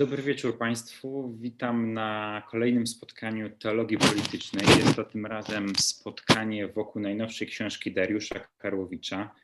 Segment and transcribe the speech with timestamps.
[0.00, 1.36] Dobry wieczór Państwu.
[1.40, 4.66] Witam na kolejnym spotkaniu Teologii Politycznej.
[4.66, 9.34] Jest to tym razem spotkanie wokół najnowszej książki Dariusza Karłowicza,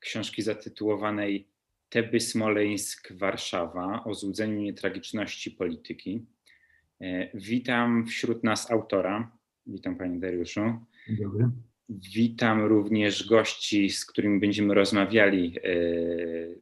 [0.00, 1.48] książki zatytułowanej
[1.88, 6.26] Teby Smoleńsk Warszawa o złudzeniu nietragiczności polityki.
[7.00, 9.36] E, witam wśród nas autora.
[9.66, 10.60] Witam Panie Dariuszu.
[11.08, 11.48] Dzień dobry.
[11.88, 15.70] Witam również gości, z którymi będziemy rozmawiali e,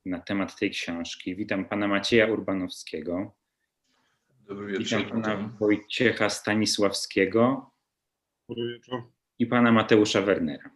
[0.05, 1.37] na temat tej książki.
[1.37, 3.40] Witam pana Macieja Urbanowskiego.
[4.51, 4.85] Dobry wieczór.
[4.85, 7.71] Witam pana Wojciecha Stanisławskiego.
[8.49, 9.03] Dobry wieczór.
[9.39, 10.71] I pana Mateusza Wernera.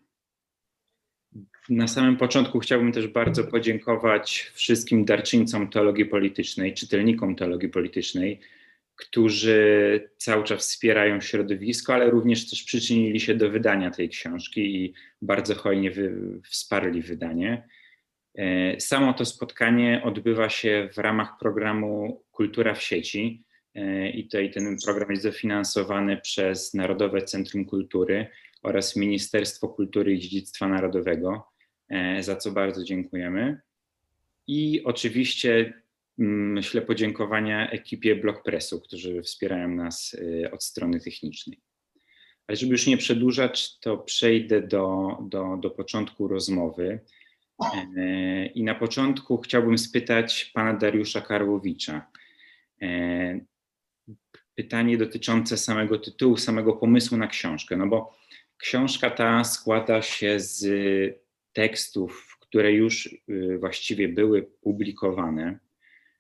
[1.69, 8.41] Na samym początku chciałbym też bardzo podziękować wszystkim darczyńcom teologii politycznej, czytelnikom teologii politycznej,
[8.97, 14.95] którzy cały czas wspierają środowisko, ale również też przyczynili się do wydania tej książki i
[15.23, 16.15] bardzo hojnie wy,
[16.45, 17.69] wsparli wydanie.
[18.35, 23.44] E, samo to spotkanie odbywa się w ramach programu Kultura w sieci
[24.15, 28.27] i tutaj ten program jest dofinansowany przez Narodowe Centrum Kultury
[28.63, 31.47] oraz Ministerstwo Kultury i Dziedzictwa Narodowego,
[31.89, 33.61] e, za co bardzo dziękujemy.
[34.47, 35.85] I oczywiście
[36.19, 41.61] myślę, podziękowania ekipie Blockpressu, którzy wspierają nas y, od strony technicznej.
[42.47, 47.01] Ale żeby już nie przedłużać, to przejdę do, do, do początku rozmowy.
[47.97, 52.07] E, I na początku chciałbym spytać pana Dariusza Karłowicza.
[54.55, 57.77] Pytanie dotyczące samego tytułu, samego pomysłu na książkę.
[57.77, 58.19] No bo
[58.59, 60.67] książka ta składa się z
[61.53, 65.59] tekstów, które już y, właściwie były publikowane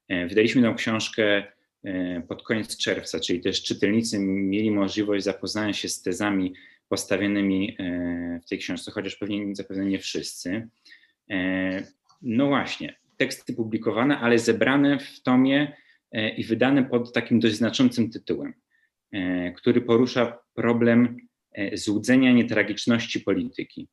[0.08, 1.42] E, wydaliśmy tę książkę
[1.84, 6.54] e, pod koniec czerwca, czyli też czytelnicy mieli możliwość zapoznania się z tezami
[6.88, 10.68] postawionymi e, w tej książce, chociaż pewnie zapewne nie wszyscy.
[12.22, 15.76] No właśnie, teksty publikowane, ale zebrane w tomie
[16.36, 18.54] i wydane pod takim dość znaczącym tytułem,
[19.56, 21.16] który porusza problem
[21.74, 23.88] złudzenia nietragiczności polityki.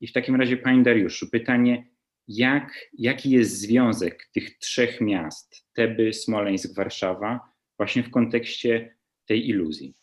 [0.00, 1.86] I w takim razie, Panie Dariuszu, pytanie,
[2.28, 7.40] jak, jaki jest związek tych trzech miast, Teby, Smoleńsk, Warszawa,
[7.76, 9.94] właśnie w kontekście tej iluzji?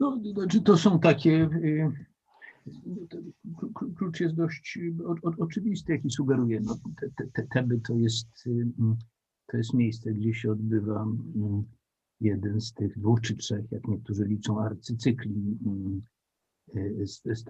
[0.00, 1.48] No, znaczy to są takie.
[3.96, 4.78] Klucz jest dość
[5.38, 6.60] oczywisty, jaki sugeruje.
[6.60, 6.78] No,
[7.16, 8.66] te, te, Teby to jest, y,
[9.46, 11.64] to jest miejsce, gdzie się odbywa y,
[12.20, 15.58] jeden z tych dwóch czy trzech, jak niektórzy liczą, arcycykli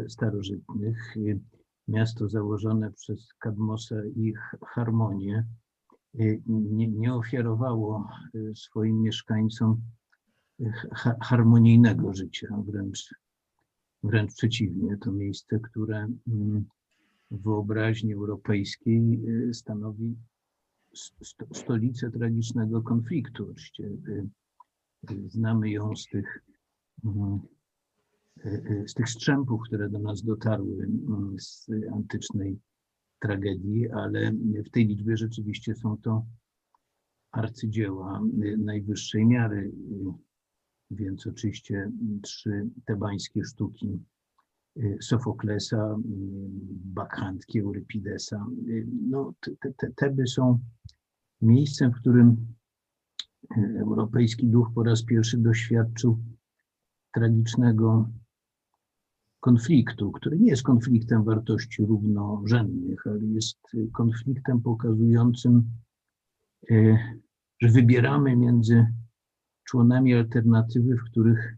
[0.08, 1.14] starożytnych
[1.88, 4.34] miasto założone przez Kadmosa i
[4.66, 5.44] Harmonię
[6.20, 9.80] y, nie, nie ofiarowało y, swoim mieszkańcom
[11.20, 13.14] harmonijnego życia, wręcz,
[14.02, 14.96] wręcz przeciwnie.
[14.96, 16.64] To miejsce, które mm,
[17.30, 19.20] w wyobraźni europejskiej
[19.52, 20.16] stanowi
[21.52, 23.54] stolicę tragicznego konfliktu.
[25.28, 26.44] Znamy ją z tych
[27.04, 27.40] mm,
[28.86, 30.88] z tych strzępów, które do nas dotarły
[31.38, 32.58] z antycznej
[33.18, 34.32] tragedii, ale
[34.66, 36.26] w tej liczbie rzeczywiście są to
[37.32, 38.22] arcydzieła
[38.58, 39.72] najwyższej miary,
[40.90, 41.90] więc oczywiście
[42.22, 43.98] trzy tebańskie sztuki
[45.00, 45.96] Sofoklesa,
[46.84, 48.46] Bakhantki, Eurypidesa.
[49.10, 50.58] No, te, te, Teby są
[51.42, 52.54] miejscem, w którym
[53.80, 56.18] europejski duch po raz pierwszy doświadczył
[57.14, 58.08] tragicznego
[59.40, 63.58] konfliktu, który nie jest konfliktem wartości równorzędnych, ale jest
[63.92, 65.70] konfliktem pokazującym,
[67.60, 68.86] że wybieramy między
[69.64, 71.55] członami alternatywy, w których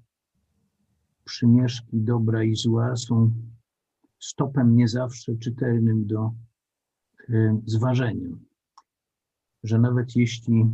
[1.29, 3.33] przymieszki dobra i zła są
[4.19, 6.33] stopem nie zawsze czytelnym do
[7.29, 8.29] e, zważenia.
[9.63, 10.67] Że nawet jeśli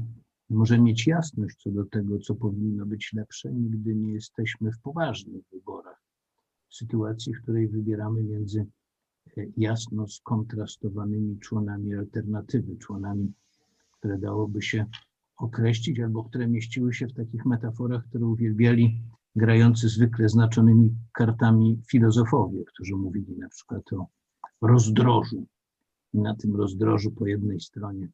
[0.50, 5.42] może mieć jasność co do tego, co powinno być lepsze, nigdy nie jesteśmy w poważnych
[5.53, 6.03] wyborach
[6.71, 8.66] sytuacji, w której wybieramy między
[9.36, 13.32] e, jasno skontrastowanymi członami alternatywy, członami,
[13.91, 14.86] które dałoby się
[15.36, 19.00] określić, albo które mieściły się w takich metaforach, które uwielbiali
[19.36, 24.07] grający zwykle znaczonymi kartami filozofowie, którzy mówili na przykład o
[24.63, 25.47] rozdrożu.
[26.13, 28.09] I na tym rozdrożu po jednej stronie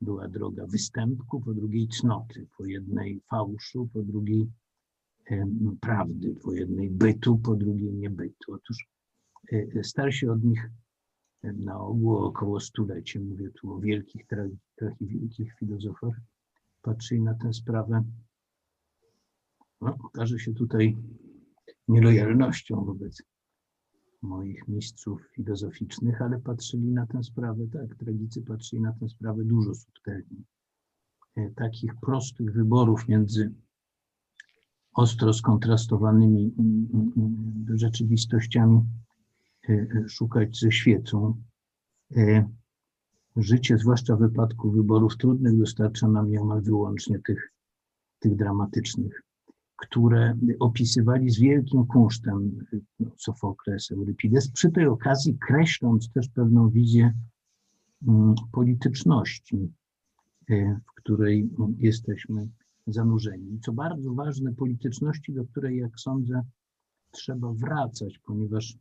[0.00, 4.48] była droga występku, po drugiej cnoty, po jednej fałszu, po drugiej
[5.80, 8.52] prawdy, po jednej bytu, po drugiej niebytu.
[8.52, 8.88] Otóż
[9.52, 10.70] e, e, starsi od nich
[11.42, 14.48] na ogół około stulecie, mówię tu o wielkich, trochę
[15.00, 16.20] wielkich filozofach,
[16.82, 18.04] patrzyli na tę sprawę,
[19.80, 20.96] no, okaże się tutaj
[21.88, 23.22] nielojalnością wobec
[24.22, 29.74] moich mistrzów filozoficznych, ale patrzyli na tę sprawę, tak, tragicy patrzyli na tę sprawę dużo
[29.74, 30.44] subtelniej.
[31.36, 33.54] e, takich prostych wyborów między
[34.94, 38.80] ostro skontrastowanymi mm, mm, mm, rzeczywistościami
[39.68, 41.42] e, e, szukać ze świecą.
[43.36, 47.52] Życie, zwłaszcza w wypadku wyborów trudnych, dostarcza nam nieomal wyłącznie tych,
[48.18, 49.25] tych dramatycznych,
[49.76, 52.66] które opisywali z wielkim kunsztem
[53.00, 57.12] no, Sofokles, Eurypides, przy tej okazji kreśląc też pewną wizję
[58.08, 59.72] mm, polityczności,
[60.50, 62.48] e, w której mm, jesteśmy
[62.86, 63.60] zanurzeni.
[63.60, 66.42] Co bardzo ważne, polityczności, do której, jak sądzę,
[67.10, 68.76] trzeba wracać, ponieważ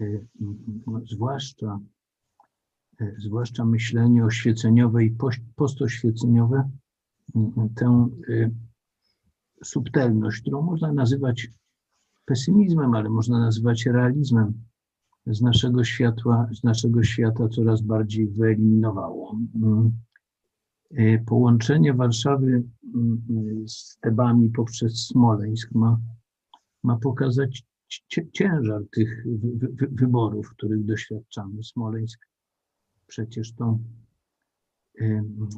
[0.00, 1.80] e, m, no, zwłaszcza,
[3.00, 6.70] e, zwłaszcza myślenie oświeceniowe i post- postoświeceniowe
[7.74, 8.08] tę
[9.64, 11.48] subtelność, którą można nazywać
[12.24, 14.64] pesymizmem, ale można nazywać realizmem,
[15.26, 19.36] z naszego światła, z naszego świata coraz bardziej wyeliminowało.
[19.54, 19.92] Mm.
[20.90, 22.62] E, Połączenie Warszawy
[22.94, 26.00] mm, z Tebami poprzez Smoleńsk ma,
[26.82, 27.64] ma pokazać
[28.32, 31.64] ciężar tych wy- wy- wyborów, których doświadczamy.
[31.64, 32.26] Smoleńsk
[33.06, 33.78] przecież to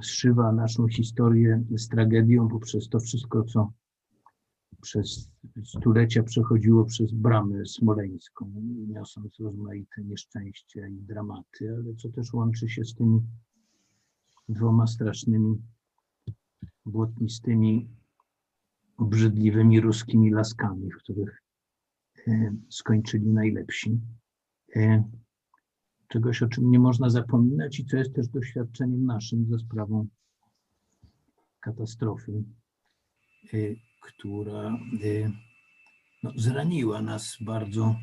[0.02, 3.72] zszywa naszą historię z tragedią poprzez to wszystko, co
[4.80, 5.30] przez
[5.64, 8.52] stulecia przechodziło przez bramę smoleńską,
[8.88, 13.20] niosąc rozmaite nieszczęścia i dramaty, ale co też łączy się z tymi
[14.48, 15.62] dwoma strasznymi,
[16.86, 17.88] błotnistymi,
[18.96, 21.42] obrzydliwymi ruskimi laskami, w których
[22.28, 24.00] e, skończyli najlepsi.
[24.76, 25.04] E,
[26.08, 30.08] Czegoś, o czym nie można zapominać i co jest też doświadczeniem naszym za sprawą
[31.60, 32.44] katastrofy,
[33.54, 33.56] e,
[34.04, 35.30] która e,
[36.22, 37.94] no, zraniła nas bardzo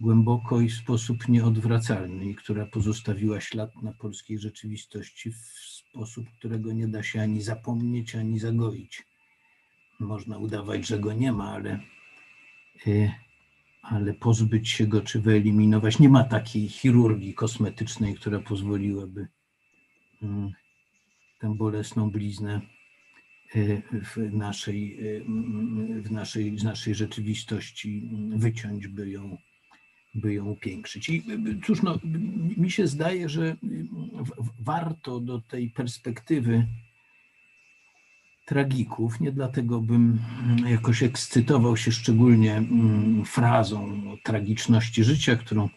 [0.00, 6.72] głęboko i w sposób nieodwracalny, i która pozostawiła ślad na polskiej rzeczywistości w sposób, którego
[6.72, 9.06] nie da się ani zapomnieć, ani zagoić.
[9.98, 11.80] Można udawać, że go nie ma, ale,
[12.86, 13.12] e,
[13.82, 15.98] ale pozbyć się go czy wyeliminować.
[15.98, 19.28] Nie ma takiej chirurgii kosmetycznej, która pozwoliłaby
[20.22, 20.52] mm,
[21.38, 22.60] tę bolesną bliznę
[24.02, 29.38] w naszej, e, mm, w naszej, z naszej rzeczywistości wyciąć, by ją,
[30.14, 31.08] by ją upiększyć.
[31.08, 31.98] I y, cóż, no,
[32.56, 33.56] mi się zdaje, że y,
[34.60, 36.66] warto do tej perspektywy
[38.44, 45.68] tragików, nie dlatego bym mm, jakoś ekscytował się szczególnie mm, frazą o tragiczności życia, którą,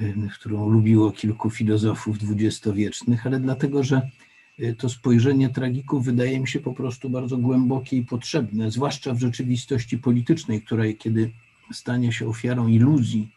[0.00, 4.31] y, którą lubiło kilku filozofów dwudziestowiecznych, ale dlatego, że y,
[4.78, 9.98] to spojrzenie tragików wydaje mi się po prostu bardzo głębokie i potrzebne, zwłaszcza w rzeczywistości
[9.98, 11.32] politycznej, która kiedy
[11.72, 13.28] stanie się ofiarą iluzji,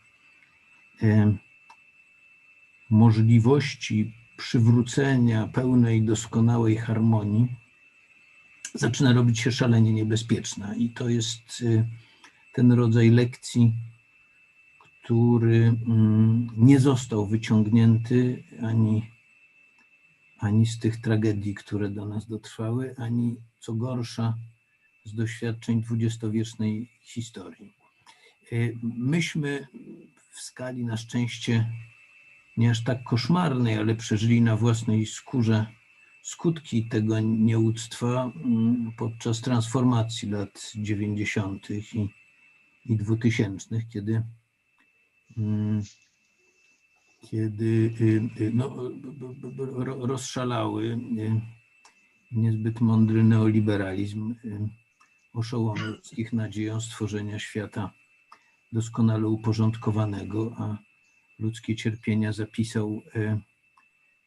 [1.04, 1.36] e,
[2.90, 7.48] możliwości przywrócenia pełnej, doskonałej harmonii,
[8.74, 10.76] zaczyna robić się szalenie niebezpieczna.
[10.76, 11.88] I to jest e,
[12.54, 13.74] ten rodzaj lekcji,
[15.04, 19.12] który mm, nie został wyciągnięty ani,
[20.40, 24.38] ani z tych tragedii, które do nas dotrwały, ani co gorsza
[25.04, 27.74] z doświadczeń dwudziestowiecznej historii.
[28.52, 29.68] E, Myśmy
[30.32, 31.70] w skali na szczęście
[32.58, 35.66] nie aż tak koszmarnej, ale przeżyli na własnej skórze
[36.24, 41.70] skutki tego nieuctwa mm, podczas transformacji lat 90.
[41.70, 42.10] i,
[42.86, 44.24] i 2000, kiedy,
[45.38, 45.82] mm,
[47.32, 48.92] kiedy y, y, no,
[49.86, 51.42] rozszalały y,
[52.32, 54.70] niezbyt mądry neoliberalizm y,
[55.34, 57.92] oszołomił ludzkich nadzieją stworzenia świata
[58.72, 60.78] doskonale uporządkowanego, a
[61.40, 63.02] ludzkie cierpienia zapisał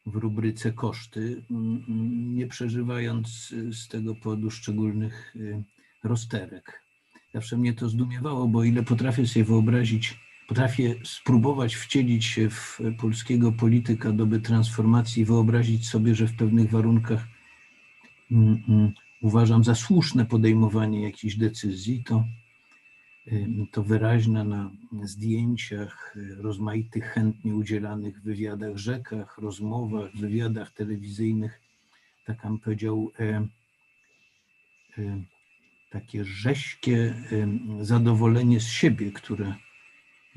[0.05, 1.43] w rubryce koszty,
[2.19, 5.35] nie przeżywając z tego powodu szczególnych
[6.03, 6.83] rozterek.
[7.33, 10.17] Zawsze mnie to zdumiewało, bo ile potrafię sobie wyobrazić,
[10.49, 17.27] potrafię spróbować wcielić się w polskiego polityka doby transformacji, wyobrazić sobie, że w pewnych warunkach
[18.31, 22.23] mm, mm, uważam za słuszne podejmowanie jakichś decyzji, to
[23.71, 24.71] to wyraźne na
[25.03, 31.61] zdjęciach, rozmaitych chętnie udzielanych wywiadach, rzekach, rozmowach, wywiadach telewizyjnych,
[32.25, 33.47] tak bym powiedział, e,
[34.97, 35.23] e,
[35.89, 37.15] takie rześkie
[37.81, 39.55] zadowolenie z siebie, które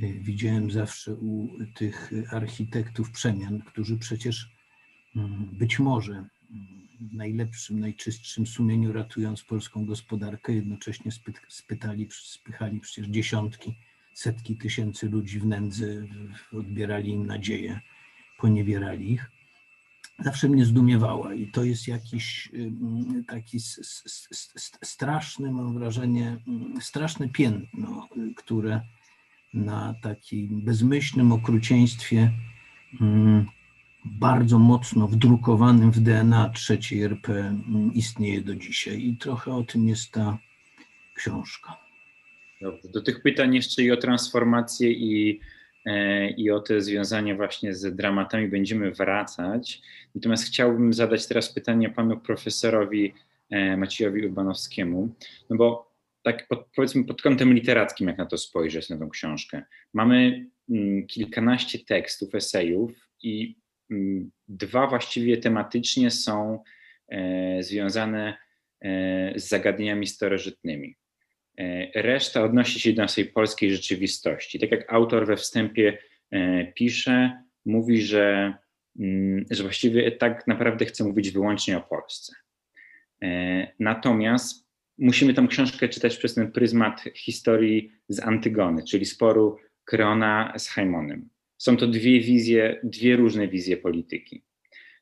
[0.09, 4.51] widziałem zawsze u tych architektów przemian, którzy przecież
[5.17, 6.29] mm, być może mm,
[7.01, 13.75] w najlepszym, najczystszym sumieniu ratując polską gospodarkę, jednocześnie spyt, spytali, spychali przecież dziesiątki,
[14.15, 15.87] setki tysięcy ludzi w nędzę,
[16.51, 17.81] w- odbierali im nadzieję,
[18.39, 19.31] poniewierali ich.
[20.19, 23.59] zawsze mnie zdumiewała i to jest jakiś mm, taki
[24.83, 26.37] straszny, mam wrażenie,
[26.81, 28.81] straszne piętno, które
[29.55, 32.31] na takim bezmyślnym okrucieństwie
[33.01, 33.47] mm,
[34.05, 37.55] bardzo mocno wdrukowanym w DNA trzeciej RP
[37.95, 40.39] istnieje do dzisiaj i trochę o tym jest ta
[41.15, 41.77] książka.
[42.61, 42.89] Dobrze.
[42.89, 45.41] Do tych pytań jeszcze i o transformację i,
[45.87, 49.83] e, i o te związania właśnie z dramatami będziemy wracać.
[50.15, 53.15] Natomiast chciałbym zadać teraz pytanie panu profesorowi
[53.51, 55.15] e, Maciejowi Urbanowskiemu,
[55.51, 55.92] no bo
[56.23, 59.63] tak pod, powiedzmy pod kątem literackim, jak na to spojrzeć, na tą książkę.
[59.95, 63.57] Mamy mm, kilkanaście tekstów, esejów i
[63.91, 66.63] mm, dwa właściwie tematycznie są
[67.09, 68.37] e, związane
[68.81, 70.97] e, z zagadnieniami starożytnymi.
[71.59, 74.59] E, reszta odnosi się do naszej polskiej rzeczywistości.
[74.59, 75.99] Tak jak autor we wstępie
[76.75, 78.55] pisze, mówi, że,
[78.99, 82.33] mm, że właściwie tak naprawdę chce mówić wyłącznie o Polsce.
[83.79, 84.72] Natomiast
[85.03, 91.29] musimy tę książkę czytać przez ten pryzmat historii z Antygony, czyli sporu Kreona z Haimonem.
[91.59, 94.43] Są to dwie wizje, dwie różne wizje polityki.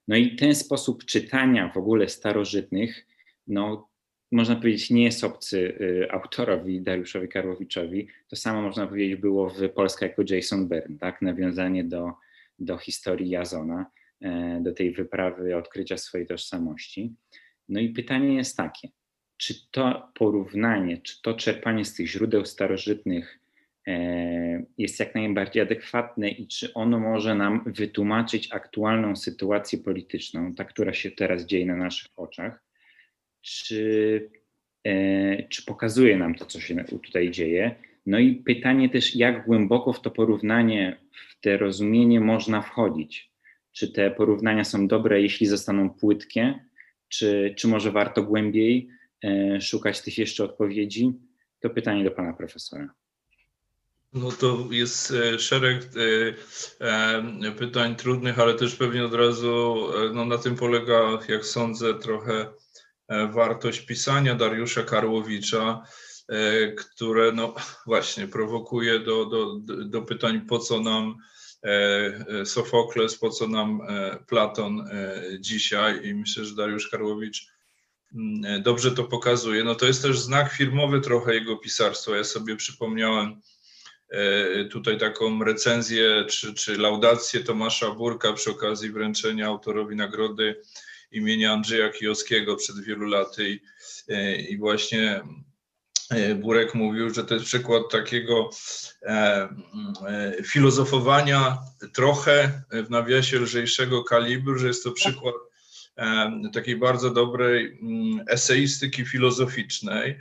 [0.08, 3.06] No i ten sposób czytania w ogóle starożytnych
[3.46, 3.88] no,
[4.32, 8.08] można powiedzieć, nie jest obcy y, autorowi Dariuszowi Karłowiczowi.
[8.28, 11.22] To samo można powiedzieć było w Polska jako Jason Byrne, tak?
[11.22, 12.12] Nawiązanie do,
[12.58, 13.86] do historii Jazona,
[14.20, 17.14] e, do tej wyprawy odkrycia swojej tożsamości.
[17.68, 18.88] No i pytanie jest takie,
[19.40, 23.38] czy to porównanie, czy to czerpanie z tych źródeł starożytnych
[23.86, 30.64] e, jest jak najbardziej adekwatne i czy ono może nam wytłumaczyć aktualną sytuację polityczną, ta,
[30.64, 32.64] która się teraz dzieje na naszych oczach,
[33.42, 34.30] czy,
[34.84, 37.74] e, czy pokazuje nam to, co się tutaj dzieje.
[38.06, 43.30] No i pytanie też, jak głęboko w to porównanie, w te rozumienie można wchodzić.
[43.72, 46.64] Czy te porównania są dobre, jeśli zostaną płytkie,
[47.08, 48.99] czy, czy może warto głębiej
[49.60, 51.12] szukać tych jeszcze odpowiedzi?
[51.60, 52.94] To pytanie do pana profesora.
[54.12, 55.88] No to jest e, szereg
[57.58, 59.76] pytań trudnych, ale też pewnie od razu
[60.14, 62.46] no na tym polega, jak sądzę, trochę
[63.10, 65.82] E, wartość pisania Dariusza Karłowicza,
[66.28, 67.54] e, które no
[67.86, 71.16] właśnie prowokuje do, do, do pytań, po co nam
[71.62, 73.80] e, Sofokles, po co nam
[74.26, 74.88] Platon
[75.40, 77.46] dzisiaj i myślę, że Dariusz Karłowicz
[78.62, 79.64] dobrze to pokazuje.
[79.64, 82.16] No to jest też znak firmowy trochę jego pisarstwa.
[82.16, 83.40] Ja sobie przypomniałem
[84.70, 90.60] tutaj taką recenzję czy, czy laudację Tomasza Burka przy okazji wręczenia autorowi nagrody
[91.10, 93.60] imienia Andrzeja Kijowskiego przed wielu laty i,
[94.52, 95.20] i właśnie
[96.10, 98.50] e, Burek mówił, że to jest przykład takiego
[99.02, 99.48] e,
[100.06, 101.58] e, filozofowania
[101.94, 105.34] trochę w nawiasie lżejszego kalibru, że jest to przykład
[106.52, 110.18] takiej bardzo dobrej mm, eseistyki filozoficznej,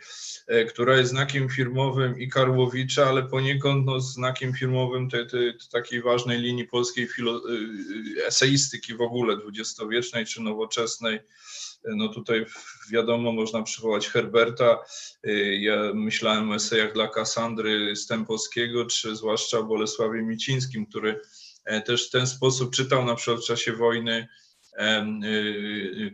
[0.48, 6.02] e, która jest znakiem firmowym i Karłowicza, ale poniekąd no, znakiem firmowym tej, tej, takiej
[6.02, 7.42] ważnej linii polskiej filo,
[8.22, 11.16] e, eseistyki w ogóle dwudziestowiecznej czy nowoczesnej.
[11.16, 11.22] E,
[11.86, 12.46] no tutaj
[12.92, 14.78] wiadomo, można przywołać Herberta.
[15.60, 21.22] Ja myślałem o esejach dla Kasandry Stępowskiego, czy zwłaszcza o Bolesławie Micińskim, który
[21.86, 24.28] też w ten sposób czytał na przykład w czasie wojny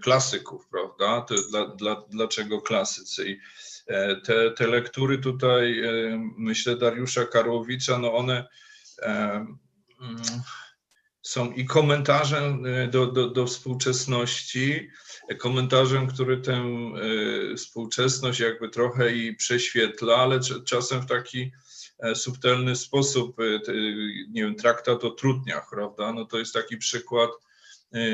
[0.01, 1.21] klasyków, prawda?
[1.21, 3.29] To dla, dla, dlaczego klasycy?
[3.29, 3.39] I
[3.87, 5.89] e, te, te lektury tutaj, e,
[6.37, 8.47] myślę, Dariusza Karłowicza, no one
[9.03, 10.21] mm,
[11.21, 14.89] są i komentarzem e, do, do, do współczesności,
[15.39, 16.63] komentarzem, który tę
[17.57, 21.51] współczesność jakby trochę i prześwietla, ale czasem w taki
[22.13, 23.37] subtelny sposób,
[24.29, 26.13] nie wiem, traktat o trudniach, prawda?
[26.13, 27.44] No to jest taki przykład Y,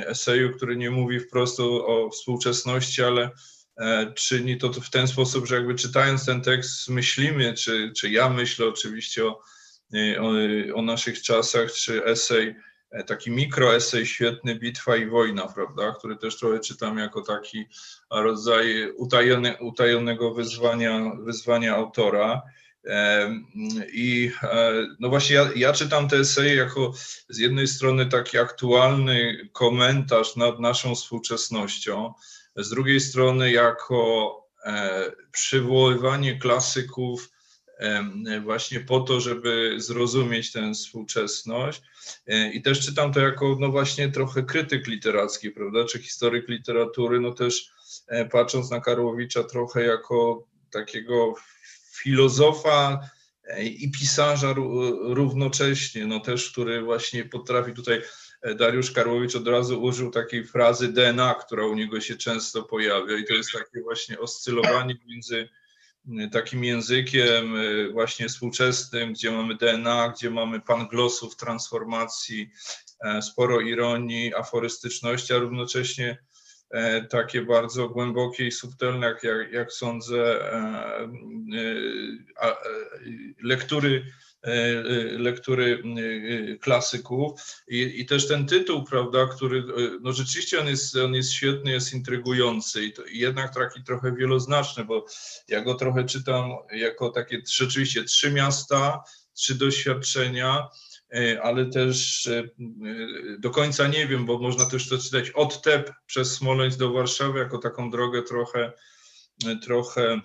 [0.08, 3.30] eseju, który nie mówi wprost o współczesności, ale
[3.78, 8.30] e, czyni to w ten sposób, że jakby czytając ten tekst myślimy, czy, czy ja
[8.30, 9.42] myślę oczywiście o,
[9.96, 10.32] y, o,
[10.76, 12.56] o naszych czasach, czy esej,
[12.92, 17.66] e, taki mikroesej świetny, Bitwa i Wojna, prawda, który też trochę czytam jako taki
[18.12, 22.42] rodzaj utajone, utajonego wyzwania, wyzwania autora.
[23.94, 26.94] I e, no właśnie ja, ja czytam te eseje jako
[27.30, 32.14] z jednej strony taki aktualny komentarz nad naszą współczesnością,
[32.56, 34.36] z drugiej strony jako
[34.66, 37.30] e, przywoływanie klasyków
[38.44, 41.82] właśnie po to, żeby zrozumieć tę współczesność.
[42.28, 47.20] E, I też czytam to jako no właśnie trochę krytyk literacki, prawda, czy historyk literatury,
[47.20, 47.70] no też
[48.32, 51.36] patrząc na Karłowicza trochę jako takiego
[51.92, 53.10] filozofa
[53.44, 54.54] e, i pisarza
[55.04, 58.02] równocześnie, no też, który właśnie potrafi tutaj
[58.42, 63.18] e, Dariusz Karłowicz od razu użył takiej frazy DNA, która u niego się często pojawia.
[63.18, 65.50] I to jest takie właśnie oscylowanie między
[66.32, 72.52] takim językiem e, właśnie współczesnym, gdzie mamy DNA, gdzie mamy panglosów, transformacji,
[73.22, 76.18] sporo ironii, aforystyczności, a równocześnie
[77.10, 80.40] takie bardzo głębokie i subtelne, jak, jak sądzę,
[83.44, 84.06] lektury
[84.44, 87.42] E, e, lektury e, klasyków.
[87.68, 89.64] I, i, też ten tytuł, prawda, który,
[90.02, 94.16] no rzeczywiście on jest, on jest świetny, jest intrygujący i, to, i jednak taki trochę
[94.16, 95.06] wieloznaczny, bo
[95.48, 100.68] ja go trochę czytam jako takie rzeczywiście trzy miasta, trzy doświadczenia,
[101.42, 102.30] ale też
[103.40, 107.40] do końca nie wiem, bo można też to czytać od Tep przez Smoleńsk do Warszawy
[107.40, 108.72] jako taką drogę trochę,
[109.64, 110.22] trochę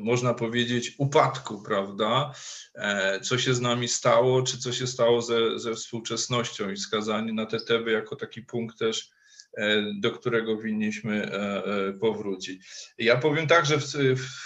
[0.00, 2.32] można powiedzieć, upadku, prawda?
[2.74, 7.32] E, co się z nami stało, czy co się stało ze, ze współczesnością i skazanie
[7.32, 9.10] na te teby jako taki punkt też,
[9.56, 12.66] e, do którego winniśmy e, powrócić.
[12.98, 13.84] Ja powiem tak, że w,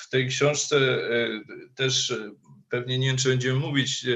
[0.02, 0.78] w tej książce
[1.74, 2.14] też
[2.70, 4.06] pewnie nie wiem, czy będziemy mówić,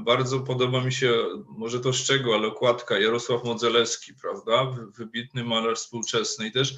[0.00, 1.12] bardzo podoba mi się,
[1.48, 4.70] może to szczegół, ale okładka Jarosław Modzelewski, prawda?
[4.96, 6.74] Wybitny malarz współczesny i też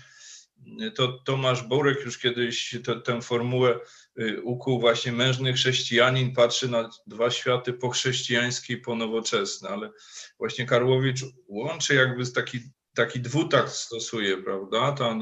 [0.95, 3.81] to Tomasz Borek już kiedyś to, tę formułę
[4.21, 9.91] y, ukuł właśnie mężny chrześcijanin patrzy na dwa światy po chrześcijańskie i po nowoczesne, ale
[10.39, 12.59] właśnie Karłowicz łączy jakby taki,
[12.95, 14.93] taki dwutakt stosuje, prawda?
[14.93, 15.19] To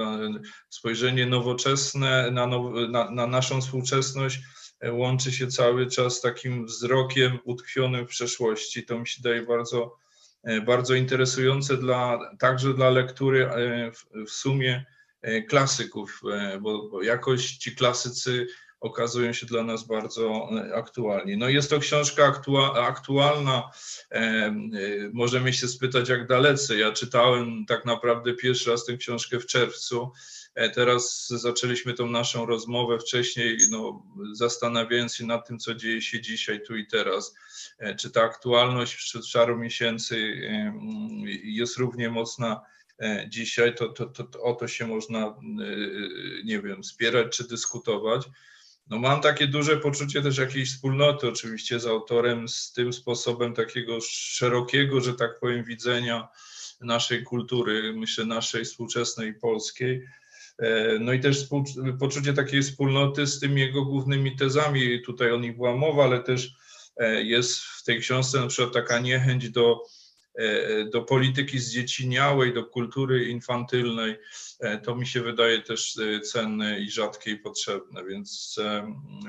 [0.68, 4.40] spojrzenie nowoczesne na, now, na, na naszą współczesność
[4.92, 8.86] łączy się cały czas takim wzrokiem utkwionym w przeszłości.
[8.86, 9.96] To mi się daje bardzo,
[10.42, 14.84] e, bardzo interesujące dla, także dla lektury e, w, w sumie
[15.24, 18.46] E, klasyków, e, bo, bo jakoś ci klasycy
[18.80, 21.36] okazują się dla nas bardzo e, aktualni.
[21.36, 22.40] No jest to książka
[22.74, 23.70] aktualna,
[25.12, 26.76] możemy się spytać jak dalece.
[26.76, 30.12] Ja czytałem tak naprawdę pierwszy raz tę książkę w czerwcu,
[30.75, 36.60] teraz zaczęliśmy tą naszą rozmowę wcześniej, no, zastanawiając się nad tym, co dzieje się dzisiaj,
[36.67, 37.34] tu i teraz.
[37.99, 40.19] Czy ta aktualność wśród szaru miesięcy
[41.45, 42.60] jest równie mocna
[42.99, 45.34] E, dzisiaj, to, to, to, to o to się można, e,
[46.45, 48.23] nie wiem, spierać czy dyskutować.
[48.86, 53.99] No mam takie duże poczucie też jakiejś wspólnoty oczywiście z autorem, z tym sposobem takiego
[54.00, 56.28] szerokiego, że tak powiem, widzenia
[56.80, 60.08] naszej kultury, myślę naszej współczesnej polskiej.
[60.58, 61.49] E, no i też
[62.00, 66.54] poczucie takiej wspólnoty z tymi jego głównymi tezami, tutaj o nich była mowa, ale też
[67.23, 69.80] jest w tej książce na przykład taka niechęć do
[70.38, 74.17] E, do polityki zdzieciniałej, do kultury infantylnej,
[74.60, 78.56] e, to mi się wydaje też e, cenne i rzadkie i potrzebne, więc,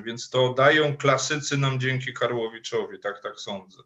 [0.06, 3.78] więc to dają klasycy nam dzięki Karłowiczowi, tak, tak sądzę.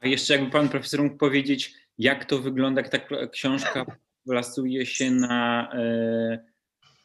[0.00, 3.86] A jeszcze jakby pan profesor mógł powiedzieć, jak to wygląda, jak ta książka
[4.24, 5.72] plasuje się na,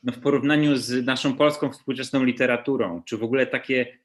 [0.05, 3.97] no w porównaniu z naszą polską współczesną literaturą, czy w ogóle takie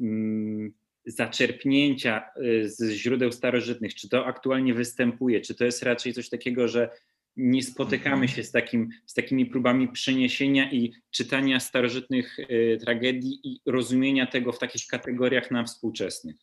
[0.00, 0.72] mm,
[1.06, 6.68] zaczerpnięcia y, z źródeł starożytnych, czy to aktualnie występuje, czy to jest raczej coś takiego,
[6.68, 6.90] że
[7.36, 8.28] nie spotykamy mhm.
[8.28, 14.52] się z, takim, z takimi próbami przeniesienia i czytania starożytnych y, tragedii i rozumienia tego
[14.52, 16.36] w takich kategoriach na współczesnych?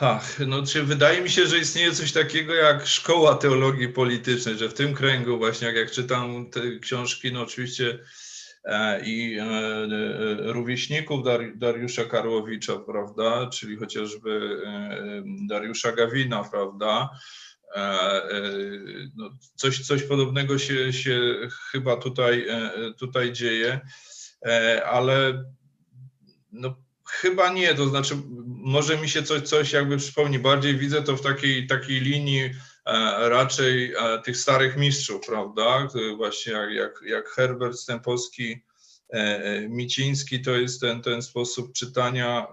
[0.00, 4.68] Ach, no czy wydaje mi się, że istnieje coś takiego jak szkoła teologii politycznej, że
[4.68, 7.98] w tym kręgu właśnie, jak, jak czytam te książki, no oczywiście
[8.64, 9.88] E, i e, e,
[10.52, 11.20] rówieśników
[11.54, 14.62] Dariusza Karłowicza, prawda, czyli chociażby
[15.48, 17.10] Dariusza Gawina, prawda,
[19.16, 21.20] no coś, coś podobnego się, się
[21.70, 22.46] chyba tutaj,
[22.98, 23.80] tutaj dzieje,
[24.86, 25.44] ale
[26.52, 26.81] no,
[27.12, 28.14] chyba nie, to znaczy
[28.46, 32.50] może mi się coś, coś jakby przypomni, bardziej widzę to w takiej, takiej linii
[32.84, 35.88] E, raczej e, tych starych mistrzów, prawda?
[36.16, 38.62] Właśnie jak, jak, jak Herbert Stępowski,
[39.08, 42.46] e, Miciński, to jest ten, ten sposób czytania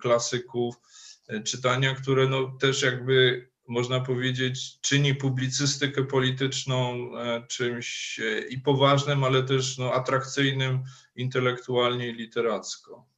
[0.00, 0.74] klasyków,
[1.44, 7.10] czytania, które no też jakby można powiedzieć, czyni publicystykę polityczną
[7.48, 10.82] czymś i poważnym, ale też no, atrakcyjnym
[11.16, 13.09] intelektualnie i literacko.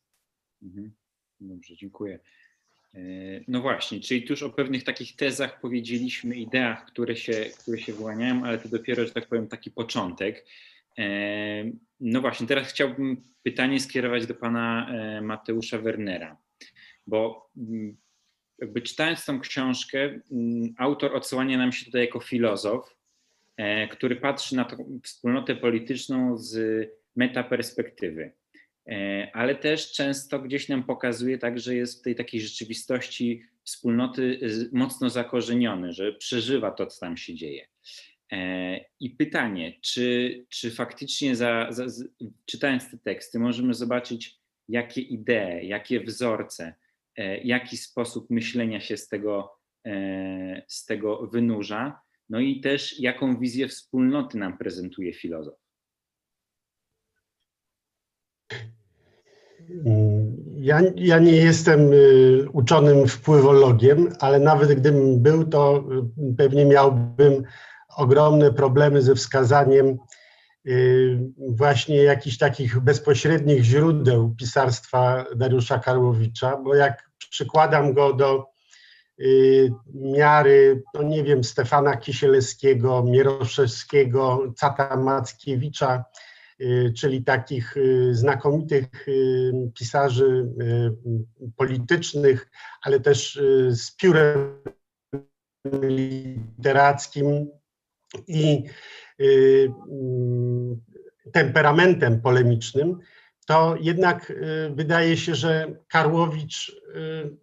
[0.62, 0.92] Mhm.
[1.40, 2.18] Dobrze, dziękuję.
[2.94, 3.00] E,
[3.48, 8.44] no właśnie, czyli tuż o pewnych takich tezach powiedzieliśmy, ideach, które się, które się wyłaniają,
[8.44, 10.46] ale to dopiero, że tak powiem, taki początek.
[10.98, 11.04] E,
[12.00, 16.36] no właśnie, teraz chciałbym pytanie skierować do pana e, Mateusza Wernera,
[17.06, 17.96] bo mm,
[18.58, 19.98] jakby czytając tą książkę,
[20.32, 22.96] mm, autor odsłania nam się tutaj jako filozof,
[23.90, 28.32] który patrzy na tą wspólnotę polityczną z metaperspektywy.
[28.88, 34.38] E, ale też często gdzieś nam pokazuje tak, że jest w tej takiej rzeczywistości wspólnoty
[34.42, 37.66] z- mocno zakorzeniony, że przeżywa to, co tam się dzieje.
[38.32, 41.86] E, I pytanie, czy, czy faktycznie za, za,
[42.46, 46.74] czytając te teksty możemy zobaczyć, jakie idee, jakie wzorce,
[47.16, 49.62] e, jaki sposób myślenia się z tego,
[50.66, 55.61] z tego wynurza, no i też jaką wizję wspólnoty nam prezentuje filozof.
[60.56, 65.84] Ja, ja nie jestem y, uczonym wpływologiem, ale nawet gdybym był, to
[66.32, 67.42] y, pewnie miałbym
[67.96, 69.98] ogromne problemy ze wskazaniem
[70.66, 78.52] y, właśnie jakichś takich bezpośrednich źródeł pisarstwa Dariusza Karłowicza, bo jak przykładam go do
[79.94, 86.04] miary, no nie wiem, Stefana Kisielewskiego, Mieroszewskiego, Cata Mackiewicza,
[86.96, 92.50] czyli takich y, znakomitych y, pisarzy y, politycznych,
[92.82, 94.62] ale też y, z piórem
[95.82, 97.50] literackim
[98.26, 98.64] i
[99.20, 100.80] y, mm,
[101.32, 102.98] temperamentem polemicznym,
[103.46, 107.36] to jednak y, wydaje się, że Karłowicz y,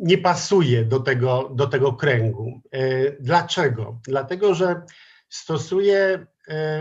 [0.00, 2.60] nie pasuje do tego, do tego kręgu.
[2.72, 4.00] E, Dlaczego?
[4.06, 4.82] Dlatego, że
[5.28, 6.26] stosuje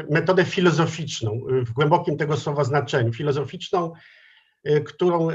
[0.09, 3.13] metodę filozoficzną y, w głębokim tego słowa znaczeniu.
[3.13, 3.93] Filozoficzną,
[4.67, 5.27] y, którą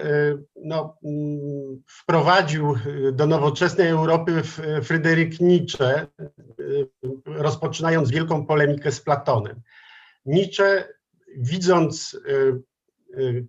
[0.56, 2.74] no, mm, wprowadził
[3.12, 4.42] do nowoczesnej Europy
[4.82, 6.06] Fryderyk Nietzsche,
[7.26, 9.60] rozpoczynając wielką polemikę z Platonem.
[10.26, 10.88] Nietzsche,
[11.36, 12.20] widząc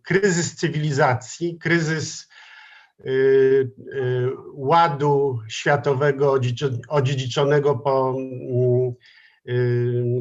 [0.04, 2.28] kryzys cywilizacji, kryzys
[4.54, 8.94] ładu światowego odziedzic- odziedziczonego po mm,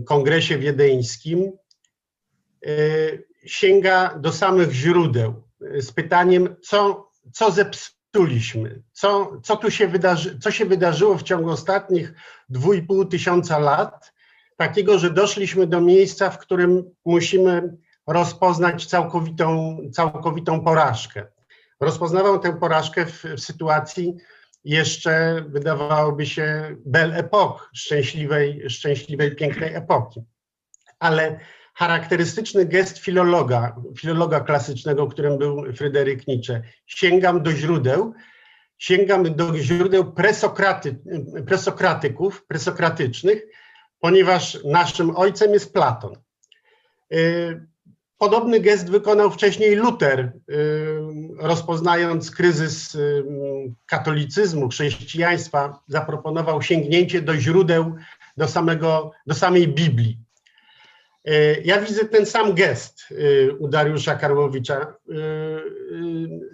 [0.07, 1.53] kongresie wiedeńskim,
[2.67, 9.89] y, sięga do samych źródeł y, z pytaniem, co, co zepsuliśmy, co, co tu się,
[9.89, 12.13] wydarzy, co się wydarzyło w ciągu ostatnich
[12.49, 14.13] dwóch i pół tysiąca lat,
[14.57, 21.27] takiego, że doszliśmy do miejsca, w którym musimy rozpoznać całkowitą, całkowitą porażkę.
[21.81, 24.17] Rozpoznawał tę porażkę w, w sytuacji
[24.67, 30.21] jeszcze, wydawałoby się, belle époque, szczęśliwej, szczęśliwej, pięknej epoki.
[30.99, 31.41] Ale
[31.75, 38.15] charakterystyczny gest filologa, filologa klasycznego, którym był Fryderyk Nietzsche, sięgam do źródeł,
[38.79, 40.99] sięgam do źródeł presokraty,
[41.47, 43.47] presokratyków, presokratycznych,
[44.01, 46.13] ponieważ naszym ojcem jest Platon.
[47.13, 47.67] Y,
[48.19, 50.33] Podobny gest wykonał wcześniej Luter, y,
[51.39, 53.25] rozpoznając kryzys y,
[53.87, 57.95] katolicyzmu, chrześcijaństwa, zaproponował sięgnięcie do źródeł,
[58.37, 60.19] do, samego, do samej Biblii.
[61.29, 64.95] Y, Ja widzę ten sam gest y, u Dariusza Karłowicza.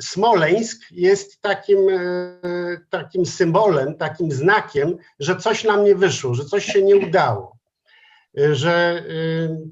[0.01, 1.79] Smoleńsk jest takim,
[2.90, 7.57] takim symbolem, takim znakiem, że coś nam nie wyszło, że coś się nie udało
[8.53, 9.05] że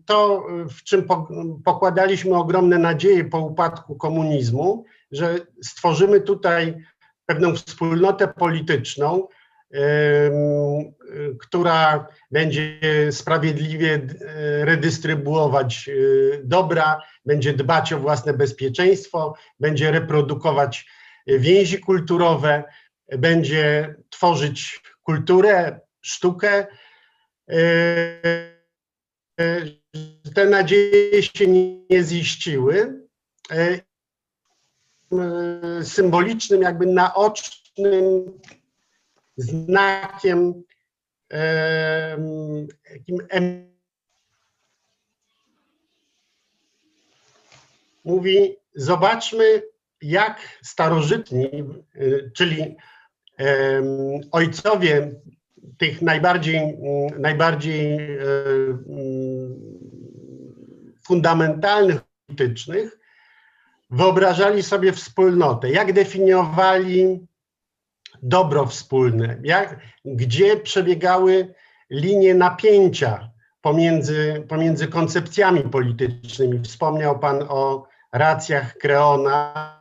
[0.07, 0.47] to,
[0.79, 1.29] w czym po-
[1.65, 6.77] pokładaliśmy ogromne nadzieje po upadku komunizmu, że stworzymy tutaj
[7.27, 9.29] pewną wspólnotę polityczną,
[11.41, 12.79] która będzie
[13.11, 20.87] sprawiedliwie y, redystrybuować y, dobra, będzie dbać o własne bezpieczeństwo, będzie reprodukować
[21.27, 22.65] więzi kulturowe,
[23.19, 26.67] będzie tworzyć kulturę, sztukę,
[29.41, 29.61] E,
[30.35, 33.07] te nadzieje się nie ziściły.
[35.13, 38.41] E, Symbolicznym, jakby naocznym
[39.37, 40.63] znakiem,
[41.29, 43.71] em, takim em-
[48.05, 49.63] mówi: Zobaczmy,
[50.03, 51.65] jak starożytni,
[51.97, 52.77] y, czyli
[54.33, 55.15] ojcowie
[55.79, 56.79] tych najbardziej,
[57.19, 57.99] najbardziej
[61.07, 63.00] fundamentalnych politycznych
[63.91, 67.27] wyobrażali sobie wspólnotę, jak definiowali
[68.23, 71.55] dobro wspólne, jak, gdzie przebiegały
[71.91, 76.61] linie napięcia pomiędzy, pomiędzy koncepcjami politycznymi.
[76.61, 79.77] Wspomniał Pan o racjach Kreona,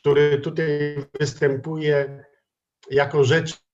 [0.00, 2.24] który tutaj występuje
[2.90, 3.69] jako rzecz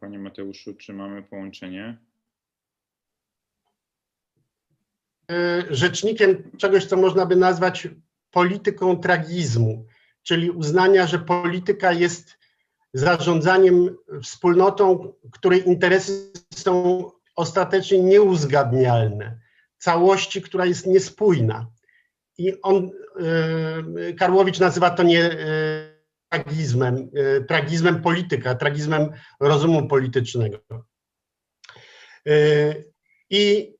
[0.00, 1.98] Panie Mateuszu, czy mamy połączenie?
[5.30, 7.88] e, rzecznikiem czegoś, co można by nazwać
[8.30, 9.86] polityką tragizmu.
[10.22, 12.38] czyli uznania, że polityka jest
[12.94, 17.04] zarządzaniem wspólnotą, której interesy są
[17.36, 19.38] ostatecznie nieuzgadnialne,
[19.78, 21.66] całości, która jest niespójna.
[22.38, 22.90] I on,
[24.08, 25.36] e, Karłowicz nazywa to nie e,
[26.30, 30.58] tragizmem, e, tragizmem polityka, tragizmem rozumu politycznego.
[33.30, 33.74] I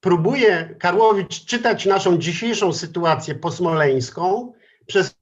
[0.00, 4.52] próbuje Karłowicz czytać naszą dzisiejszą sytuację posmoleńską
[4.86, 5.14] przez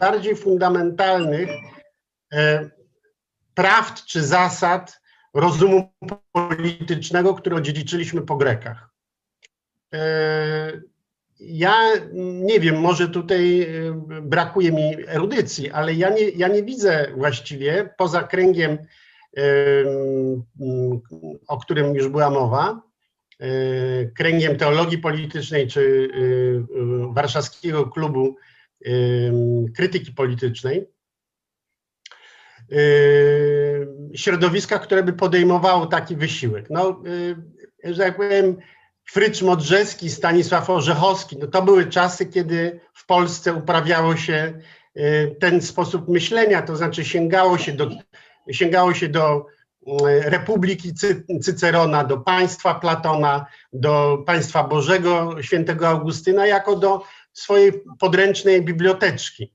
[0.00, 1.50] bardziej fundamentalnych
[2.32, 2.70] e,
[3.54, 5.00] prawd czy zasad
[5.34, 5.92] rozumu
[6.32, 8.93] politycznego, które odziedziczyliśmy po Grekach.
[9.94, 10.80] E,
[11.40, 11.74] ja
[12.14, 13.66] nie wiem, może tutaj e,
[14.22, 18.78] brakuje mi erudycji, ale ja nie, ja nie widzę właściwie poza kręgiem
[21.48, 22.82] o którym już była mowa,
[23.40, 23.46] e,
[24.04, 28.36] kręgiem teologii politycznej czy e, e, Warszawskiego Klubu
[29.76, 30.86] Krytyki Politycznej,
[34.14, 36.70] środowiska, które by podejmowało taki wysiłek.
[36.70, 37.02] No,
[37.84, 38.56] że tak powiem,
[39.04, 44.60] Frycz Modrzewski, Stanisław Orzechowski, no to były czasy, kiedy w Polsce uprawiało się
[45.40, 47.90] ten sposób myślenia, to znaczy sięgało się do
[48.50, 49.46] sięgało się do
[49.86, 50.92] mm, Republiki
[51.42, 59.52] Cycerona, do państwa Platona, do państwa Bożego świętego Augustyna, jako do swojej podręcznej biblioteczki.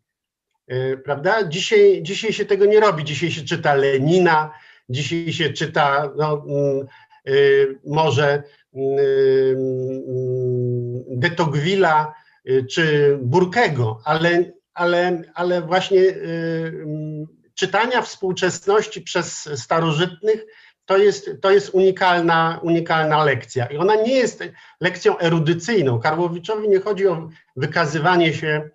[0.68, 1.48] E, prawda?
[1.48, 3.04] Dzisiaj, dzisiaj się tego nie robi.
[3.04, 4.52] Dzisiaj się czyta Lenina,
[4.90, 6.88] dzisiaj się czyta no, mm,
[7.86, 8.44] może
[11.08, 12.06] de Tocqueville'a
[12.46, 16.02] e, czy Burkego, ale, ale, ale właśnie
[17.56, 20.46] czytania współczesności przez starożytnych
[20.86, 23.66] to jest, to jest unikalna, unikalna lekcja.
[23.66, 24.44] I ona nie jest
[24.82, 26.00] lekcją erudycyjną.
[26.00, 28.70] Karłowiczowi nie chodzi o wykazywanie się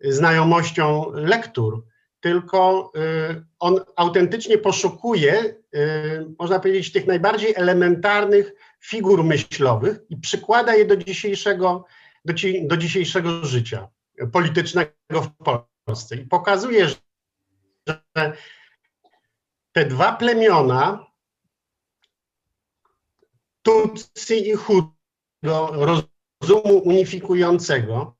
[0.00, 1.84] znajomością lektur,
[2.20, 2.92] tylko
[3.30, 10.84] y, on autentycznie poszukuje, y, można powiedzieć, tych najbardziej elementarnych figur myślowych i przykłada je
[10.84, 11.84] do dzisiejszego,
[12.24, 13.88] do, ci, do dzisiejszego życia
[14.32, 15.30] politycznego w
[15.84, 16.16] Polsce.
[16.16, 16.96] I pokazuje, że
[19.72, 21.06] te dwa plemiona,
[23.62, 24.92] Tutsi i Hutu,
[25.42, 28.16] rozumu unifikującego,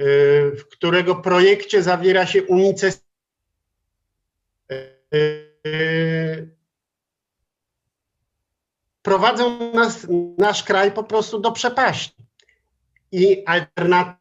[0.00, 3.10] y, w którego projekcie zawiera się unicestwienie
[5.66, 6.59] y,
[9.02, 10.06] prowadzą nas,
[10.38, 12.14] nasz kraj po prostu do przepaści.
[13.12, 14.20] I alternatywa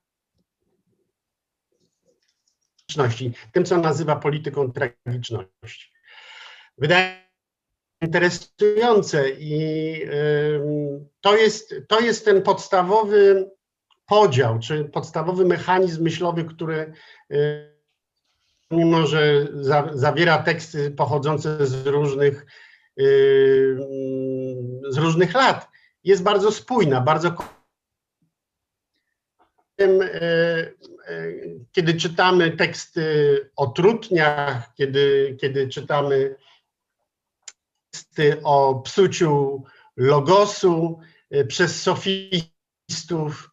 [3.51, 5.91] tym, co nazywa polityką tragiczności.
[6.77, 10.01] Wydaje się interesujące i
[11.21, 13.51] to jest, to jest ten podstawowy
[14.05, 16.93] podział, czy podstawowy mechanizm myślowy, który
[18.71, 19.47] mimo, że
[19.93, 22.45] zawiera teksty pochodzące z różnych,
[24.89, 25.67] z różnych lat,
[26.03, 27.31] jest bardzo spójna, bardzo
[31.71, 33.05] kiedy czytamy teksty
[33.55, 36.35] o trutniach, kiedy, kiedy czytamy
[37.91, 39.63] teksty o psuciu
[39.97, 40.99] logosu
[41.31, 43.51] e, przez sofistów,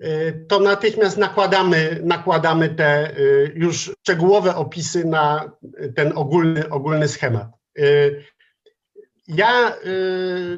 [0.00, 3.12] e, to natychmiast nakładamy, nakładamy te e,
[3.54, 5.52] już szczegółowe opisy na
[5.96, 7.48] ten ogólny, ogólny schemat.
[9.34, 9.76] Ja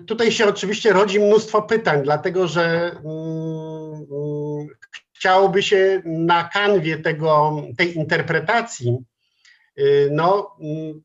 [0.06, 4.06] tutaj się oczywiście rodzi mnóstwo pytań, dlatego że mm,
[5.22, 8.98] chciałoby się na kanwie tego, tej interpretacji
[9.78, 11.02] y, no, mm,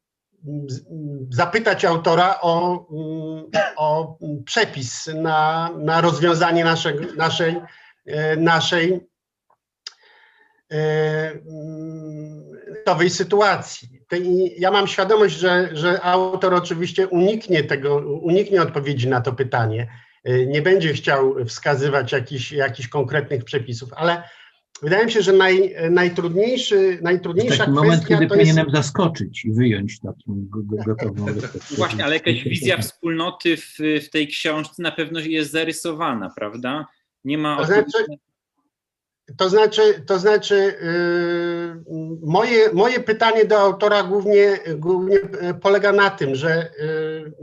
[1.30, 7.56] zapytać autora o, mm, o przepis na, na rozwiązanie naszego, naszej,
[8.08, 9.08] y, naszej
[12.88, 13.97] nowej y, sytuacji.
[14.58, 19.88] Ja mam świadomość, że, że autor oczywiście uniknie tego, uniknie odpowiedzi na to pytanie,
[20.30, 24.24] Y, nie będzie chciał wskazywać jakichś, jakichś konkretnych przepisów, ale
[24.82, 28.76] wydaje mi się, że naj, najtrudniejszy, najtrudniejsza taki kwestia moment, kiedy to powinienem jest...
[28.76, 30.50] zaskoczyć i wyjąć takim
[30.86, 31.26] gotową
[31.78, 36.86] Właśnie, ale jakaś wizja wspólnoty w, w tej książce na pewno jest zarysowana, prawda?
[37.24, 37.58] Nie ma...
[37.58, 38.06] To znaczy,
[39.38, 45.20] to znaczy, to znaczy yy, moje, moje pytanie do autora głównie, głównie
[45.62, 47.34] polega na tym, że yy,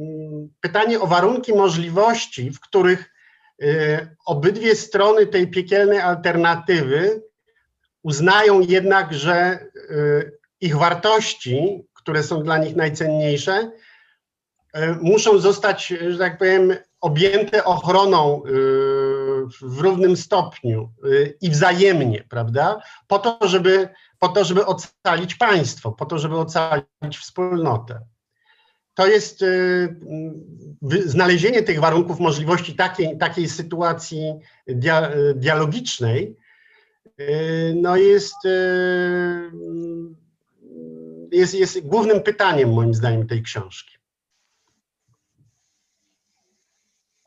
[0.60, 3.10] pytanie o warunki możliwości, w których
[3.58, 7.22] yy, obydwie strony tej piekielnej alternatywy
[8.02, 13.70] uznają jednak, że yy, ich wartości, które są dla nich najcenniejsze,
[14.72, 18.50] e, muszą zostać, e, że tak powiem, objęte ochroną e,
[19.62, 21.08] w równym stopniu e,
[21.40, 22.82] i wzajemnie, prawda?
[23.06, 28.00] Po to, żeby, po to, żeby ocalić państwo, po to, żeby ocalić wspólnotę.
[28.94, 29.46] To jest e,
[30.82, 34.32] wy- znalezienie tych warunków, możliwości takiej, takiej sytuacji
[34.68, 36.36] dia, dialogicznej,
[37.74, 38.34] no jest,
[41.32, 43.94] jest, jest głównym pytaniem moim zdaniem tej książki.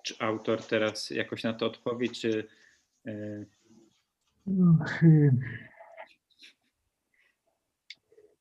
[0.07, 2.47] Czy autor teraz jakoś na to odpowie, czy
[3.05, 3.45] e,
[4.47, 5.31] No, y,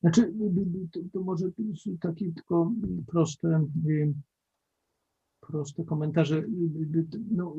[0.01, 0.33] Znaczy,
[0.91, 1.45] to, to może
[2.01, 2.71] takie tylko
[3.07, 4.13] proste, y,
[5.39, 6.43] proste komentarze.
[7.31, 7.55] No,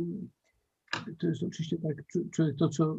[1.18, 2.96] to jest oczywiście tak, czy, to, co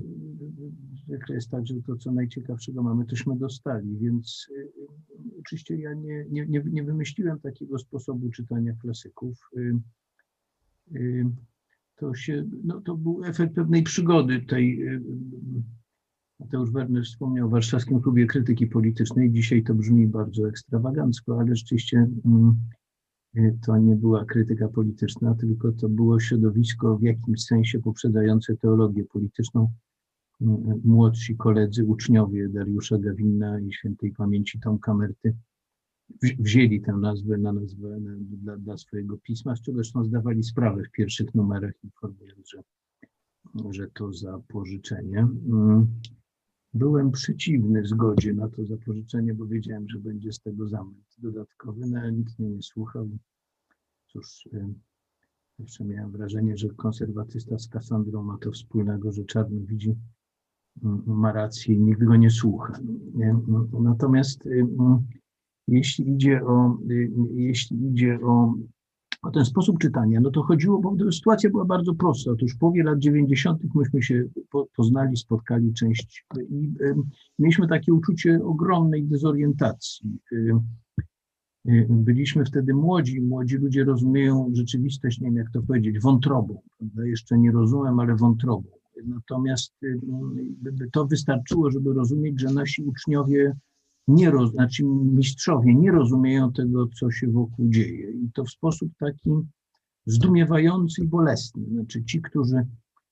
[1.06, 4.72] zwykle jest tak, że to, co najciekawszego mamy, tośmy dostali, więc y,
[5.39, 9.50] oczywiście ja nie, nie, nie wymyśliłem takiego sposobu czytania klasyków.
[10.95, 11.25] Y,
[11.95, 15.02] To się, no to był efekt pewnej przygody tej, y, y,
[16.39, 19.32] Mateusz Werner wspomniał o Warszawskim Klubie Krytyki Politycznej.
[19.32, 22.56] Dzisiaj to brzmi bardzo ekstrawagancko, ale rzeczywiście mm,
[23.65, 29.71] to nie była krytyka polityczna, tylko to było środowisko w jakimś sensie poprzedzające teologię polityczną.
[30.41, 35.36] Mm, Młodsi koledzy, uczniowie Dariusza Gawina i świętej pamięci Tomka Merty
[36.39, 40.84] wzięli tę nazwę na nazwę na, dla, dla swojego pisma, z czego zresztą zdawali sprawę
[40.84, 42.63] w pierwszych numerach, informując, że,
[43.72, 45.19] że to za pożyczenie.
[45.19, 45.88] Mm.
[46.74, 52.00] Byłem przeciwny zgodzie na to zapożyczenie, bo wiedziałem, że będzie z tego zamęt dodatkowy, no
[52.00, 53.10] ale nikt mnie nie słuchał.
[54.08, 54.74] Cóż, y,
[55.60, 59.95] zawsze miałem wrażenie, że konserwatysta z Kasandrą ma to wspólnego, że czarno widzi,
[60.84, 62.80] mm, ma rację i nikt go nie słucha.
[63.80, 65.08] Natomiast y, mm,
[65.70, 68.54] jeśli idzie o, y, jeśli idzie o
[69.22, 72.32] o ten sposób czytania, no to chodziło, bo sytuacja była bardzo prosta.
[72.32, 73.62] Otóż w połowie lat 90.
[73.76, 76.96] myśmy się po, poznali, spotkali część i y,
[77.40, 80.20] mieliśmy takie uczucie ogromnej dezorientacji.
[80.32, 80.54] Y,
[81.90, 86.62] byliśmy wtedy młodzi, młodzi ludzie rozumieją rzeczywistość, nie wiem jak to powiedzieć, wątrobą.
[86.78, 87.06] Prawda?
[87.06, 88.70] Jeszcze nie rozumiem, ale wątrobą.
[89.06, 89.74] Natomiast
[90.92, 93.56] to wystarczyło, żeby rozumieć, że nasi uczniowie
[94.10, 98.12] nie roz, znaczy mistrzowie nie rozumieją tego, co się wokół dzieje.
[98.12, 99.32] I to w sposób taki
[100.06, 101.65] zdumiewający i bolesny.
[101.72, 102.67] Znaczy ci, którzy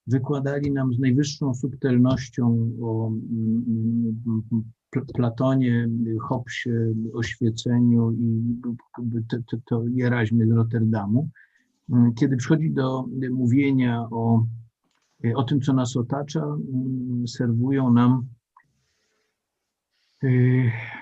[0.07, 4.43] wykładali nam z najwyższą subtelnością o mm,
[4.89, 5.89] Pl- Platonie,
[6.21, 8.55] Hobbesie, oświeceniu i
[9.29, 11.29] to, to, to z Rotterdamu,
[11.89, 14.45] mm, kiedy przychodzi do mówienia o,
[15.36, 18.37] o tym, co nas otacza, mm, serwują nam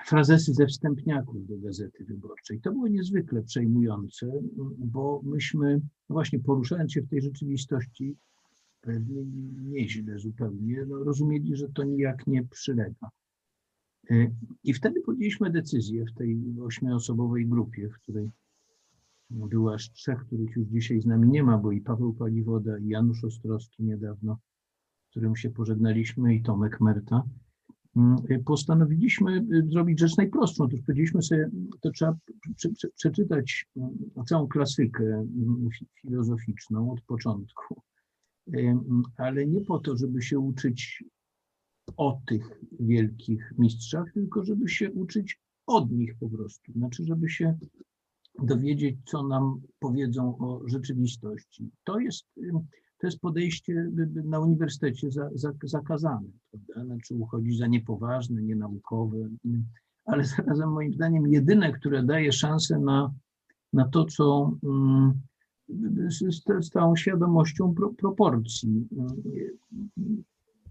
[0.06, 2.60] frazesy ze wstępniaków do Gazety Wyborczej.
[2.60, 4.32] To było niezwykle przejmujące,
[4.78, 8.16] bo myśmy, no właśnie poruszając się w tej rzeczywistości,
[8.80, 9.24] pewnie
[9.62, 13.10] nieźle zupełnie, no rozumieli, że to nijak nie przylega.
[14.10, 18.30] Y, I wtedy podjęliśmy decyzję w tej ośmioosobowej grupie, w której
[19.30, 22.88] było aż trzech, których już dzisiaj z nami nie ma, bo i Paweł Paliwoda, i
[22.88, 24.38] Janusz Ostrowski niedawno,
[25.06, 27.22] z którym się pożegnaliśmy, i Tomek Merta.
[27.96, 30.64] Mm, y, Postanowiliśmy y, zrobić rzecz najprostszą.
[30.64, 32.16] Otóż powiedzieliśmy sobie, to trzeba
[32.56, 33.90] prze- prze- przeczytać mm,
[34.26, 37.82] całą klasykę mm, fi- filozoficzną od początku,
[38.54, 38.76] Y,
[39.16, 41.04] ale nie po to, żeby się uczyć
[41.96, 46.72] o tych wielkich mistrzach, tylko żeby się uczyć od nich po prostu.
[46.72, 47.58] Znaczy, żeby się
[48.42, 51.70] dowiedzieć, co nam powiedzą o rzeczywistości.
[51.84, 52.26] To jest,
[52.98, 53.90] to jest podejście
[54.24, 56.84] na uniwersytecie za, za, zakazane, prawda?
[56.84, 59.64] Znaczy uchodzi za niepoważne, nienaukowe, ym,
[60.04, 63.14] ale zarazem moim zdaniem jedyne, które daje szansę na,
[63.72, 65.20] na to, co ym,
[66.08, 68.88] z, z, całą świadomością pro, proporcji,
[69.98, 70.24] ym,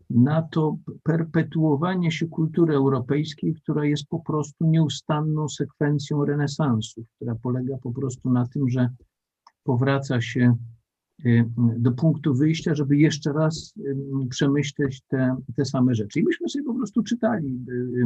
[0.10, 7.78] na to perpetuowanie się kultury europejskiej, która jest po prostu nieustanną sekwencją renesansu, która polega
[7.78, 8.90] po prostu na tym, że
[9.64, 10.56] powraca się
[11.78, 13.96] do punktu wyjścia, żeby jeszcze raz y,
[14.30, 16.20] przemyśleć te, te same rzeczy.
[16.20, 18.06] I myśmy sobie po prostu czytali y, y,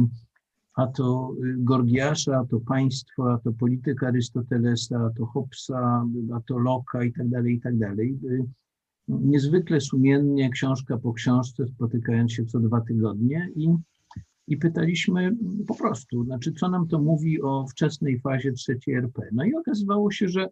[0.74, 6.40] a to y, Gorgiasza, a to państwo, a to polityka Arystotelesa, a to Hobbesa, a
[6.40, 8.18] to Locke'a i tak dalej, i tak dalej.
[8.24, 8.44] Y,
[9.08, 13.68] Niezwykle sumiennie, książka po książce, spotykając się co dwa tygodnie i,
[14.46, 19.22] i pytaliśmy po prostu, znaczy, co nam to mówi o wczesnej fazie trzeciej RP.
[19.32, 20.48] No i okazywało się, że,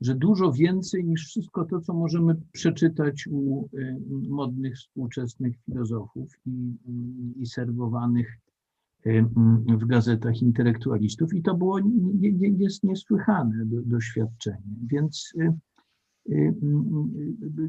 [0.00, 3.96] że dużo więcej niż wszystko to, co możemy przeczytać u y,
[4.28, 6.76] modnych współczesnych filozofów i,
[7.36, 8.38] i serwowanych
[9.78, 12.50] w gazetach intelektualistów i to było nie,
[12.82, 14.76] niesłychane do, doświadczenie.
[14.86, 15.32] Więc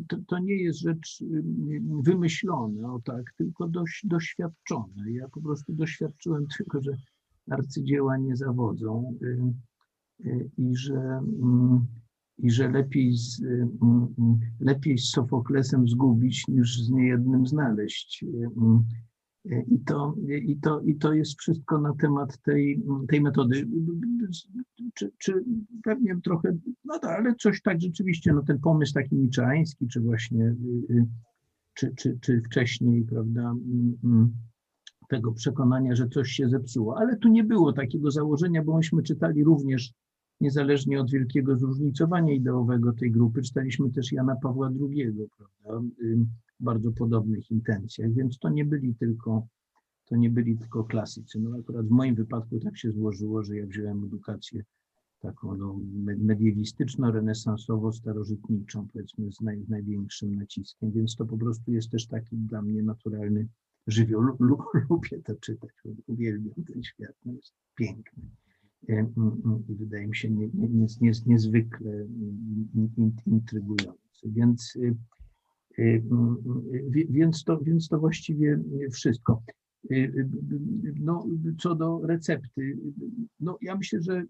[0.08, 1.24] to, to, nie jest rzecz
[2.04, 5.10] wymyślona, o tak, tylko dość, doświadczona.
[5.10, 6.92] Ja po prostu doświadczyłem tego, że
[7.50, 9.18] arcydzieła nie zawodzą
[10.58, 11.22] i że,
[12.42, 13.44] i że lepiej, z,
[14.60, 18.26] lepiej z Sofoklesem zgubić niż z niejednym znaleźć.
[19.68, 23.68] I to, i, to, I to jest wszystko na temat tej, tej metody.
[24.94, 25.44] Czy, czy
[25.84, 30.56] pewnie trochę, no tak, ale coś tak rzeczywiście, no ten pomysł taki niczański, czy właśnie,
[31.74, 33.54] czy, czy, czy wcześniej, prawda,
[35.10, 36.98] tego przekonania, że coś się zepsuło.
[36.98, 39.94] Ale tu nie było takiego założenia, bo myśmy czytali również,
[40.42, 45.82] niezależnie od wielkiego zróżnicowania ideowego tej grupy, czytaliśmy też Jana Pawła II, prawda,
[46.60, 49.48] bardzo podobnych intencjach, więc to nie byli tylko,
[50.06, 51.40] to nie byli tylko klasycy.
[51.40, 54.64] No akurat w moim wypadku tak się złożyło, że ja wziąłem edukację
[55.20, 55.80] taką no,
[56.18, 62.62] mediewistyczno-renesansowo-starożytniczą, powiedzmy z, naj, z największym naciskiem, więc to po prostu jest też taki dla
[62.62, 63.48] mnie naturalny
[63.88, 64.22] żywioł.
[64.90, 65.72] Lubię to czytać,
[66.08, 68.24] uwielbiam ten świat, no jest piękny.
[68.90, 74.22] E, mm, mm, I wydaje mi się nie, nie, nie, niezwykle mm, intrygujący.
[74.24, 74.96] Więc y,
[75.80, 76.04] Y,
[76.96, 78.60] y, więc to, więc to właściwie
[78.92, 79.44] wszystko.
[79.92, 80.30] Y,
[81.00, 81.26] no,
[81.60, 82.78] co do recepty,
[83.40, 84.24] no ja myślę, że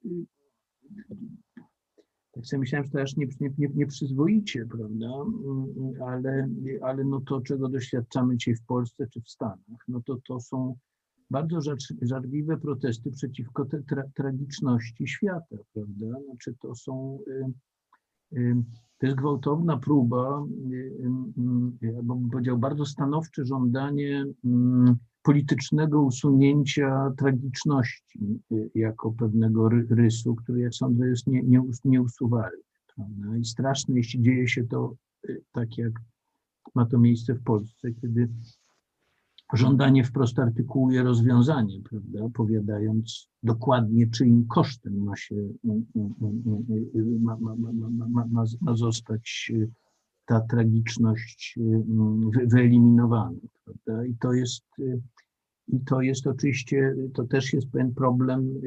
[2.32, 5.08] tak sobie myślałem, że to aż nie, nie, nie przyzwoicie, prawda,
[6.06, 6.50] ale,
[6.82, 10.76] ale no to, czego doświadczamy dzisiaj w Polsce czy w Stanach, no to to są
[11.32, 17.20] bardzo żarliwe protesty przeciwko te tra tragiczności świata, prawda, znaczy to są
[18.98, 20.46] to jest gwałtowna próba,
[22.04, 24.26] bo bym powiedział, bardzo stanowcze żądanie
[25.24, 32.64] politycznego usunięcia tragiczności y, jako pewnego rysu, który jak sądzę jest nie, nie, nieusuwalny.
[32.96, 33.38] Prawda?
[33.38, 34.96] I straszne, jeśli dzieje się to
[35.30, 35.92] y, tak, jak
[36.76, 38.30] ma to miejsce w Polsce, kiedy
[39.54, 45.36] żądanie wprost artykułuje rozwiązanie, prawda, opowiadając dokładnie, czyim kosztem ma się,
[47.20, 49.52] ma, ma, ma, ma, ma zostać
[50.26, 51.60] ta tragiczność
[52.46, 54.66] wyeliminowana, prawda, i to jest,
[55.68, 58.62] i to jest oczywiście, to też jest pewien problem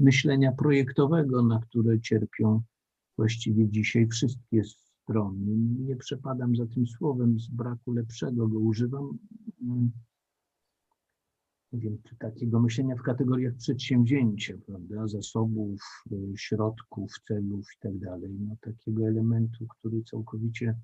[0.00, 2.62] myślenia projektowego, na które cierpią
[3.18, 4.62] właściwie dzisiaj wszystkie
[5.78, 9.18] Nie przepadam za tym słowem, z braku lepszego go używam.
[11.72, 15.80] Nie wiem, czy takiego myślenia w kategoriach przedsięwzięcia, prawda, zasobów,
[16.12, 18.30] y, środków, celów i tak dalej.
[18.40, 20.76] No, takiego elementu, który całkowicie,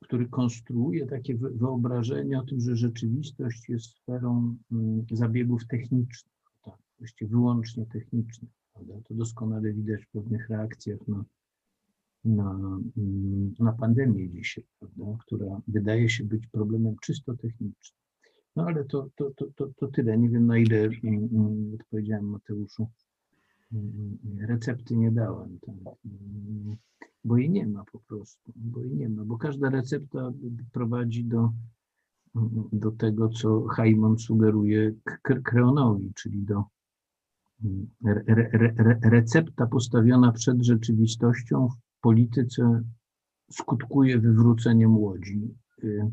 [0.00, 6.32] który konstruuje takie wyobrażenie o tym, że rzeczywistość jest sferą mm, zabiegów technicznych,
[6.64, 8.50] tak, właściwie wyłącznie technicznych.
[8.72, 8.94] Prawda?
[9.08, 11.24] To doskonale widać w pewnych reakcjach na
[12.24, 18.02] na, mm, na pandemię dzisiaj, prawda, która wydaje się być problemem czysto technicznym.
[18.56, 20.18] No ale to, to, to, to, to tyle.
[20.18, 22.88] Nie wiem na ile mm, mm, odpowiedziałem Mateuszu.
[24.48, 25.94] Recepty nie dałem, tak.
[27.24, 30.32] bo jej nie ma po prostu, bo jej nie ma, bo każda recepta
[30.72, 31.52] prowadzi do,
[32.72, 34.94] do tego, co Haimon sugeruje
[35.44, 36.64] Kreonowi, czyli do
[38.04, 41.68] re, re, re, recepta postawiona przed rzeczywistością
[42.02, 42.82] polityce
[43.52, 45.40] skutkuje wywróceniem łodzi.
[45.84, 46.10] Y,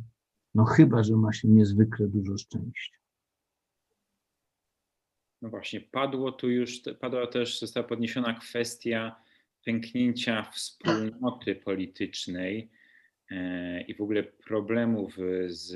[0.56, 2.98] no chyba, że ma się niezwykle dużo szczęścia.
[5.42, 9.16] No właśnie, padło tu już, padła też, została podniesiona kwestia
[9.66, 12.72] pęknięcia wspólnoty politycznej
[13.32, 15.18] e, i w ogóle problemów
[15.48, 15.76] z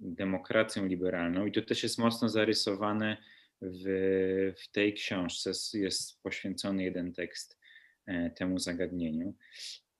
[0.00, 1.46] demokracją liberalną.
[1.46, 3.16] I to też jest mocno zarysowane
[3.62, 3.84] w,
[4.58, 5.52] w tej książce.
[5.74, 7.57] Jest poświęcony jeden tekst
[8.34, 9.34] temu zagadnieniu.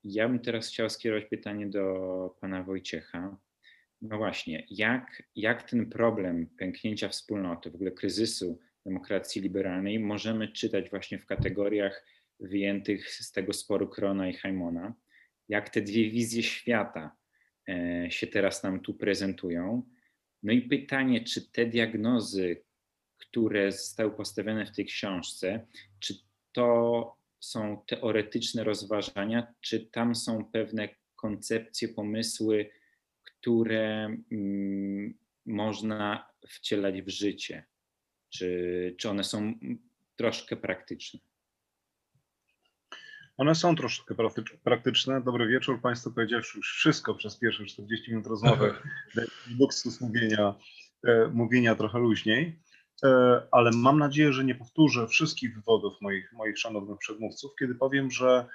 [0.04, 3.36] Ja bym teraz chciał skierować pytanie do pana Wojciecha.
[4.02, 10.90] No właśnie, jak, jak ten problem pęknięcia wspólnoty, w ogóle kryzysu demokracji liberalnej możemy czytać
[10.90, 12.04] właśnie w kategoriach
[12.40, 14.94] wyjętych z tego sporu Krona i Heimona?
[15.48, 17.16] Jak te dwie wizje świata
[17.68, 19.82] e, się teraz nam tu prezentują?
[20.42, 22.62] No i pytanie, czy te diagnozy,
[23.18, 25.66] które zostały postawione w tej książce,
[25.98, 26.14] czy
[26.52, 32.70] to są teoretyczne rozważania, czy tam są pewne koncepcje, pomysły,
[33.24, 37.66] które mm, można wcielać w życie?
[38.30, 39.54] Czy, czy one są
[40.16, 41.20] troszkę praktyczne?
[43.36, 44.14] One są troszkę
[44.64, 45.22] praktyczne.
[45.22, 45.80] Dobry wieczór.
[45.80, 48.74] Państwo powiedziawszy już wszystko przez pierwsze 40 minut rozmowy.
[49.60, 50.54] Luksus mówienia
[51.32, 52.58] mówienia trochę luźniej,
[53.50, 58.46] ale mam nadzieję, że nie powtórzę wszystkich wywodów moich, moich szanownych przedmówców, kiedy powiem, że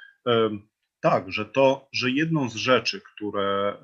[1.01, 3.77] tak, że to, że jedną z rzeczy, które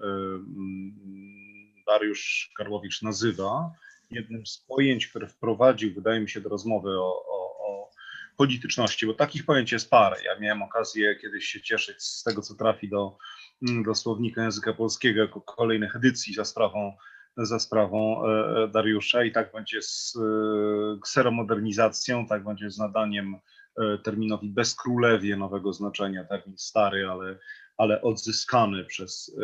[1.88, 3.72] Dariusz Karłowicz nazywa,
[4.12, 7.92] jednym z pojęć, które wprowadził, wydaje mi się, do rozmowy o, o, o
[8.38, 10.24] polityczności, bo takich pojęć jest parę.
[10.24, 13.18] Ja miałem okazję kiedyś się cieszyć z tego, co trafi do,
[13.62, 16.98] do słownika języka polskiego jako kolejnych edycji za sprawą,
[17.46, 23.36] za sprawą e, Dariusza i tak będzie z e, kseromodernizacją, tak będzie z nadaniem
[23.78, 27.40] e, terminowi bezkrólewie nowego znaczenia, termin stary, ale
[27.78, 29.36] ale odzyskany przez,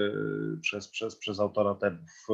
[0.62, 2.28] przez, przez, przez autora tebów.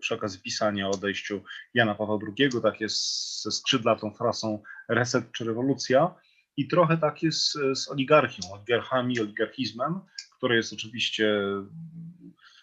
[0.00, 1.42] Przy okazji pisania o odejściu
[1.74, 3.02] Jana Pawła II, tak jest
[3.42, 6.14] ze skrzydlatą frasą reset czy rewolucja
[6.56, 10.00] i trochę tak jest z oligarchią, oligarchami, oligarchizmem,
[10.38, 11.42] który jest oczywiście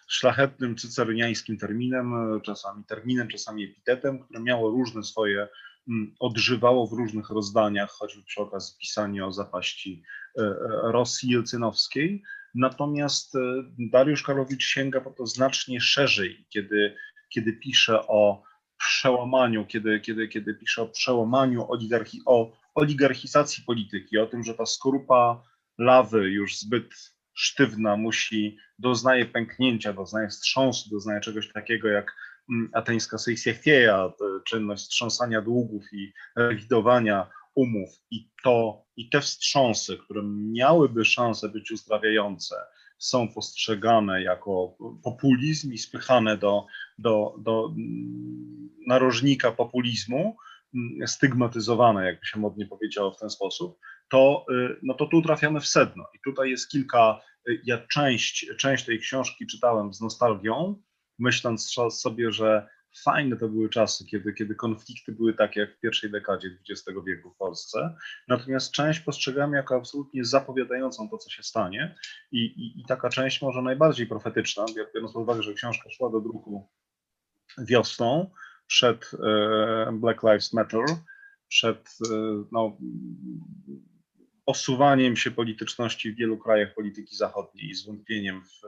[0.08, 2.12] szlachetnym cyceryniańskim terminem,
[2.44, 5.48] czasami terminem, czasami epitetem, które miało różne swoje
[5.88, 10.02] Mm, odżywało w różnych rozdaniach, choćby przy okazji pisania o zapaści
[10.38, 10.54] e, e,
[10.92, 12.22] Rosji jelcynowskiej.
[12.54, 13.40] Natomiast e,
[13.78, 16.96] Dariusz Karowicz sięga po to znacznie szerzej, kiedy,
[17.28, 18.42] kiedy pisze o
[18.78, 24.66] przełamaniu, kiedy, kiedy, kiedy pisze o przełamaniu oligarchi, o oligarchizacji polityki, o tym, że ta
[24.66, 25.42] skorupa
[25.78, 32.12] lawy już zbyt sztywna musi, doznaje pęknięcia, doznaje wstrząsu, doznaje czegoś takiego jak
[32.50, 34.12] Mm, ateńska Sejsiechieja,
[34.44, 37.90] czynność wstrząsania długów i rewidowania umów.
[38.10, 42.56] I to i te wstrząsy, które miałyby szansę być uzdrawiające,
[42.98, 46.66] są postrzegane jako populizm i spychane do,
[46.98, 50.36] do, do mm, narożnika populizmu,
[51.06, 53.78] stygmatyzowane, jakby się modnie powiedziało w ten sposób,
[54.10, 56.04] to, y, no to tu trafiamy w sedno.
[56.14, 60.82] I tutaj jest kilka, y, ja część, część tej książki czytałem z nostalgią,
[61.18, 62.68] myśląc sobie, że
[63.04, 67.30] fajne to były czasy, kiedy, kiedy konflikty były takie jak w pierwszej dekadzie XX wieku
[67.30, 67.96] w Polsce.
[68.28, 71.94] Natomiast część postrzegam jako absolutnie zapowiadającą to, co się stanie.
[72.32, 74.64] I, i, i taka część może najbardziej profetyczna,
[74.94, 76.68] biorąc pod uwagę, że książka szła do druku
[77.58, 78.30] wiosną
[78.66, 80.84] przed e, Black Lives Matter,
[81.48, 81.76] przed
[82.10, 82.78] e, no,
[84.46, 88.60] osuwaniem się polityczności w wielu krajach polityki zachodniej i zwątpieniem w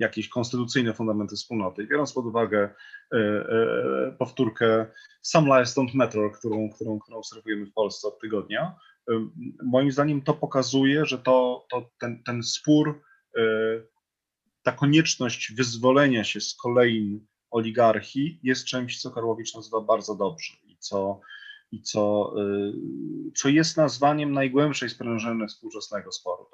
[0.00, 1.86] jakieś konstytucyjne fundamenty wspólnoty.
[1.86, 2.74] Biorąc pod uwagę
[3.12, 4.86] e, powtórkę
[5.22, 8.74] Some Lives Don't Matter, którą, którą, którą obserwujemy w Polsce od tygodnia,
[9.64, 13.02] moim zdaniem to pokazuje, że to, to ten, ten spór,
[14.62, 20.76] ta konieczność wyzwolenia się z kolei oligarchii jest czymś, co Karłowicz nazywa bardzo dobrze i
[20.78, 21.20] co
[21.72, 22.72] i co, y,
[23.34, 26.46] co jest nazwaniem najgłębszej sprężyny współczesnego sporu.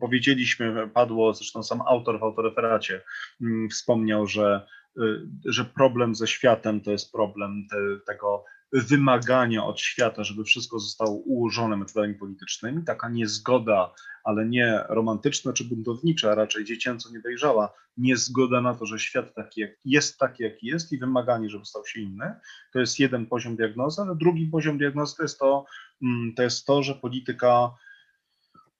[0.00, 3.02] Powiedzieliśmy, padło, zresztą sam autor w autoreferacie
[3.40, 4.66] mm, wspomniał, że,
[4.98, 5.02] y,
[5.44, 7.76] że problem ze światem to jest problem te,
[8.06, 13.92] tego wymagania od świata, żeby wszystko zostało ułożone metodami politycznymi, taka niezgoda,
[14.24, 19.34] ale nie romantyczna czy buntownicza, a raczej dziecięco nie dojrzała, niezgoda na to, że świat
[19.34, 22.34] taki jak, jest taki, jaki jest i wymaganie, żeby stał się inny,
[22.72, 25.64] to jest jeden poziom diagnozy, ale drugi poziom diagnozy to jest to,
[26.02, 27.70] mm, to, jest to że polityka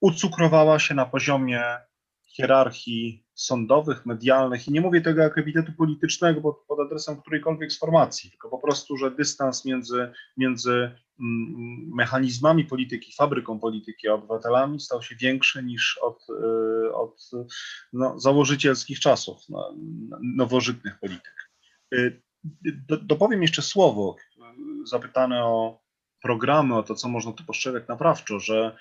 [0.01, 1.63] ucukrowała się na poziomie
[2.37, 7.79] hierarchii sądowych, medialnych i nie mówię tego jako epitetu politycznego pod, pod adresem którejkolwiek z
[7.79, 14.81] formacji, tylko po prostu, że dystans między, między mm, mechanizmami polityki, fabryką polityki, a obywatelami
[14.81, 17.31] stał się większy niż od, y, od
[17.93, 19.75] no, założycielskich czasów no,
[20.37, 21.51] nowożytnych polityk.
[21.95, 22.23] Y,
[22.65, 24.17] do, dopowiem jeszcze słowo,
[24.85, 25.87] zapytane o
[26.23, 28.77] programy, o to, co można tu postrzegać naprawczo, że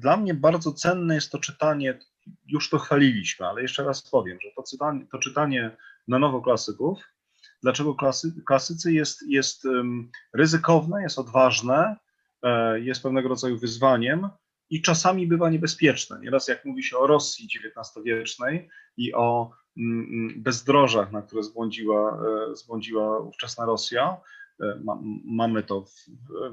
[0.00, 1.98] dla mnie bardzo cenne jest to czytanie
[2.46, 5.76] już to chwaliliśmy, ale jeszcze raz powiem, że to, czytanie, to czytanie
[6.08, 6.98] na nowo klasyków,
[7.62, 9.64] dlaczego klasy, klasycy jest, jest
[10.34, 11.96] ryzykowne, jest odważne,
[12.42, 14.28] e, jest pewnego rodzaju wyzwaniem
[14.70, 16.20] i czasami bywa niebezpieczne.
[16.20, 22.22] Nieraz jak mówi się o Rosji XIX-wiecznej i o mm, mm, bezdrożach, na które zbłądziła,
[22.50, 24.16] e, zbłądziła ówczesna Rosja,
[24.62, 24.82] e,
[25.24, 25.90] mamy to w,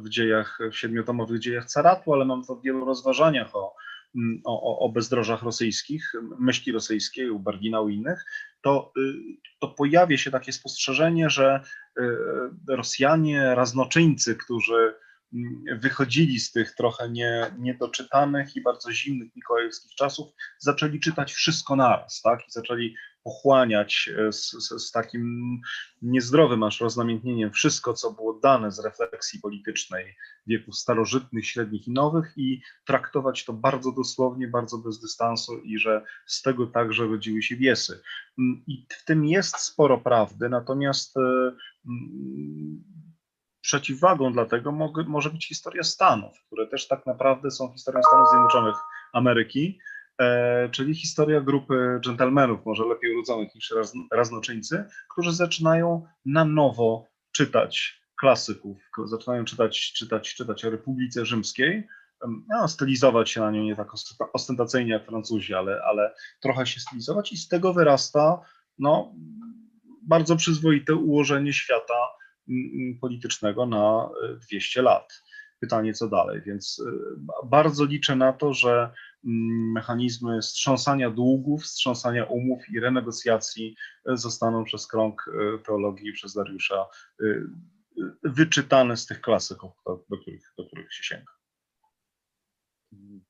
[0.03, 3.75] w dziejach, w siedmiotomowych dziejach caratu, ale mamy to w wielu rozważaniach o
[4.15, 8.25] Mm, o, o bezdrożach rosyjskich, myśli rosyjskiej, u Bergina, u innych,
[8.61, 9.13] to, y,
[9.59, 11.61] to pojawia się takie spostrzeżenie, że
[11.99, 12.03] y,
[12.67, 14.95] Rosjanie, raznoczyńcy, którzy
[15.33, 21.75] mm, wychodzili z tych trochę nie, niedoczytanych i bardzo zimnych mikołajewskich czasów, zaczęli czytać wszystko
[21.75, 22.39] naraz, tak?
[22.47, 25.61] I zaczęli pochłaniać e, z, z, z, takim
[26.01, 30.15] niezdrowym aż roznamiętnieniem wszystko, co było dane z refleksji politycznej
[30.47, 36.05] wieków starożytnych, średnich i nowych i traktować to bardzo dosłownie, bardzo bez dystansu i że
[36.25, 38.01] z tego także rodziły się wiesy.
[38.39, 41.21] Mm, I w tym jest sporo prawdy, natomiast e,
[41.87, 42.83] mm,
[43.61, 44.71] przeciwwagą dla tego
[45.07, 48.75] może być historia Stanów, które też tak naprawdę są historią Stanów Zjednoczonych
[49.13, 49.79] Ameryki,
[50.71, 58.01] czyli historia grupy dżentelmenów, może lepiej urodzonych niż raz, raznoczyńcy, którzy zaczynają na nowo czytać
[58.19, 61.87] klasyków, zaczynają czytać, czytać, czytać o Republice Rzymskiej,
[62.49, 63.87] no, stylizować się na nią nie tak
[64.33, 68.41] ostentacyjnie jak Francuzi, ale, ale trochę się stylizować i z tego wyrasta
[68.79, 69.13] no,
[70.01, 71.93] bardzo przyzwoite ułożenie świata
[73.01, 74.09] politycznego na
[74.49, 75.23] 200 lat.
[75.59, 76.91] Pytanie, co dalej, więc e,
[77.47, 78.91] bardzo liczę na to, że
[79.23, 86.85] mechanizmy wstrząsania długów, wstrząsania umów i renegocjacji e, zostaną przez krąg e, teologii, przez Dariusza
[87.21, 87.25] e,
[88.23, 89.71] wyczytane z tych klasyków,
[90.09, 91.33] do których, do których się sięga.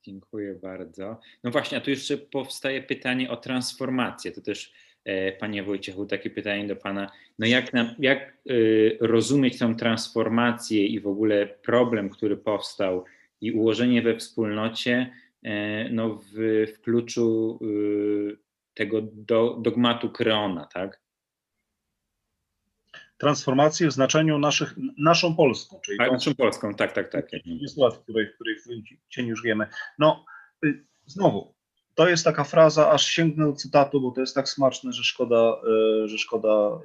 [0.04, 1.20] Dziękuję bardzo.
[1.44, 4.32] No właśnie, a tu jeszcze powstaje pytanie o transformację.
[4.32, 4.74] To też,
[5.40, 7.12] Panie Wojciechu, takie pytanie do Pana.
[7.40, 8.38] No jak, jak
[9.00, 13.06] rozumieć tę transformację i w ogóle problem, który powstał
[13.42, 15.12] i ułożenie we wspólnocie,
[15.92, 18.38] no, w, w kluczu y,
[18.74, 21.02] tego do, dogmatu Kreona, tak?
[23.18, 27.30] Transformację w znaczeniu naszych, naszą Polską, czyli tak, naszą Polską, tak, tak, tak.
[27.46, 28.56] 20 lat, w której, w której
[29.10, 29.68] cieniu żyjemy.
[30.00, 30.26] No,
[30.66, 31.54] y, znowu,
[31.96, 35.62] to jest taka fraza, aż sięgnę do cytatu, bo to jest tak smaczne, że szkoda,
[36.04, 36.80] y, że szkoda,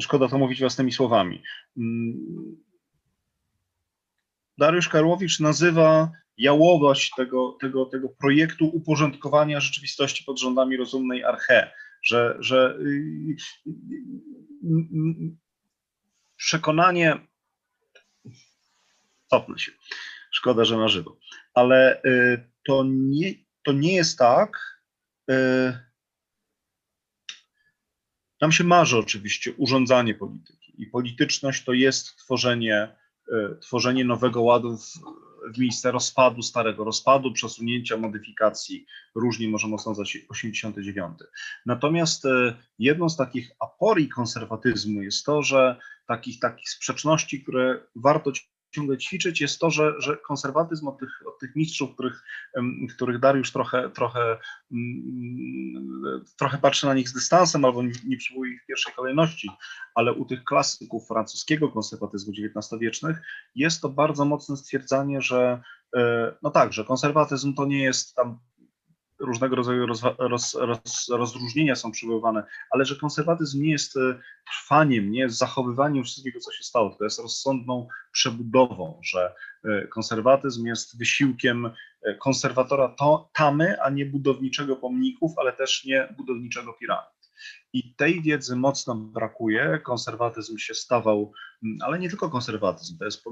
[0.00, 1.42] szkoda to mówić własnymi słowami.
[1.76, 2.56] Mm,
[4.58, 11.72] Dariusz Karłowicz nazywa jałowość tego, tego, tego projektu uporządkowania rzeczywistości pod rządami rozumnej arche,
[12.02, 13.70] że, że y, y,
[14.64, 15.36] y,
[16.36, 17.26] przekonanie,
[19.30, 19.72] cofnę się,
[20.32, 21.18] szkoda, że na żywo,
[21.54, 22.02] ale
[22.66, 24.82] to nie, to nie jest tak,
[28.40, 32.96] nam się marzy oczywiście urządzanie polityki i polityczność to jest tworzenie,
[33.60, 34.82] tworzenie nowego ładu w,
[35.54, 41.18] w miejsce rozpadu, starego rozpadu, przesunięcia, modyfikacji, różnie możemy osądzać 89.
[41.66, 45.76] Natomiast e, jedną z takich aporii konserwatyzmu jest to, że
[46.06, 48.32] takich, takich sprzeczności, które warto
[48.72, 52.24] ciągle ćwiczyć, jest to, że, że konserwatyzm od tych, od tych mistrzów, których,
[52.96, 54.38] których Dariusz trochę, trochę,
[54.72, 59.48] mm, trochę patrzy na nich z dystansem albo nie, przywołuje ich w pierwszej kolejności,
[59.94, 63.22] ale u tych klasyków francuskiego konserwatyzmu XIX-wiecznych
[63.54, 65.62] jest to bardzo mocne stwierdzanie, że
[65.96, 68.38] e, no tak, że konserwatyzm to nie jest tam
[69.22, 74.20] różnego rodzaju roz, roz, roz, rozróżnienia są przywoływane, ale że konserwatyzm nie jest e,
[74.52, 80.66] trwaniem, nie jest zachowywaniem wszystkiego, co się stało, to jest rozsądną przebudową, że e, konserwatyzm
[80.66, 81.66] jest wysiłkiem
[82.02, 87.22] e, konserwatora to, tamy, a nie budowniczego pomników, ale też nie budowniczego piramid.
[87.72, 89.80] I tej wiedzy mocno brakuje.
[89.84, 91.32] Konserwatyzm się stawał,
[91.80, 93.24] ale nie tylko konserwatyzm, to jest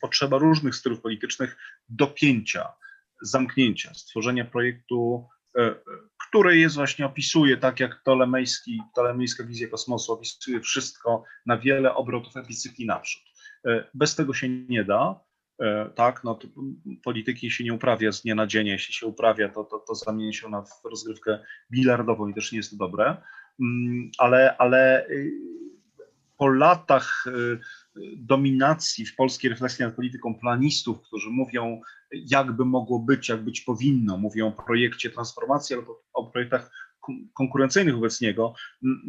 [0.00, 1.56] potrzeba różnych stylów politycznych
[1.88, 2.72] dopięcia
[3.22, 5.74] zamknięcia, stworzenia projektu, e,
[6.28, 12.36] który jest właśnie, opisuje, tak jak Ptolemejski, Ptolemejska wizja kosmosu, opisuje wszystko na wiele obrotów
[12.36, 13.22] epicyklii naprzód.
[13.66, 15.20] E, bez tego się nie da,
[15.62, 16.38] e, tak, no,
[17.04, 20.34] polityki się nie uprawia z dnia na dzień, jeśli się uprawia, to, to, to zamieni
[20.34, 21.38] się na rozgrywkę
[21.70, 23.16] bilardową i też nie jest to dobre,
[23.60, 25.32] mm, ale, ale y,
[26.36, 27.58] po latach y,
[28.16, 31.80] dominacji w polskiej refleksji nad polityką planistów, którzy mówią,
[32.12, 36.70] jakby mogło być, jak być powinno, mówią o projekcie transformacji albo o projektach
[37.34, 38.54] konkurencyjnych wobec niego,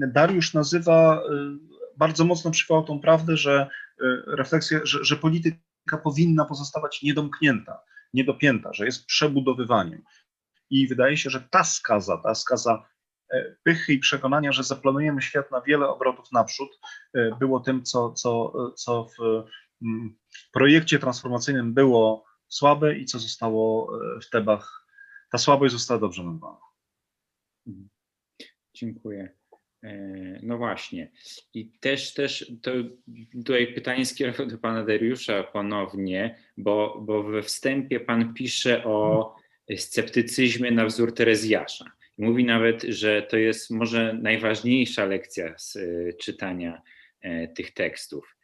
[0.08, 3.70] Dariusz nazywa, y, bardzo mocno przywołał tą prawdę, że
[4.02, 7.80] y, refleksja, że, że polityka powinna pozostawać niedomknięta,
[8.14, 10.04] niedopięta, że jest przebudowywaniem.
[10.70, 12.84] I wydaje się, że ta skaza, ta skaza
[13.64, 16.80] pychy i przekonania, że zaplanujemy świat na wiele obrotów naprzód,
[17.14, 19.22] e, było tym, co, co, co w
[19.82, 20.16] mm,
[20.54, 24.88] projekcie transformacyjnym było słabe i co zostało e, w Tebach.
[25.32, 26.60] Ta słabość została dobrze nazwana.
[27.68, 27.90] Mhm.
[28.74, 29.30] Dziękuję.
[30.44, 31.12] No właśnie.
[31.54, 32.72] I też, też to
[33.34, 39.36] tutaj pytanie skierowane do pana Dariusza ponownie, bo, bo we wstępie pan pisze o
[39.78, 41.86] sceptycyzmie na wzór Terezjasza.
[42.18, 46.82] Mówi nawet, że to jest może najważniejsza lekcja z e, czytania
[47.22, 48.38] e, tych tekstów.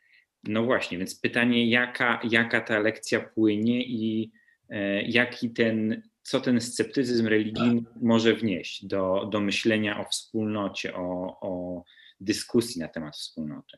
[0.43, 4.31] No właśnie, więc pytanie, jaka, jaka ta lekcja płynie i
[4.69, 11.37] e, jaki ten co ten sceptycyzm religijny może wnieść do, do myślenia o wspólnocie, o,
[11.41, 11.83] o
[12.19, 13.77] dyskusji na temat wspólnoty.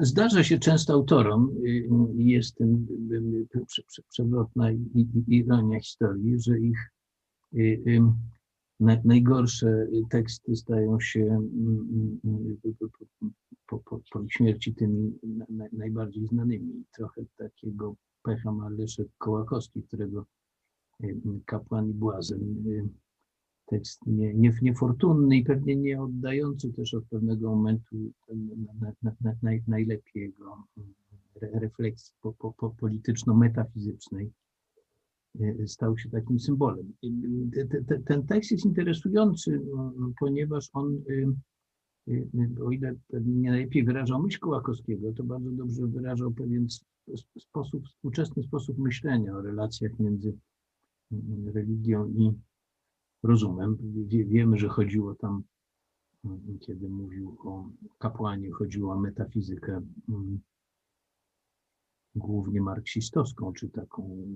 [0.00, 2.86] Zdarza się często autorom, y, jest ten
[4.10, 4.70] przewrotna
[5.28, 6.93] ironia historii, że ich y,
[9.04, 12.56] najgorsze teksty stają się mm, mm,
[13.66, 15.18] po, po, po śmierci tymi
[15.72, 16.84] najbardziej znanymi.
[16.92, 20.26] Trochę takiego pecha ma Leszek Kołakowski, którego
[21.04, 22.64] y, kapłan i błazen
[23.66, 27.96] tekst nie, nie, niefortunny i pewnie nie oddający też od pewnego momentu
[28.80, 30.94] na, na, na, najlepiej jego mm,
[31.40, 34.30] refleksji po, po, po polityczno-metafizycznej
[35.66, 36.92] stał się takim symbolem.
[38.06, 41.26] Ten tekst jest interesujący, mm, ponieważ on, y,
[42.08, 42.28] y,
[42.64, 46.66] o ile nie najlepiej wyrażał myśl Kołakowskiego, to bardzo dobrze wyrażał pewien
[47.38, 50.36] sposób, współczesny sposób myślenia o relacjach między
[51.12, 52.32] mm, religią i
[53.22, 53.76] rozumem.
[54.06, 55.42] Wie, wiemy, że chodziło tam,
[56.60, 59.80] kiedy mówił o kapłanie, chodziło o metafizykę
[62.14, 64.26] głównie marksistowską, czy taką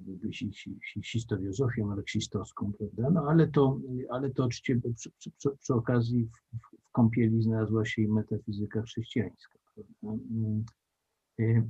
[1.05, 3.11] historiozofię marksistowską, prawda?
[3.11, 8.03] No ale to, ale to oczywiście przy, przy, przy okazji w, w kąpieli znalazła się
[8.03, 10.25] i metafizyka chrześcijańska, prawda?
[10.31, 10.65] Mm,
[11.41, 11.63] E,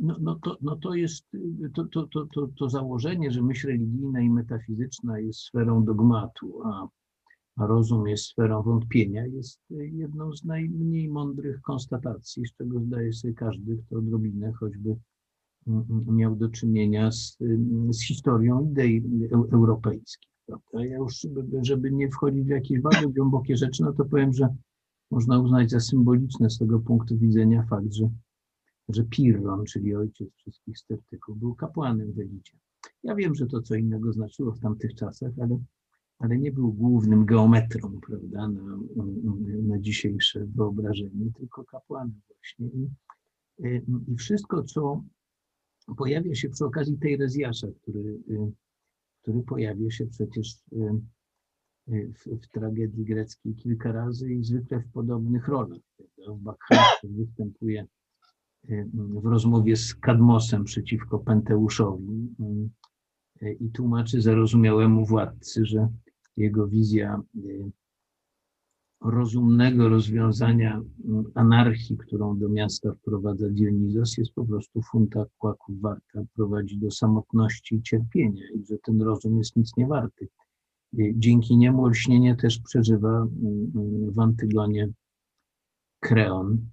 [0.00, 1.26] no, no, to, no to jest
[1.74, 6.88] to, to, to, to, to założenie, że myśl religijna i metafizyczna jest sferą dogmatu, a,
[7.56, 13.34] a rozum jest sferą wątpienia, jest jedną z najmniej mądrych konstatacji, z czego zdaje sobie
[13.34, 14.96] każdy, kto odrobinę choćby
[16.06, 17.38] miał do czynienia z,
[17.90, 19.02] z historią idei
[19.52, 20.30] europejskich.
[20.46, 20.86] Prawda?
[20.86, 21.26] Ja już,
[21.62, 24.48] żeby nie wchodzić w jakieś bardzo głębokie rzeczy, no to powiem, że
[25.10, 28.08] można uznać za symboliczne z tego punktu widzenia fakt, że
[28.88, 32.58] że Pirron, czyli ojciec wszystkich sceptyków, był kapłanem w Elicie.
[33.02, 35.58] Ja wiem, że to co innego znaczyło w tamtych czasach, ale,
[36.18, 38.78] ale nie był głównym geometrą, prawda, na,
[39.62, 42.66] na dzisiejsze wyobrażenie, tylko kapłanem właśnie.
[43.58, 43.80] I,
[44.12, 45.02] I wszystko, co
[45.96, 48.18] pojawia się przy okazji tej Rezjasza, który,
[49.22, 50.54] który pojawia się przecież
[51.86, 55.80] w, w, tragedii greckiej kilka razy i zwykle w podobnych rolach.
[56.28, 57.86] W Bakhacie występuje
[58.94, 62.34] w rozmowie z Kadmosem przeciwko Penteuszowi
[63.42, 65.88] y, i tłumaczy zarozumiałemu władcy, że
[66.36, 67.70] jego wizja y,
[69.00, 70.82] rozumnego rozwiązania y,
[71.34, 77.74] anarchii, którą do miasta wprowadza Dionizos, jest po prostu funta kłaków warta, prowadzi do samotności
[77.74, 80.28] i cierpienia i że ten rozum jest nic nie warty.
[80.92, 83.26] Dzięki niemu olśnienie też przeżywa
[84.12, 84.88] w Antygonie
[86.00, 86.68] Kreon,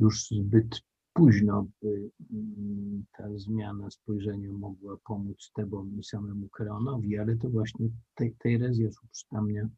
[0.00, 0.82] już zbyt
[1.12, 7.88] późno by mm, ta zmiana spojrzenia mogła pomóc Tebom i samemu Kreonowi, ale to właśnie
[8.14, 9.68] tej, tej rezjasz uprzytamnia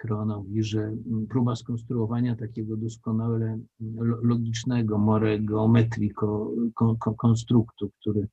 [0.00, 6.12] Kreonowi, że mm, próba skonstruowania takiego doskonale mm, logicznego, more geometrii
[7.18, 8.28] konstruktu, który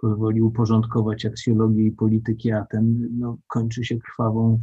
[0.00, 4.60] pozwoli uporządkować aksjologię i politykę Aten, no, kończy się krwawą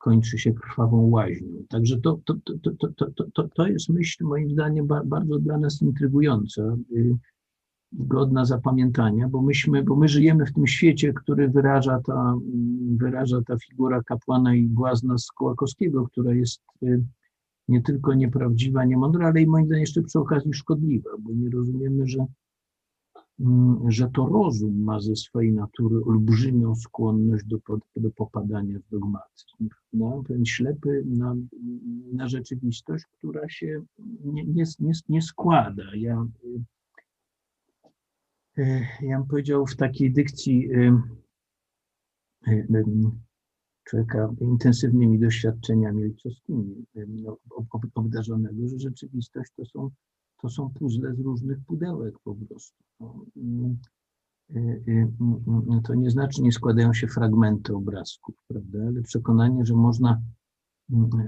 [0.00, 1.48] kończy się krwawą łaźnią.
[1.68, 5.82] Także to, to, to, to, to, to, to jest myśl moim zdaniem bardzo dla nas
[5.82, 7.16] intrygująca, y,
[7.92, 12.34] godna zapamiętania, bo myśmy, bo my żyjemy w tym świecie, który wyraża ta,
[12.96, 17.04] wyraża ta figura kapłana i błazna z Kołakowskiego, która jest y,
[17.68, 22.06] nie tylko nieprawdziwa, niemądra, ale i moim zdaniem jeszcze przy okazji szkodliwa, bo nie rozumiemy,
[22.06, 22.26] że
[23.40, 27.58] Mm, że to rozum ma ze swojej natury olbrzymią skłonność do,
[27.96, 29.68] do popadania w dogmatyzm.
[29.92, 31.36] No, ten ślepy na,
[32.12, 33.82] na rzeczywistość, która się
[34.24, 35.84] nie, nie, nie, nie składa.
[35.94, 36.62] Ja, e,
[39.00, 41.02] ja bym powiedział w takiej dykcji e,
[42.46, 42.82] e,
[43.84, 47.36] człowieka intensywnymi doświadczeniami ojcowskimi no,
[47.94, 49.90] obdarzonego, że rzeczywistość to są
[50.42, 52.84] to są puzzle z różnych pudełek po prostu.
[54.50, 60.22] Y, mm, to nie znaczy, nie składają się fragmenty obrazków, prawda, ale przekonanie, że można,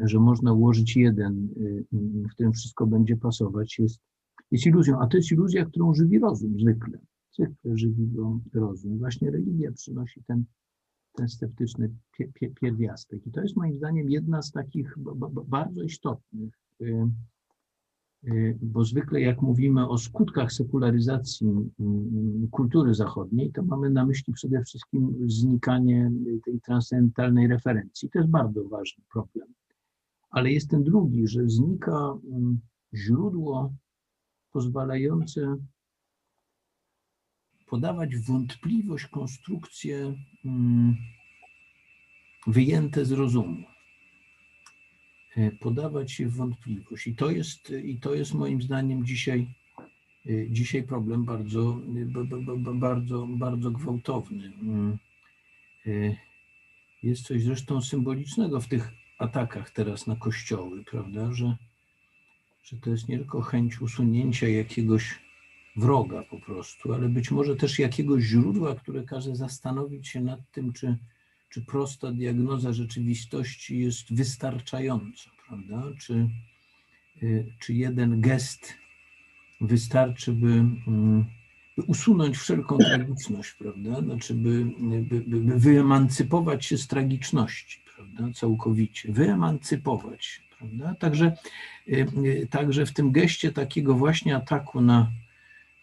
[0.05, 1.49] że można ułożyć jeden,
[2.31, 4.01] w którym wszystko będzie pasować, jest,
[4.51, 6.99] jest iluzją, a to jest iluzja, którą żywi rozum zwykle.
[7.33, 8.99] Zwykle żywi go rozum.
[8.99, 10.45] Właśnie religia przynosi ten,
[11.12, 11.95] ten sceptyczny
[12.61, 13.26] pierwiastek.
[13.26, 14.95] I to jest moim zdaniem jedna z takich
[15.47, 16.53] bardzo istotnych
[18.24, 21.47] Y, bo zwykle jak mówimy o skutkach sekularyzacji
[21.80, 26.11] mm, kultury zachodniej, to mamy na myśli przede wszystkim znikanie
[26.45, 28.11] tej transcendentalnej referencji.
[28.11, 29.49] To jest bardzo ważny problem.
[30.30, 32.61] Ale jest ten drugi, że znika mm,
[32.95, 33.74] źródło
[34.53, 35.57] pozwalające
[37.73, 40.14] podawać wątpliwość konstrukcje
[40.45, 40.97] mm,
[42.47, 43.62] wyjęte z rozumu.
[45.37, 47.07] E, Podawać je w wątpliwość.
[47.07, 49.55] I to jest, i to jest moim zdaniem dzisiaj,
[50.27, 51.81] e, dzisiaj problem bardzo,
[52.75, 54.53] bardzo, bardzo gwałtowny.
[54.62, 54.99] Mm.
[55.87, 56.16] E,
[57.03, 61.57] Jest coś zresztą symbolicznego w tych atakach teraz na kościoły, prawda, że,
[62.64, 65.32] że to jest nie tylko chęć usunięcia jakiegoś
[65.77, 70.73] wroga po prostu, ale być może też jakiegoś źródła, które każe zastanowić się nad tym,
[70.73, 70.99] czy,
[71.49, 75.83] czy prosta diagnoza rzeczywistości jest wystarczająca, prawda?
[75.99, 76.29] Czy,
[77.23, 78.75] y, czy jeden gest
[79.61, 81.25] wystarczy, by, mm,
[81.77, 84.01] by usunąć wszelką tragiczność, prawda?
[84.01, 88.33] Znaczy, by, by, by, wyemancypować się z tragiczności, prawda?
[88.35, 90.95] Całkowicie, wyemancypować prawda?
[90.95, 91.37] Także,
[91.89, 95.11] y, y, także w tym geście takiego właśnie ataku na,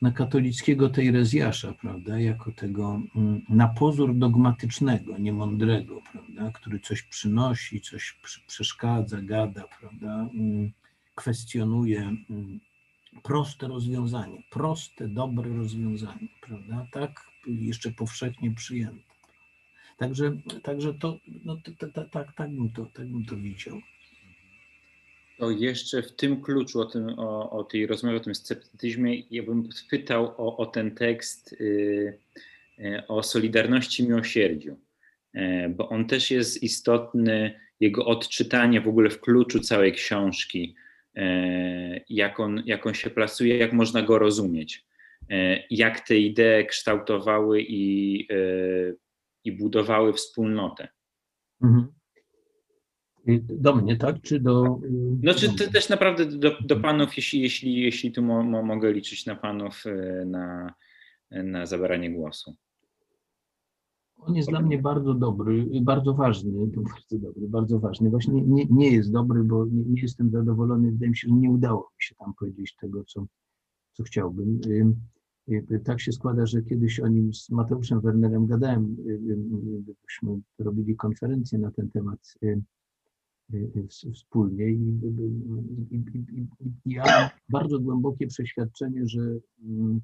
[0.02, 7.82] na katolickiego Tejrezjasza, prawda, jako tego mm, na pozór dogmatycznego, niemądrego, prawda, który coś przynosi,
[7.82, 10.72] coś przeszkadza, gada, prawda, mm,
[11.16, 12.60] kwestionuje mm,
[13.24, 19.10] proste rozwiązanie, proste, dobre rozwiązanie, prawda, tak jeszcze powszechnie przyjęte.
[19.98, 23.82] Także, także to, no, t- t- t- tak, tak, bym to, tak bym to widział.
[25.40, 29.44] To jeszcze w tym kluczu, o, tym, o, o tej rozmowie, o tym sceptycyzmie, ja
[29.44, 32.18] bym spytał o, o ten tekst y,
[32.80, 34.78] y, o Solidarności Miłosierdziu,
[35.36, 40.76] y, bo on też jest istotny, jego odczytanie w ogóle w kluczu całej książki,
[41.18, 41.22] y,
[42.10, 44.86] jak, on, jak on się plasuje, jak można go rozumieć,
[45.22, 48.28] y, jak te idee kształtowały i,
[49.44, 50.88] i budowały wspólnotę.
[51.64, 51.99] Mhm.
[53.28, 54.22] Y, Do mnie, tak?
[54.22, 54.80] Czy do.
[54.84, 54.90] y,
[55.24, 55.34] No
[55.74, 59.84] też naprawdę do, do panów, jeśli, jeśli, jeśli tu mo, mo, mogę liczyć na panów
[59.86, 60.74] e, na,
[61.32, 62.56] na zabranie głosu.
[64.18, 66.52] On jest dla mnie bardzo dobry, y, bardzo ważny,
[66.92, 68.10] bardzo dobry, bardzo ważny.
[68.10, 70.92] Właśnie nie, nie, jest dobry, bo nie, nie jestem zadowolony.
[70.92, 73.26] Wydaje mi się, że nie udało mi się tam powiedzieć tego, co,
[73.94, 74.62] co chciałbym.
[74.66, 74.96] Ym,
[75.50, 79.14] y, y, Tak się składa, że kiedyś o nim z Mateuszem Wernerem gadałem, y, y,
[79.92, 82.62] y, byśmy robili konferencję na ten temat y, y, y,
[84.14, 86.48] wspólnie i, y, y, i, i, i,
[86.86, 89.22] i ja mam bardzo głębokie przeświadczenie, że
[89.64, 90.02] mm,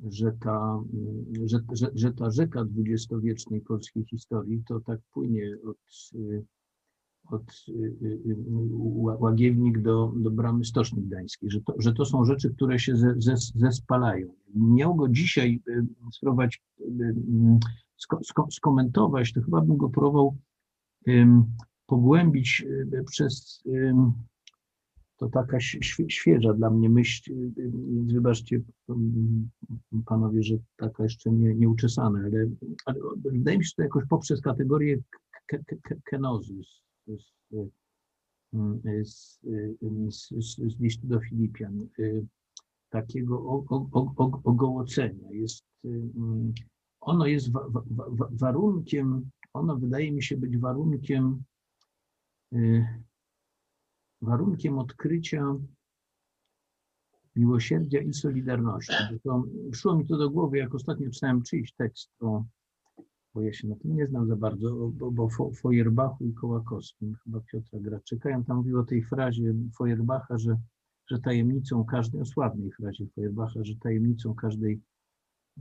[0.00, 5.76] że ta, mm, że, że, że ta rzeka dwudziestowiecznej polskiej historii to tak płynie od,
[6.14, 6.44] y,
[7.26, 8.36] od y, y, y,
[8.78, 12.96] Ła- Łagiewnik do, do bramy Stoczni Gdańskiej, że to, że to są rzeczy, które się
[12.96, 14.34] ze, ze, zespalają.
[14.54, 17.58] Miał go dzisiaj y, spróbować y, mm,
[17.96, 20.36] sko, sko, skomentować, to chyba bym go próbował
[21.86, 24.12] pogłębić y, przez ym,
[25.16, 25.60] to taka
[26.08, 27.72] świeża dla mnie myśl, y, y,
[28.06, 28.60] wybaczcie
[30.06, 32.46] panowie, że taka jeszcze nie, nieuczesana, ale,
[32.84, 34.96] ale wydaje mi się, że to jakoś poprzez kategorię
[35.46, 37.32] ke- ke- ke- kenozy z, z,
[40.08, 40.28] z,
[40.58, 42.26] z, listu do Filipian, y,
[42.90, 43.64] takiego
[44.44, 45.32] ogołocenia.
[45.32, 46.52] Jest, y, mm,
[47.00, 51.55] ono jest wa, wa, wa, warunkiem, ono wydaje mi się być warunkiem y,
[54.22, 55.56] warunkiem odkrycia
[57.36, 58.94] miłosierdzia i solidarności.
[59.24, 62.44] To, przyszło mi to do głowy, jak ostatnio czytałem czyjś tekst o,
[63.34, 65.28] bo ja się na tym nie znam za bardzo, bo, bo
[65.62, 70.56] Feuerbachu i Kołakowskim, chyba Piotra Graczyka, ja tam mówił o tej frazie Feuerbacha, że,
[71.10, 74.80] że tajemnicą każdej, o sławnej frazie Feuerbacha, że tajemnicą każdej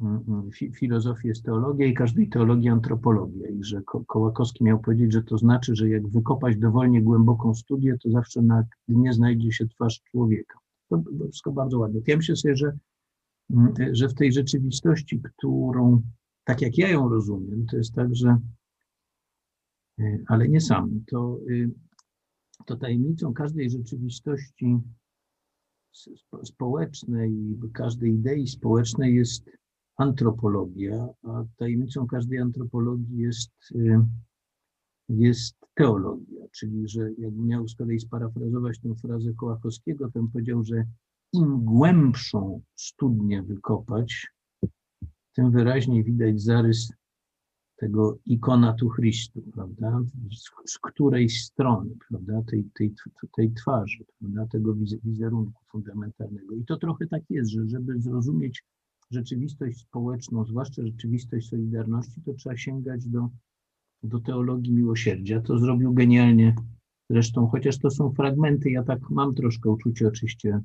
[0.01, 3.49] mm, mm, fi, filozofii jest teologia i każdej teologii antropologia.
[3.49, 7.97] I że Ko- Kołakowski miał powiedzieć, że to znaczy, że jak wykopać dowolnie głęboką studię,
[8.03, 10.59] to zawsze na dnie znajdzie się twarz człowieka.
[10.89, 12.01] To wszystko bardzo ładne.
[12.07, 12.77] Ja myślę sobie, że,
[13.49, 16.01] mm, że w tej rzeczywistości, którą,
[16.43, 18.37] tak jak ja ją rozumiem, to jest tak, że,
[19.99, 21.71] y, ale nie sam, to, y,
[22.65, 24.79] to tajemnicą każdej rzeczywistości
[26.43, 29.49] społecznej, każdej idei społecznej jest
[29.97, 33.99] antropologia, a tajemnicą każdej antropologii jest, y,
[35.09, 40.63] jest teologia, czyli że jakbym miał z kolei sparafrazować tę frazę Kołakowskiego, to bym powiedział,
[40.63, 40.85] że
[41.33, 44.27] im głębszą studnię wykopać,
[45.35, 46.93] tym wyraźniej widać zarys
[47.75, 50.01] tego ikona tu Chrystu, prawda?
[50.31, 52.41] Z, z której strony, prawda?
[52.47, 52.93] Tej, tej,
[53.35, 54.47] tej twarzy, prawda?
[54.51, 56.55] Tego wiz- wizerunku fundamentalnego.
[56.55, 58.63] I to trochę tak jest, że żeby zrozumieć
[59.11, 63.29] rzeczywistość społeczną, zwłaszcza rzeczywistość Solidarności, to trzeba sięgać do,
[64.03, 65.41] do teologii miłosierdzia.
[65.41, 66.55] To zrobił genialnie
[67.09, 70.59] zresztą, chociaż to są fragmenty, ja tak mam troszkę uczucie oczywiście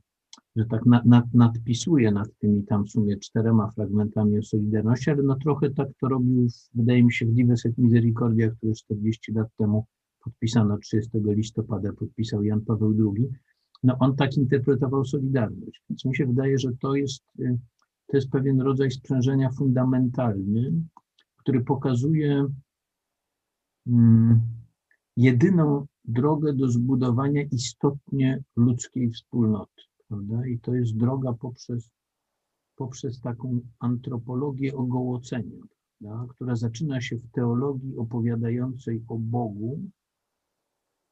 [0.57, 5.23] że tak nad, nad, nadpisuje nad tymi tam w sumie czterema fragmentami o Solidarności, ale
[5.23, 9.49] no trochę tak to robił, wydaje mi się, w Dives et Misericordia, które 40 lat
[9.59, 9.87] temu
[10.25, 13.29] podpisano, 30 listopada podpisał Jan Paweł II.
[13.83, 17.59] No on tak interpretował Solidarność, więc mi się wydaje, że to jest, y,
[18.11, 20.73] to jest pewien rodzaj sprzężenia fundamentalny,
[21.37, 22.47] który pokazuje
[23.87, 24.41] mm,
[25.17, 29.83] jedyną drogę do zbudowania istotnie ludzkiej wspólnoty.
[30.09, 30.47] Prawda?
[30.47, 31.91] I to jest droga poprzez,
[32.77, 35.63] poprzez taką antropologię ogołocenia,
[35.99, 36.35] prawda?
[36.35, 39.81] która zaczyna się w teologii opowiadającej o Bogu,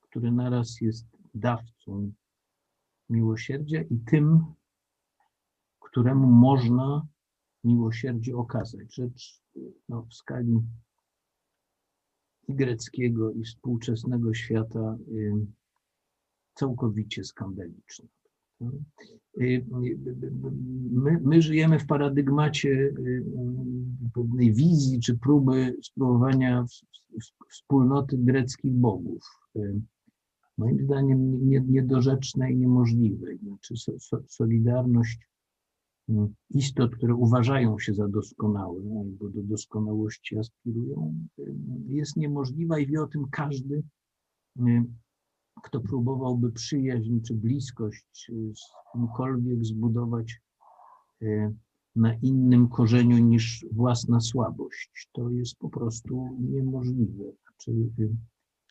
[0.01, 2.12] który naraz jest dawcą
[3.11, 4.44] miłosierdzia i tym,
[5.99, 7.07] któremu można
[7.64, 8.94] miłosierdzie okazać.
[8.94, 9.42] Rzecz
[9.88, 10.59] no, w skali
[12.49, 15.32] i greckiego, i współczesnego świata y,
[16.55, 18.09] całkowicie skandaliczna.
[19.40, 19.66] Y,
[20.90, 23.24] My, my żyjemy w paradygmacie y,
[24.14, 26.64] pewnej wizji czy próby spróbowania
[27.51, 29.22] wspólnoty greckich bogów.
[29.57, 29.80] Y,
[30.59, 33.38] Moim zdaniem nie- niedorzecznej, niemożliwej.
[33.38, 35.28] Znaczy so, so, solidarność
[36.50, 41.54] istot, które uważają się za doskonałe albo do doskonałości aspirują, y,
[41.88, 43.82] jest niemożliwa i wie o tym każdy,
[44.59, 44.84] y,
[45.62, 48.61] kto próbowałby przyjaźń czy bliskość y, z
[48.92, 50.40] kimkolwiek zbudować
[51.22, 51.54] y,
[51.96, 55.09] na innym korzeniu niż własna słabość.
[55.12, 57.24] To jest po prostu niemożliwe.
[57.42, 58.11] Znaczy, y,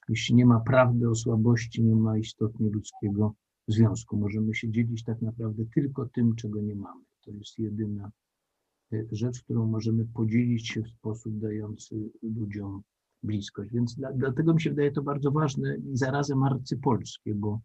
[0.09, 3.33] jeśli nie ma prawdy o słabości, nie ma istotnie ludzkiego
[3.67, 4.17] związku.
[4.17, 7.01] Możemy się dzielić tak naprawdę tylko tym, czego nie mamy.
[7.28, 8.11] To jest jedyna
[8.93, 12.82] y, rzecz, którą możemy podzielić się w sposób dający ludziom
[13.23, 13.71] bliskość.
[13.71, 17.59] Więc dla, dlatego mi się wydaje to bardzo ważne i zarazem arcypolskie, bo,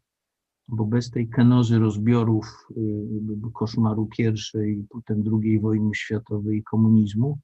[0.68, 7.38] bo bez tej kenozy rozbiorów, y, koszmaru pierwszej, potem drugiej wojny światowej i komunizmu,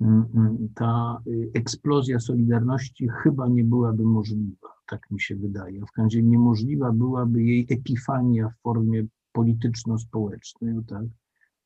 [0.00, 5.80] y, y, ta y, eksplozja Solidarności chyba nie byłaby możliwa, tak mi się wydaje.
[5.80, 11.04] W każdym razie niemożliwa byłaby jej epifania w formie polityczno-społecznej, tak,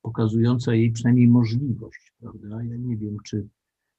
[0.03, 2.63] pokazująca jej przynajmniej możliwość, prawda?
[2.65, 3.49] Ja nie wiem, czy,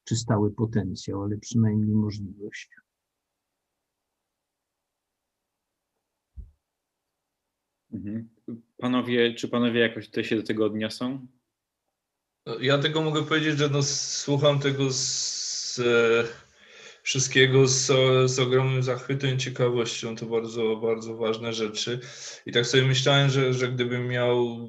[0.04, 2.70] czy stały potencjał, ale przynajmniej możliwość.
[7.94, 8.30] Mhm.
[8.78, 11.28] Panowie, czy panowie jakoś tutaj się do tego odniosą?
[12.62, 16.24] Ja tego mogę powiedzieć, że no, słucham tego z e,
[17.04, 17.86] wszystkiego z,
[18.32, 20.16] z ogromnym zachwytem i ciekawością.
[20.16, 22.00] To bardzo, bardzo ważne rzeczy.
[22.46, 24.68] I tak sobie myślałem, że, że gdybym miał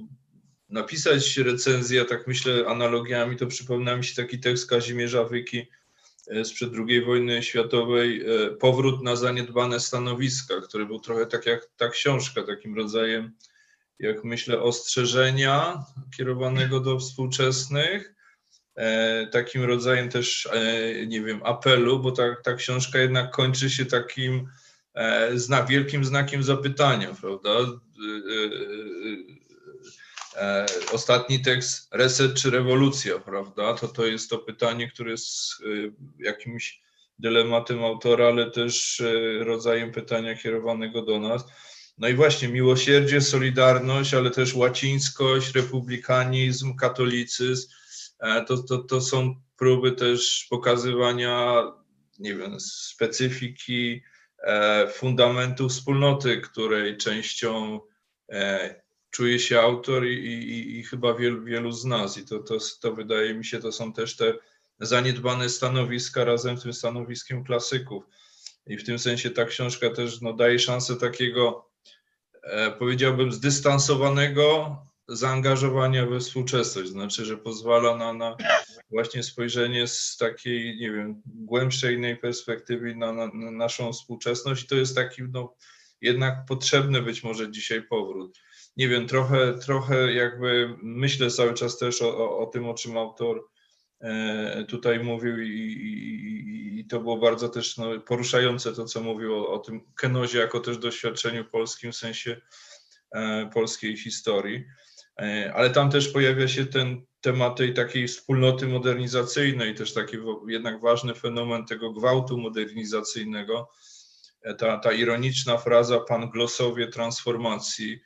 [0.69, 5.67] napisać recenzję, tak myślę analogiami, to przypomina mi się taki tekst Kazimierza Wyki
[6.29, 11.71] e, sprzed II wojny światowej, e, Powrót na zaniedbane stanowiska, który był trochę tak jak
[11.77, 13.33] ta książka, takim rodzajem
[13.99, 15.85] jak myślę, ostrzeżenia
[16.17, 18.15] kierowanego do współczesnych,
[18.75, 20.49] e, takim rodzajem też,
[21.07, 24.49] nie wiem, apelu, bo ta, ta książka jednak kończy się takim
[25.35, 27.51] zna, wielkim znakiem zapytania, prawda?
[30.37, 33.75] E, Ostatni tekst, reset czy rewolucja, prawda?
[33.75, 35.65] To, to jest to pytanie, które jest e,
[36.19, 36.83] jakimś
[37.19, 41.45] dylematem autora, ale też e, rodzajem pytania kierowanego do nas.
[41.99, 47.69] No i właśnie miłosierdzie, solidarność, ale też łacińskość, republikanizm, katolicyzm,
[48.47, 51.63] to, to, to są próby też pokazywania,
[52.19, 54.03] nie wiem, specyfiki,
[54.93, 57.81] fundamentu wspólnoty, której częścią
[59.15, 62.19] czuje się autor i, i, i chyba wielu, wielu z nas.
[62.19, 64.35] I to, to, to wydaje mi się, to są też te
[64.81, 68.05] zaniedbane stanowiska razem z tym stanowiskiem klasyków.
[68.67, 71.71] I w tym sensie ta książka też no, daje szansę takiego
[72.43, 74.77] e, powiedziałbym, zdystansowanego
[75.09, 76.91] zaangażowania we współczesność.
[76.91, 78.37] Znaczy, że pozwala na, na
[78.91, 84.65] właśnie spojrzenie z takiej, nie wiem, głębszej innej perspektywy na, na, na naszą współczesność.
[84.65, 85.55] I to jest taki, no,
[86.01, 88.39] jednak potrzebny być może dzisiaj powrót.
[88.77, 92.97] Nie wiem, trochę, trochę jakby myślę cały czas też o, o, o tym, o czym
[92.97, 93.49] autor
[94.01, 99.35] e, tutaj mówił i, i, i to było bardzo też no, poruszające to, co mówił
[99.35, 102.41] o, o tym kenozie jako też doświadczeniu polskim w sensie
[103.13, 104.65] e, polskiej historii.
[105.21, 110.17] E, ale tam też pojawia się ten temat tej takiej wspólnoty modernizacyjnej, też taki
[110.49, 113.71] jednak ważny fenomen tego gwałtu modernizacyjnego.
[114.43, 118.01] E, Ta, ta ironiczna fraza pan glosowie transformacji,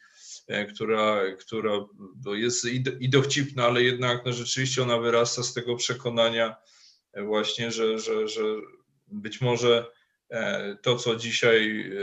[0.74, 1.72] która, która
[2.24, 6.56] no, jest i, do- i dowcipna, ale jednak no, rzeczywiście ona wyrasta z tego przekonania
[7.12, 8.42] e, właśnie, że, że, że
[9.06, 9.86] być może
[10.30, 11.94] e, to, co dzisiaj e,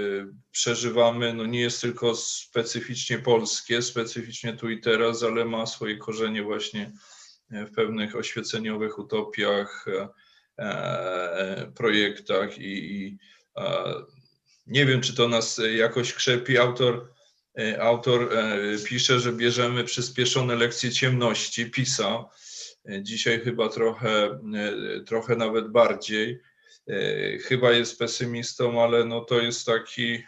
[0.51, 6.43] przeżywamy, no nie jest tylko specyficznie polskie, specyficznie tu i teraz, ale ma swoje korzenie
[6.43, 6.91] właśnie
[7.49, 9.85] w pewnych oświeceniowych utopiach,
[10.59, 13.17] e, projektach i, i
[14.67, 16.57] nie wiem, czy to nas jakoś krzepi.
[16.57, 17.14] Autor,
[17.79, 18.29] autor
[18.85, 22.29] pisze, że bierzemy przyspieszone lekcje ciemności, pisał.
[23.01, 24.39] Dzisiaj chyba trochę,
[25.05, 26.39] trochę nawet bardziej.
[27.43, 30.23] Chyba jest pesymistą, ale no to jest taki.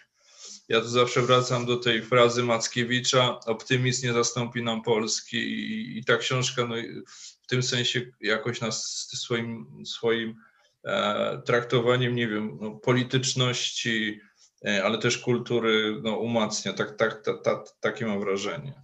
[0.69, 6.03] Ja tu zawsze wracam do tej frazy Mackiewicza: optymizm nie zastąpi nam Polski, i, i
[6.03, 6.75] ta książka no,
[7.43, 10.35] w tym sensie jakoś nas swoim, swoim
[10.85, 16.73] e, traktowaniem, nie wiem, no, polityczności, e, ale też kultury no, umacnia.
[16.73, 18.83] Tak, tak, ta, ta, takie mam wrażenie.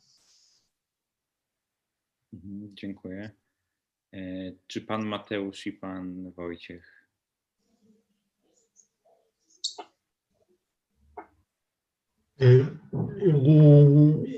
[2.34, 3.32] Mhm, dziękuję.
[4.14, 4.20] E,
[4.68, 7.10] czy pan Mateusz i pan Wojciech?
[12.33, 12.33] Y, y,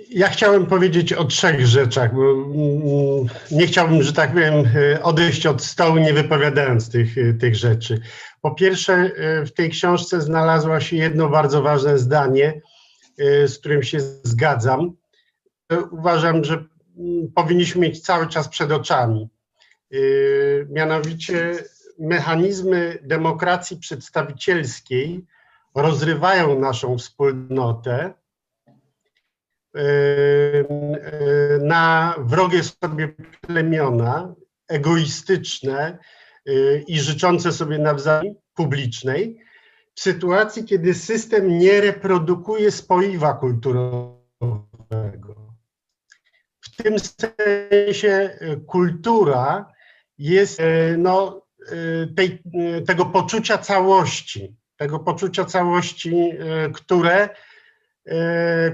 [0.09, 5.63] ja chciałem powiedzieć o trzech rzeczach, mm, nie chciałbym, że tak powiem, y, odejść od
[5.63, 7.99] stołu nie wypowiadając tych, tych rzeczy.
[8.41, 9.11] Po pierwsze,
[9.45, 12.61] w tej książce znalazło się jedno bardzo ważne zdanie,
[13.47, 14.91] z którym się zgadzam.
[15.91, 19.29] Uważam, że mm, powinniśmy mieć cały czas przed oczami.
[20.69, 21.55] Mianowicie
[21.99, 25.25] mechanizmy demokracji przedstawicielskiej
[25.75, 28.13] rozrywają naszą wspólnotę
[29.73, 33.07] yy, yy, na wrogie sobie
[33.41, 34.35] plemiona,
[34.67, 35.97] egoistyczne
[36.45, 39.45] yy, i życzące sobie nawzajem publicznej,
[39.95, 44.15] w sytuacji, kiedy system nie reprodukuje spoiwa kulturowego.
[46.61, 49.71] W tym sensie kultura
[50.17, 50.61] jest
[50.97, 51.45] no,
[52.15, 52.43] tej,
[52.87, 57.29] tego poczucia całości, tego poczucia całości, e, które
[58.07, 58.71] e,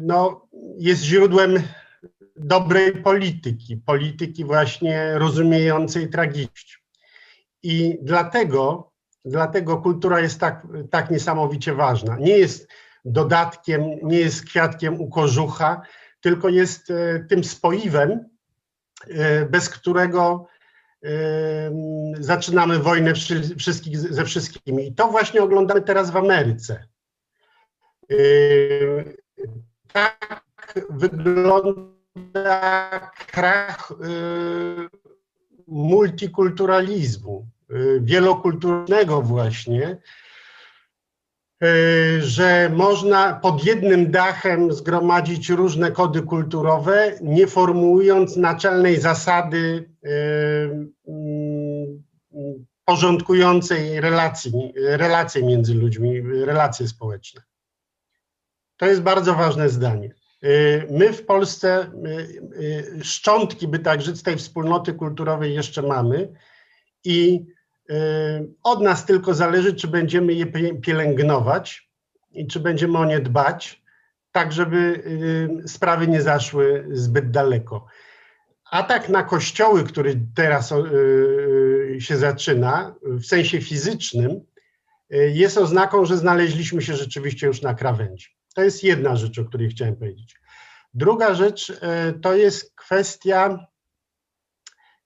[0.00, 0.46] no,
[0.78, 1.62] jest źródłem
[2.36, 6.82] dobrej polityki, polityki właśnie rozumiejącej tragiczność.
[7.62, 8.92] I dlatego,
[9.24, 12.16] dlatego kultura jest tak, tak niesamowicie ważna.
[12.16, 12.68] Nie jest
[13.04, 15.82] dodatkiem, nie jest kwiatkiem u kożucha,
[16.20, 16.92] tylko jest
[17.28, 18.28] tym spoiwem,
[19.50, 20.46] bez którego
[22.20, 23.12] zaczynamy wojnę
[23.58, 24.86] wszystkich ze wszystkimi.
[24.86, 26.84] I to właśnie oglądamy teraz w Ameryce.
[29.92, 30.50] Tak
[30.90, 32.50] wygląda
[33.32, 33.92] krach
[35.66, 37.46] multikulturalizmu,
[38.00, 40.00] wielokulturnego właśnie,
[41.62, 49.89] E, że można pod jednym dachem zgromadzić różne kody kulturowe, nie formułując naczelnej zasady e,
[52.84, 57.42] porządkującej relacji, relacje między ludźmi, relacje społeczne.
[58.76, 60.14] To jest bardzo ważne zdanie.
[60.90, 61.92] My w Polsce
[63.02, 66.32] szczątki, by tak rzec, tej wspólnoty kulturowej jeszcze mamy
[67.04, 67.46] i
[68.62, 70.46] od nas tylko zależy, czy będziemy je
[70.82, 71.90] pielęgnować
[72.30, 73.82] i czy będziemy o nie dbać,
[74.32, 75.02] tak żeby
[75.66, 77.86] sprawy nie zaszły zbyt daleko.
[78.70, 80.72] Atak na kościoły, który teraz
[81.98, 84.40] się zaczyna w sensie fizycznym,
[85.10, 88.28] jest oznaką, że znaleźliśmy się rzeczywiście już na krawędzi.
[88.54, 90.36] To jest jedna rzecz, o której chciałem powiedzieć.
[90.94, 91.72] Druga rzecz
[92.22, 93.66] to jest kwestia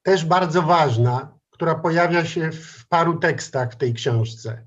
[0.03, 4.65] też bardzo ważna, która pojawia się w paru tekstach w tej książce.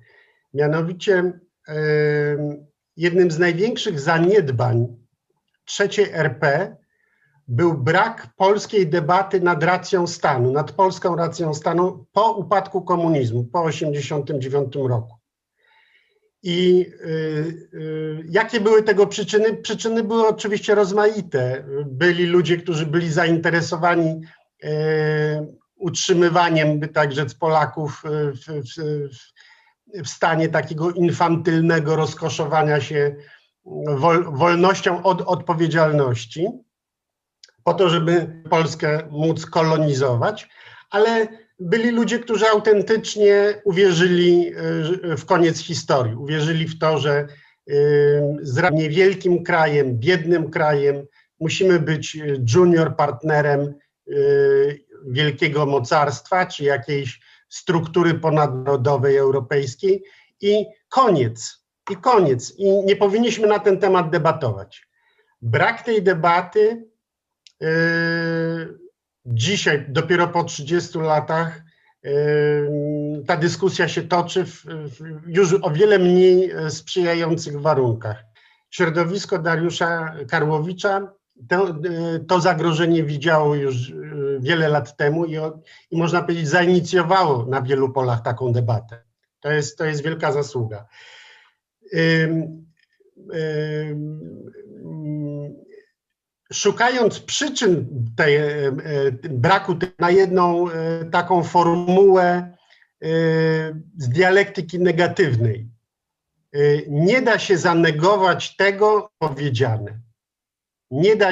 [0.53, 1.39] Mianowicie
[2.97, 4.87] jednym z największych zaniedbań
[5.65, 6.75] trzeciej RP
[7.47, 13.65] był brak polskiej debaty nad racją stanu, nad polską racją stanu po upadku komunizmu, po
[13.67, 15.17] 1989 roku.
[16.43, 19.53] I y, y, jakie były tego przyczyny?
[19.53, 21.65] Przyczyny były oczywiście rozmaite.
[21.85, 24.21] Byli ludzie, którzy byli zainteresowani
[24.63, 24.67] y,
[25.75, 28.73] utrzymywaniem, by tak rzec, Polaków w, w,
[30.03, 33.15] w stanie takiego infantylnego rozkoszowania się
[33.87, 36.47] wol, wolnością od odpowiedzialności,
[37.67, 40.49] po to, żeby Polskę móc kolonizować,
[40.89, 41.27] ale
[41.59, 44.51] byli ludzie, którzy autentycznie uwierzyli
[45.17, 47.27] w koniec historii, uwierzyli w to, że
[48.41, 51.05] z niewielkim krajem, biednym krajem
[51.39, 52.17] musimy być
[52.55, 53.73] junior partnerem
[55.07, 57.19] wielkiego mocarstwa czy jakiejś
[57.49, 60.03] struktury ponadnarodowej europejskiej
[60.41, 62.53] i koniec, i koniec.
[62.57, 64.87] I nie powinniśmy na ten temat debatować.
[65.41, 66.87] Brak tej debaty
[69.25, 71.61] dzisiaj, dopiero po 30 latach,
[72.03, 72.11] yy,
[73.27, 74.65] ta dyskusja się toczy w,
[75.27, 78.23] już o wiele mniej e, sprzyjających warunkach.
[78.69, 81.13] Środowisko Dariusza Karłowicza
[81.49, 81.73] to, e,
[82.27, 83.93] to zagrożenie widziało już e,
[84.39, 85.35] wiele lat temu i,
[85.91, 89.03] i można powiedzieć zainicjowało na wielu polach taką debatę.
[89.39, 90.87] To jest, to jest wielka zasługa.
[91.93, 92.67] Ym,
[96.53, 98.71] Szukając przyczyn tej, e, e,
[99.29, 102.57] braku na jedną e, taką formułę
[103.97, 105.69] z dialektyki negatywnej,
[106.87, 109.99] nie da się zanegować tego powiedziane.
[110.91, 111.29] Nie, da,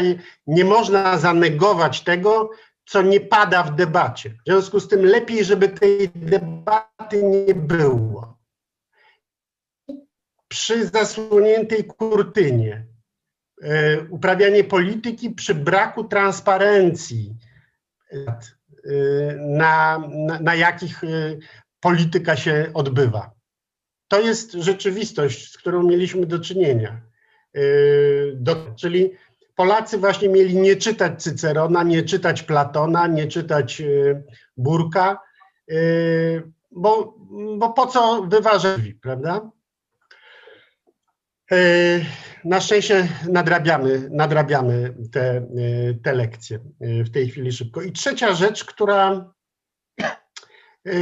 [0.47, 2.49] nie można zanegować tego,
[2.85, 4.29] co nie pada w debacie.
[4.29, 8.37] W związku z tym lepiej, żeby tej debaty nie było.
[10.47, 12.85] Przy zasłoniętej kurtynie
[14.10, 17.36] uprawianie polityki przy braku transparencji,
[18.11, 21.07] e, na, na, na jakich e,
[21.80, 23.32] polityka się odbywa.
[24.07, 27.02] To jest rzeczywistość, z którą mieliśmy do czynienia.
[27.56, 27.61] E,
[28.36, 29.11] Do, czyli
[29.56, 34.23] Polacy właśnie mieli nie czytać Cycerona, nie czytać Platona, nie czytać e,
[34.57, 35.19] Burka,
[35.72, 35.76] e,
[36.72, 37.15] bo,
[37.57, 39.49] bo po co wyważać, prawda?
[41.51, 41.55] E,
[42.45, 45.43] Na szczęście nadrabiamy, nadrabiamy te, e,
[46.03, 47.81] te lekcje e, w tej chwili szybko.
[47.81, 49.34] I trzecia rzecz, która,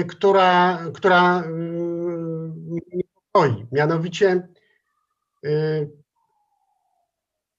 [0.07, 4.47] która, która mnie niepokoi, mianowicie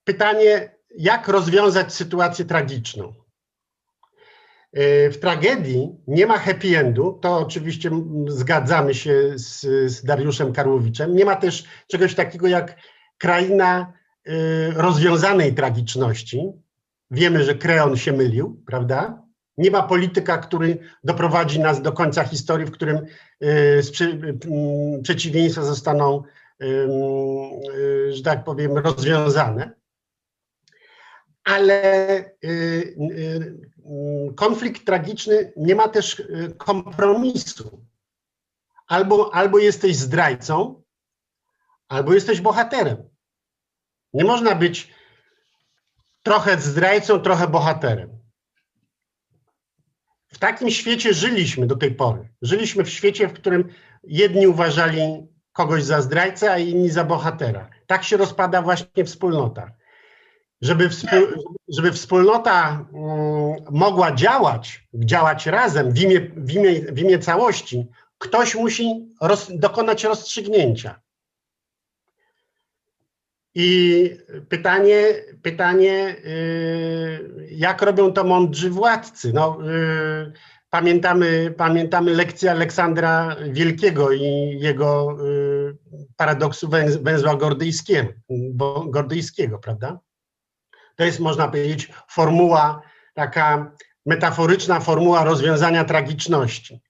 [0.04, 3.23] pytanie, jak rozwiązać sytuację tragiczną.
[4.74, 7.90] E, W tragedii nie ma happy endu, to oczywiście
[8.26, 9.60] zgadzamy się z,
[9.92, 11.16] z Dariuszem Karłowiczem.
[11.16, 12.76] Nie ma też czegoś takiego jak
[13.18, 13.92] kraina
[14.28, 14.32] y,
[14.74, 16.52] rozwiązanej tragiczności.
[17.10, 19.22] Wiemy, że Kreon się mylił, prawda?
[19.58, 24.38] Nie ma polityka, który doprowadzi nas do końca historii, w którym y, y,
[25.02, 26.22] przeciwieństwa zostaną,
[26.62, 26.66] y,
[27.78, 29.72] y, że tak powiem, rozwiązane.
[31.44, 37.84] Ale y, y, konflikt tragiczny nie ma też y, kompromisu.
[38.86, 40.82] Albo, albo jesteś zdrajcą,
[41.88, 43.08] albo jesteś bohaterem.
[44.12, 44.94] Nie można być
[46.22, 48.18] trochę zdrajcą, trochę bohaterem.
[50.28, 52.28] W takim świecie żyliśmy do tej pory.
[52.42, 53.68] Żyliśmy w świecie, w którym
[54.04, 57.68] jedni uważali kogoś za zdrajcę, a inni za bohatera.
[57.86, 59.72] Tak się rozpada właśnie wspólnota.
[60.64, 60.88] Żeby,
[61.68, 67.86] żeby wspólnota mm, mogła działać, działać razem w imię, w imię, w imię całości,
[68.18, 71.00] ktoś musi roz, dokonać rozstrzygnięcia.
[73.54, 74.10] I
[74.48, 75.04] pytanie,
[75.42, 79.32] pytanie, y, jak robią to mądrzy władcy?
[79.32, 80.32] No, y,
[80.70, 85.76] pamiętamy, pamiętamy lekcję Aleksandra Wielkiego i jego y,
[86.16, 88.12] paradoksu węz- węzła gordyjskiego,
[88.86, 89.98] gordyjskiego, prawda?
[90.96, 92.82] To jest, można powiedzieć, formuła,
[93.14, 93.72] taka
[94.06, 96.80] metaforyczna formuła rozwiązania tragiczności.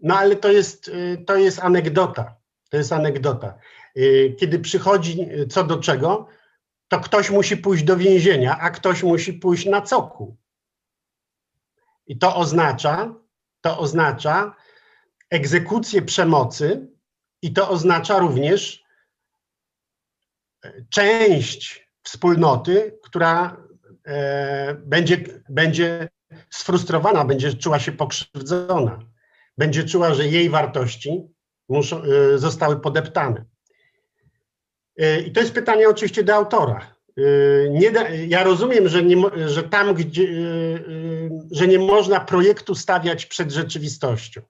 [0.00, 2.36] No ale to jest, y, to jest anegdota.
[2.70, 3.58] To jest anegdota.
[3.96, 6.28] Y, Kiedy przychodzi y, co do czego,
[6.88, 10.36] to ktoś musi pójść do więzienia, a ktoś musi pójść na cokół.
[12.06, 13.14] I to oznacza,
[13.60, 14.56] to oznacza
[15.30, 16.88] egzekucję przemocy
[17.42, 18.84] i to oznacza również
[20.90, 23.56] część wspólnoty, która
[24.06, 25.16] e, będzie,
[25.48, 26.08] będzie
[26.50, 28.98] sfrustrowana, będzie czuła się pokrzywdzona,
[29.58, 31.26] będzie czuła, że jej wartości
[31.68, 33.44] muszą, e, zostały podeptane.
[34.98, 36.96] E, I to jest pytanie oczywiście do autora.
[37.94, 39.16] Da, ja rozumiem, że, nie,
[39.46, 40.28] że tam, gdzie,
[41.50, 44.40] że nie można projektu stawiać przed rzeczywistością.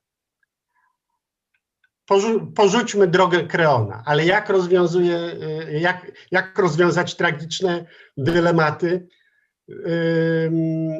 [2.07, 7.85] Porzu, porzućmy drogę Kreona, ale jak rozwiązuje, e, jak, jak rozwiązać tragiczne
[8.17, 9.07] dylematy,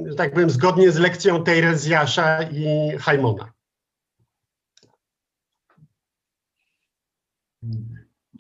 [0.06, 2.98] że tak powiem, zgodnie z lekcją Tejrezjasza i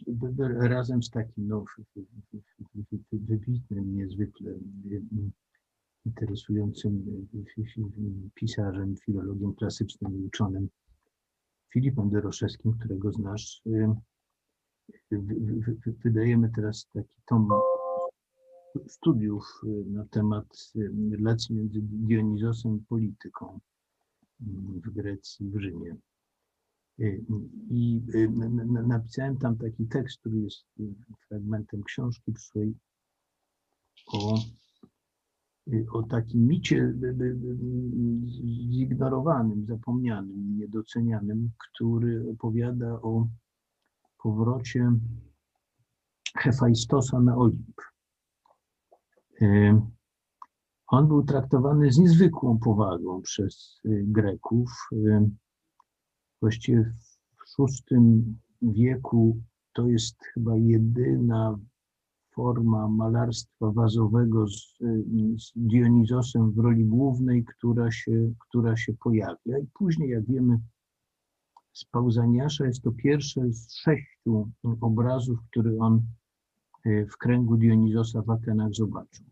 [0.07, 1.65] b- Razem z takim no,
[3.11, 5.01] wybitnym, niezwykle y,
[6.05, 10.69] interesującym y, pisarzem, filologiem klasycznym i uczonym
[11.73, 13.91] Filipem Doroszewskim, którego znasz, wy-
[15.11, 17.49] wy- wy- wydajemy teraz taki tom
[18.87, 20.71] studiów y, na temat
[21.11, 23.59] relacji między Dionizosem i polityką
[24.85, 25.95] w Grecji, w Rzymie.
[26.99, 27.25] Y,
[27.69, 28.29] I y,
[28.87, 30.65] napisałem tam taki tekst, który jest
[31.27, 32.75] fragmentem książki przyszłej
[34.07, 34.37] o
[35.91, 36.93] o takim micie
[38.71, 43.27] zignorowanym, zapomnianym, niedocenianym, który opowiada o
[44.17, 44.91] powrocie
[46.37, 47.81] Hefajstosa na Olimp.
[49.41, 49.81] Y,
[50.87, 54.69] On był traktowany z niezwykłą powagą przez y, Greków.
[54.93, 55.29] Y,
[56.41, 57.61] Właściwie w
[57.91, 57.95] VI
[58.61, 59.41] wieku
[59.73, 61.59] to jest chyba jedyna
[62.37, 64.77] forma malarstwa wazowego z,
[65.37, 69.57] z Dionizosem w roli głównej, która się, która się pojawia.
[69.63, 70.59] I później, jak wiemy,
[71.73, 74.49] z Pauzaniasza jest to pierwsze z sześciu
[74.81, 76.01] obrazów, które on
[76.85, 79.25] y, w kręgu Dionizosa w Atenach zobaczył.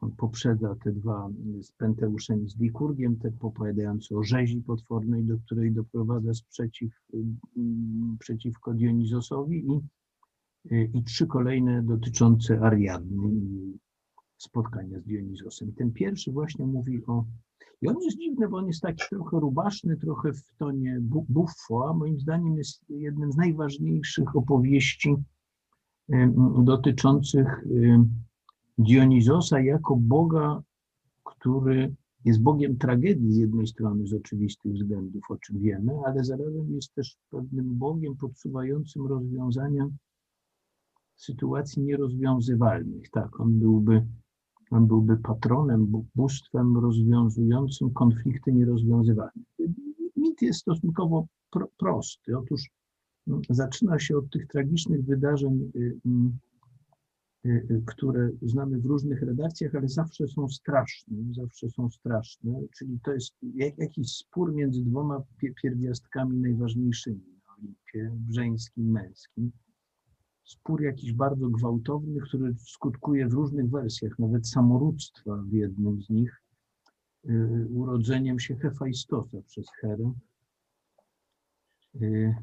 [0.00, 1.30] On poprzedza te dwa
[1.60, 6.92] z Penteuszem i z Likurgiem, te opowiadające o rzezi potwornej, do której doprowadza sprzeciw
[8.18, 9.80] przeciwko Dionizosowi i,
[10.70, 13.78] i trzy kolejne dotyczące Ariadny i
[14.38, 15.72] spotkania z Dionizosem.
[15.72, 17.24] Ten pierwszy właśnie mówi o
[17.82, 21.88] i on jest dziwny, bo on jest taki trochę rubaszny, trochę w tonie bu- buffo,
[21.88, 25.16] a moim zdaniem jest jednym z najważniejszych opowieści
[26.08, 26.34] em,
[26.64, 27.46] dotyczących
[27.84, 28.08] em,
[28.78, 30.62] Dionizosa jako Boga,
[31.24, 31.94] który
[32.24, 36.94] jest Bogiem tragedii z jednej strony z oczywistych względów, o czym wiemy, ale zarazem jest
[36.94, 39.88] też pewnym Bogiem podsuwającym rozwiązania
[41.22, 43.10] sytuacji nierozwiązywalnych.
[43.10, 44.06] Tak, on byłby,
[44.70, 49.42] on byłby patronem, bó- bóstwem rozwiązującym konflikty nierozwiązywalne.
[50.16, 52.38] Mit jest stosunkowo pro, prosty.
[52.38, 52.70] Otóż
[53.50, 56.00] zaczyna się od tych tragicznych wydarzeń y,
[57.46, 63.00] y, y, które znamy w różnych redakcjach, ale zawsze są straszne, zawsze są straszne, czyli
[63.04, 69.52] to jest jak, jakiś spór między dwoma pie- pierwiastkami najważniejszymi na Olimpie, żeńskim, męskim.
[70.44, 76.42] Spór jakiś bardzo gwałtowny, który skutkuje w różnych wersjach, nawet samorództwa w jednym z nich,
[77.24, 80.12] y, urodzeniem się Hefajstosa przez Herę.
[82.00, 82.34] Y,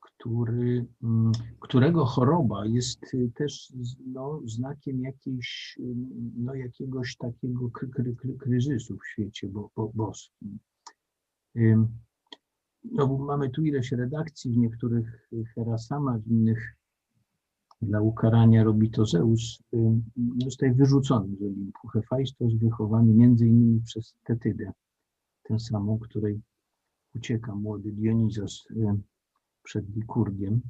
[0.00, 3.72] który, mm, którego choroba jest y, też
[4.06, 5.94] no, znakiem jakiejś, y,
[6.36, 10.58] no, jakiegoś takiego kry, kry, kry, kryzysu w świecie bo, bo, boskim.
[12.92, 16.76] No, mamy tu ileś redakcji, w niektórych y, Herasama, w innych
[17.82, 20.04] dla ukarania robi to Zeus, ym,
[20.44, 21.88] zostaje wyrzucony z Olimpu.
[21.88, 24.72] Hefajstos wychowany między innymi przez Tetydę,
[25.42, 26.40] tę samą, której
[27.14, 29.02] ucieka młody Dionizos ym,
[29.62, 30.60] przed Likurgiem.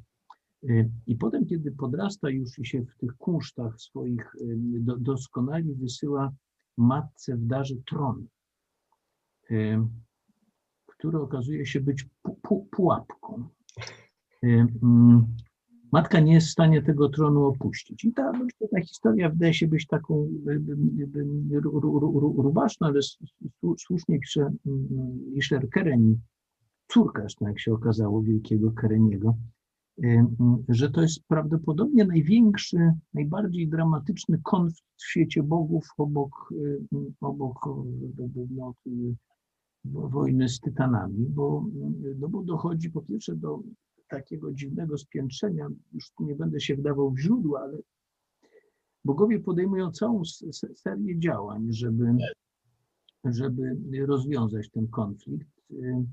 [0.63, 5.75] Y, I potem, kiedy podrasta już i się w tych kunsztach swoich y, do, doskonali,
[5.75, 6.31] wysyła
[6.77, 8.27] matce w darze tron,
[9.51, 9.79] y,
[10.97, 13.43] który okazuje się być pu, pu, pułapką.
[14.43, 15.27] Y, mm,
[15.91, 18.05] Matka nie jest w stanie tego tronu opuścić.
[18.05, 22.41] I ta, no, ta historia wydaje się być taką y, y, ru- ru- ru- ru-
[22.41, 22.99] rubaszną, ale
[23.77, 26.19] słusznie pisze mm, Isler Kereni,
[26.87, 29.37] córka, zresztą jak się okazało, wielkiego Kereniego,
[30.69, 32.77] że to jest prawdopodobnie największy,
[33.13, 36.53] najbardziej dramatyczny konflikt w świecie bogów obok,
[37.21, 37.65] obok
[38.49, 38.73] no,
[39.85, 41.65] wojny z tytanami, bo,
[42.19, 43.59] no bo dochodzi po pierwsze do
[44.07, 47.77] takiego dziwnego spiętrzenia, już tu nie będę się wdawał w źródła, ale
[49.05, 50.21] bogowie podejmują całą
[50.75, 52.15] serię działań, żeby,
[53.25, 55.47] żeby rozwiązać ten konflikt.
[55.71, 56.05] Y,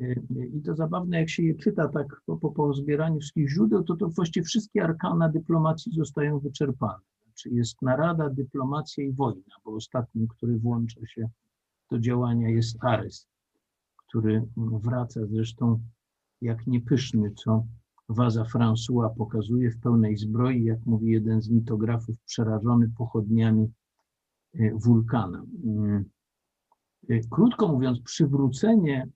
[0.00, 3.84] y, I to zabawne, jak się je czyta tak po, po, po zbieraniu wszystkich źródeł,
[3.84, 7.04] to, to właściwie wszystkie arkana dyplomacji zostają wyczerpane.
[7.24, 11.28] Znaczy jest narada, dyplomacja i wojna, bo ostatnim, który włącza się
[11.90, 13.28] do działania jest Ares,
[13.96, 15.80] który wraca zresztą
[16.40, 17.66] jak niepyszny, co
[18.08, 23.72] waza François pokazuje w pełnej zbroi, jak mówi jeden z mitografów, przerażony pochodniami
[24.54, 25.44] y, wulkana.
[25.64, 26.04] Mm.
[27.10, 29.08] Y, Krótko mówiąc, przywrócenie,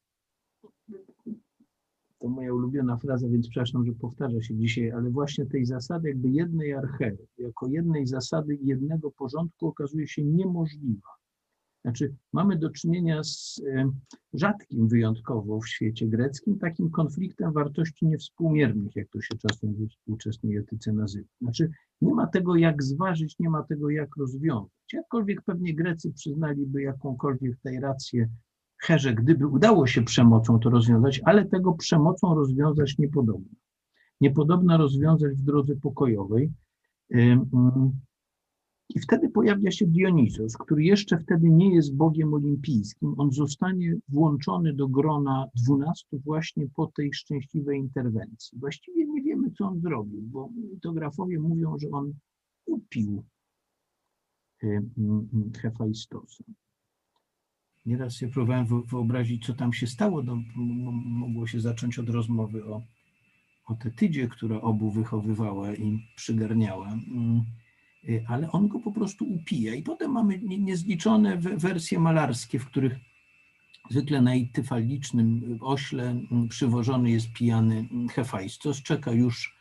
[2.19, 6.31] to moja ulubiona fraza, więc przepraszam, że powtarza się dzisiaj, ale właśnie tej zasady jakby
[6.31, 11.09] jednej archery, jako jednej zasady jednego porządku okazuje się niemożliwa.
[11.85, 13.63] Znaczy, mamy do czynienia z
[14.33, 20.57] rzadkim wyjątkowo w świecie greckim takim konfliktem wartości niewspółmiernych, jak to się czasem w współczesnej
[20.57, 21.29] etyce nazywa.
[21.41, 21.71] Znaczy,
[22.01, 24.73] nie ma tego jak zważyć, nie ma tego jak rozwiązać.
[24.93, 28.29] Jakkolwiek pewnie Grecy przyznaliby jakąkolwiek tej rację
[28.79, 33.57] Herze, gdyby udało się przemocą to rozwiązać, ale tego przemocą rozwiązać niepodobno.
[34.21, 36.53] Niepodobno rozwiązać w drodze pokojowej.
[38.89, 43.15] I wtedy pojawia się Dionizos, który jeszcze wtedy nie jest Bogiem olimpijskim.
[43.19, 48.59] On zostanie włączony do grona dwunastu właśnie po tej szczęśliwej interwencji.
[48.59, 52.13] Właściwie nie wiemy, co on zrobił, bo mitografowie mówią, że on
[52.67, 53.25] upił
[54.63, 56.45] mm, Hefajstosa.
[57.87, 60.23] Nieraz sobie próbowałem wyobrazić, co tam się stało.
[60.23, 60.39] No,
[61.05, 62.83] mogło się zacząć od rozmowy o,
[63.67, 66.99] o Tetydzie, która obu wychowywała i przygarniała.
[68.09, 69.75] Y, Ale on go po prostu upija.
[69.75, 72.97] I potem mamy nie- niezliczone we- wersje malarskie, w których
[73.91, 78.83] zwykle na ityfalicznym ośle mm, przywożony jest pijany mm, Hefajstos.
[78.83, 79.57] Czeka już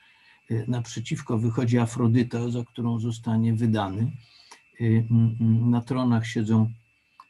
[0.51, 4.11] y, naprzeciwko, wychodzi Afrodyta, za którą zostanie wydany.
[4.81, 6.69] Y, mm, Na tronach siedzą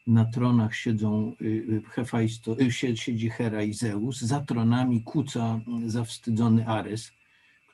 [0.08, 1.34] na tronach siedzą
[1.90, 7.12] Hefajsto, sie- siedzi Hera i Zeus, za tronami kuca zawstydzony Ares,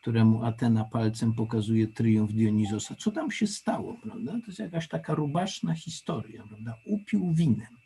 [0.02, 2.96] któremu Atena palcem pokazuje triumf Dionizosa.
[2.96, 4.32] Co tam się stało, prawda?
[4.32, 6.76] To jest jakaś taka rubaszna historia, prawda?
[6.86, 7.78] Upił winem.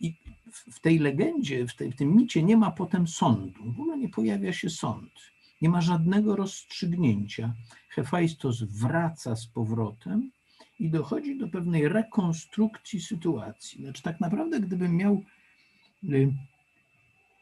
[0.00, 0.14] I
[0.52, 4.08] w- tej legendzie, w, tej, w tym micie nie ma potem sądu, w ogóle nie
[4.08, 5.12] pojawia się sąd.
[5.62, 7.54] Nie ma żadnego rozstrzygnięcia.
[7.88, 10.30] Hefajstos wraca z powrotem
[10.80, 13.82] i dochodzi do pewnej rekonstrukcji sytuacji.
[13.82, 15.22] Znaczy, tak naprawdę, gdybym miał
[16.04, 16.32] y,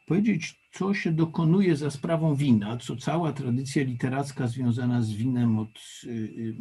[0.06, 5.80] powiedzieć, co się dokonuje za sprawą wina, co cała tradycja literacka związana z winem od,
[6.04, 6.54] y, y,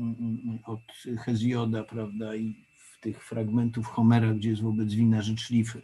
[0.66, 0.82] od
[1.20, 5.82] Hezjoda, prawda, i w tych fragmentów Homera, gdzie jest wobec wina życzliwy,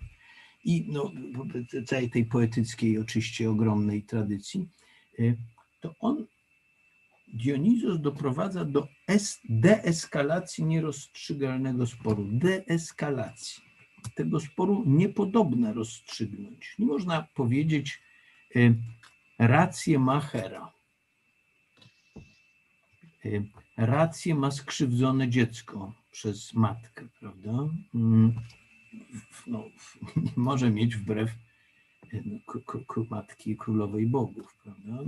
[0.63, 4.67] i no, wobec całej tej poetyckiej, oczywiście ogromnej tradycji,
[5.19, 5.37] y,
[5.81, 6.25] to on
[7.33, 12.27] Dionizos doprowadza do es- deeskalacji nierozstrzygalnego sporu.
[12.31, 13.70] Deeskalacji.
[14.15, 16.75] Tego sporu niepodobna rozstrzygnąć.
[16.79, 18.01] Nie można powiedzieć,
[18.55, 18.75] y,
[19.39, 20.71] rację ma Hera.
[23.25, 23.43] Y,
[23.77, 27.51] Rację ma skrzywdzone dziecko przez matkę, prawda?
[27.95, 28.35] Mm,
[29.47, 29.63] No,
[30.15, 31.31] nie może mieć wbrew
[32.13, 32.23] y,
[33.09, 35.03] matki królowej bogów, prawda?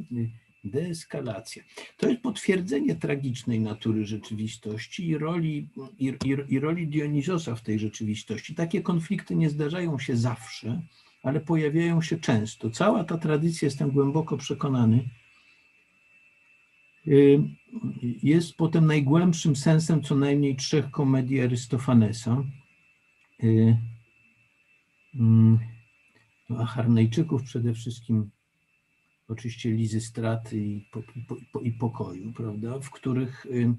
[0.63, 1.63] Deeskalacja.
[1.97, 5.69] To jest potwierdzenie tragicznej natury rzeczywistości i roli,
[5.99, 8.55] i, i, i roli Dionizosa w tej rzeczywistości.
[8.55, 10.81] Takie konflikty nie zdarzają się zawsze,
[11.23, 12.69] ale pojawiają się często.
[12.69, 15.09] Cała ta tradycja, jestem głęboko przekonany,
[17.07, 17.39] y,
[18.23, 22.43] jest potem najgłębszym sensem co najmniej trzech komedii Arystofanesa.
[23.43, 23.77] Y,
[25.15, 25.59] mm,
[26.49, 28.31] no, Harnejczyków przede wszystkim
[29.27, 31.03] oczywiście Lizy Straty i, po,
[31.51, 33.73] po, i pokoju, prawda, w których y,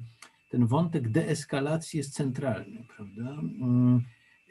[0.50, 3.30] ten wątek deeskalacji jest centralny, prawda.
[3.30, 4.00] Mm,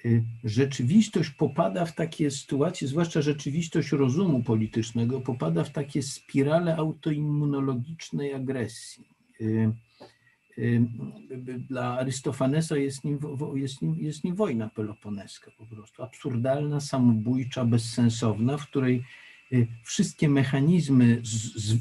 [0.06, 8.34] y, Rzeczywistość popada w takie sytuacje, zwłaszcza rzeczywistość rozumu politycznego, popada w takie spirale autoimmunologicznej
[8.34, 9.08] agresji.
[9.42, 9.72] Y,
[11.70, 13.20] Dla Arystofanesa jest nim,
[13.56, 19.04] jest, nim, jest nim wojna peloponeska po prostu, absurdalna, samobójcza, bezsensowna, w której
[19.84, 21.22] wszystkie mechanizmy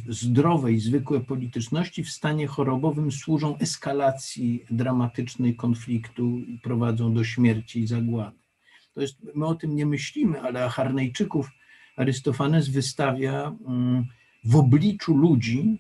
[0.09, 7.86] zdrowej, zwykłej polityczności w stanie chorobowym służą eskalacji dramatycznej konfliktu i prowadzą do śmierci i
[7.86, 8.36] zagłady.
[8.94, 11.51] To jest, my o tym nie myślimy, ale Harnejczyków
[11.97, 14.06] Arystofanes wystawia mm,
[14.44, 15.78] w obliczu ludzi,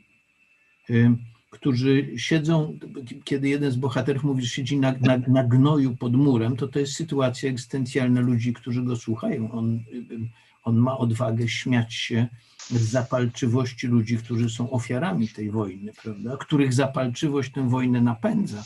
[0.90, 1.10] y,
[1.50, 2.78] którzy siedzą,
[3.24, 6.78] kiedy jeden z bohaterów mówi, że siedzi na, na, na gnoju pod murem, to to
[6.78, 9.52] jest sytuacja egzystencjalna ludzi, którzy go słuchają.
[9.52, 10.28] On, y, y,
[10.64, 12.28] on ma odwagę śmiać się
[12.70, 16.36] z zapalczywości ludzi, którzy są ofiarami tej wojny, prawda?
[16.36, 18.64] których zapalczywość tę wojnę napędza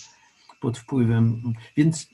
[0.61, 1.43] pod wpływem.
[1.77, 2.11] Więc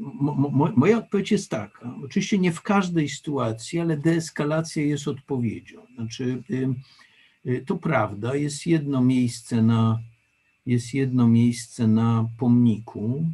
[0.00, 1.94] mo, mo, moja odpowiedź jest taka.
[2.04, 5.86] Oczywiście nie w każdej sytuacji, ale deeskalacja jest odpowiedzią.
[5.94, 6.74] Znaczy, y,
[7.46, 10.00] y, to prawda, jest jedno miejsce na,
[10.66, 13.24] jest jedno miejsce na pomniku,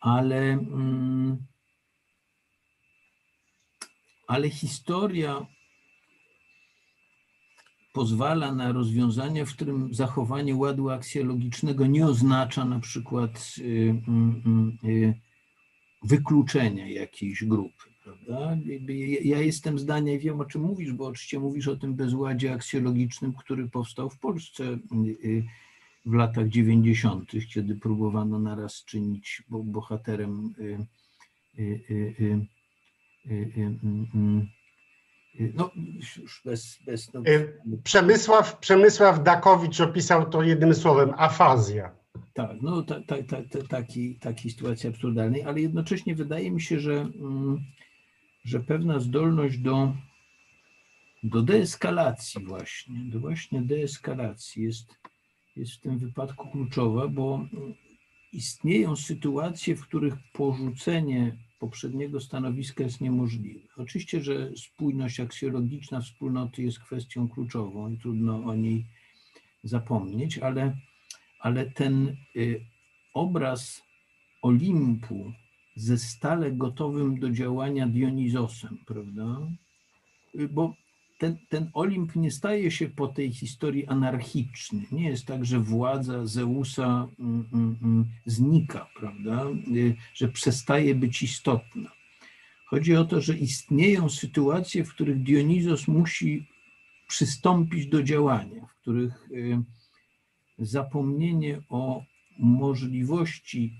[0.00, 0.52] ale.
[0.52, 1.51] Mm,
[4.32, 5.46] ale historia
[7.92, 15.14] pozwala na rozwiązania, w którym zachowanie ładu aksjologicznego nie oznacza na przykład y, y, y,
[16.02, 17.84] wykluczenia jakiejś grupy.
[18.04, 18.56] Prawda?
[19.24, 23.32] Ja jestem zdania i wiem, o czym mówisz, bo oczywiście mówisz o tym bezładzie aksjologicznym,
[23.32, 25.44] który powstał w Polsce y,
[26.06, 30.54] w latach 90., kiedy próbowano naraz czynić bo- bohaterem
[35.54, 35.70] no
[36.20, 42.02] już bez, bez no, Y, Przemysław, Przemysław Dakowicz opisał to jednym słowem afazja.
[42.34, 46.80] Tak, no ta, ta, ta, ta, taki, takiej sytuacji absurdalnej, ale jednocześnie wydaje mi się,
[46.80, 47.64] że, mm,
[48.44, 49.94] że pewna zdolność do,
[51.22, 54.98] do deeskalacji właśnie, do właśnie deeskalacji jest,
[55.56, 57.74] jest w tym wypadku kluczowa, bo mm,
[58.32, 63.68] istnieją sytuacje, w których porzucenie poprzedniego stanowiska jest niemożliwe.
[63.76, 68.86] Oczywiście, że spójność aksjologiczna wspólnoty jest kwestią kluczową i trudno o niej
[69.64, 70.76] zapomnieć, ale
[71.40, 72.60] ale ten y,
[73.14, 73.82] obraz
[74.42, 75.32] Olimpu
[75.76, 79.26] ze stale gotowym do działania Dionizosem, prawda?
[80.50, 80.74] Bo
[81.22, 84.82] ten, ten Olimp nie staje się po tej historii anarchiczny.
[84.92, 89.46] Nie jest tak, że władza Zeusa mm, mm, mm, znika, prawda?
[89.74, 91.90] Y, Że przestaje być istotna.
[92.66, 96.46] Chodzi o to, że istnieją sytuacje, w których Dionizos musi
[97.08, 99.62] przystąpić do działania, w których y,
[100.58, 102.04] zapomnienie o
[102.38, 103.74] możliwości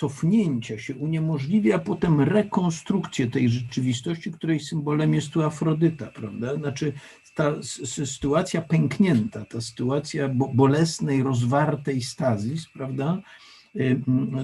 [0.00, 6.56] cofnięcia się uniemożliwia potem rekonstrukcję tej rzeczywistości, której symbolem jest tu Afrodyta, prawda?
[6.56, 6.92] Znaczy
[7.34, 13.22] ta sytuacja pęknięta, ta sytuacja bo- bolesnej, rozwartej stazis, prawda?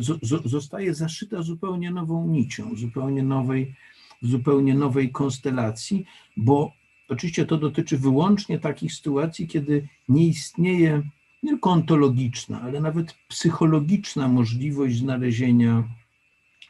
[0.01, 3.75] Zo- zo- Zostaje zaszyta zupełnie nową nicią, zupełnie nowej,
[4.23, 6.05] zupełnie nowej konstelacji,
[6.37, 6.73] bo
[7.09, 11.03] oczywiście to dotyczy wyłącznie takich sytuacji, kiedy nie istnieje
[11.45, 15.89] nie tylko ontologiczna, ale nawet psychologiczna możliwość znalezienia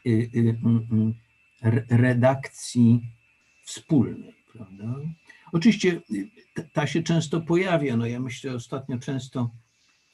[0.05, 1.13] y, y, mm, mm,
[1.61, 3.01] re- redakcji
[3.63, 4.95] wspólnej, prawda?
[5.51, 6.29] Oczywiście y,
[6.73, 9.49] ta się często pojawia, no ja myślę ostatnio często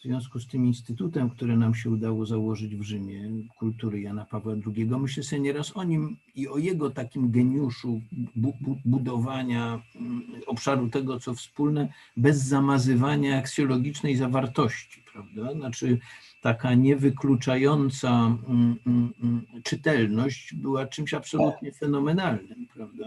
[0.02, 3.30] w związku z tym instytutem, który nam się udało założyć w Rzymie,
[3.60, 8.02] kultury Jana Pawła II, myślę sobie nieraz o nim i o jego takim geniuszu
[8.36, 15.53] bu, bu, budowania mm, obszaru tego, co wspólne, bez zamazywania aksjologicznej zawartości, prawda?
[15.53, 15.99] Znaczy
[16.41, 23.06] taka niewykluczająca mm, mm, czytelność była czymś absolutnie fenomenalnym, prawda?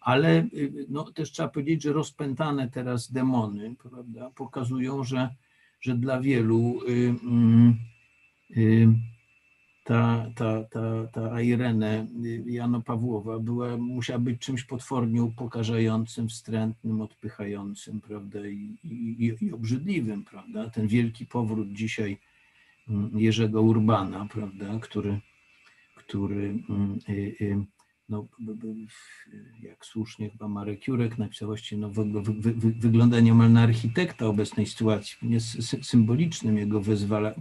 [0.00, 5.30] Ale y, no, też trzeba powiedzieć, że rozpętane teraz demony, prawda, pokazują, że,
[5.80, 7.76] że dla wielu y, mm,
[8.56, 8.88] y,
[9.84, 17.00] ta, ta, ta, ta Irene y, Jano Pawłowa była, musiała być czymś potwornie upokarzającym, wstrętnym,
[17.00, 20.70] odpychającym, prawda, i, i, i obrzydliwym, prawda.
[20.70, 22.18] Ten wielki powrót dzisiaj
[22.88, 25.20] mm, Jerzego Urbana, prawda, który,
[25.94, 27.77] który mm, y, y,
[28.08, 28.28] no,
[29.62, 34.26] jak słusznie chyba Marek Jurek napisał właściwie, no, wy, wy, wy, wygląda niemal na architekta
[34.26, 35.16] obecnej sytuacji.
[35.22, 37.34] Jest sy- symbolicznym jego wezwala,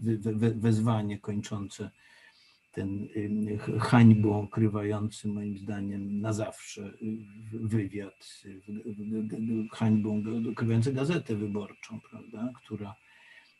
[0.56, 1.92] wezwanie kończące
[2.72, 7.18] ten y, hańbą okrywający moim zdaniem na zawsze y,
[7.54, 8.62] wywiad, y,
[9.72, 12.96] hańbą okrywający gazetę wyborczą, prawda, która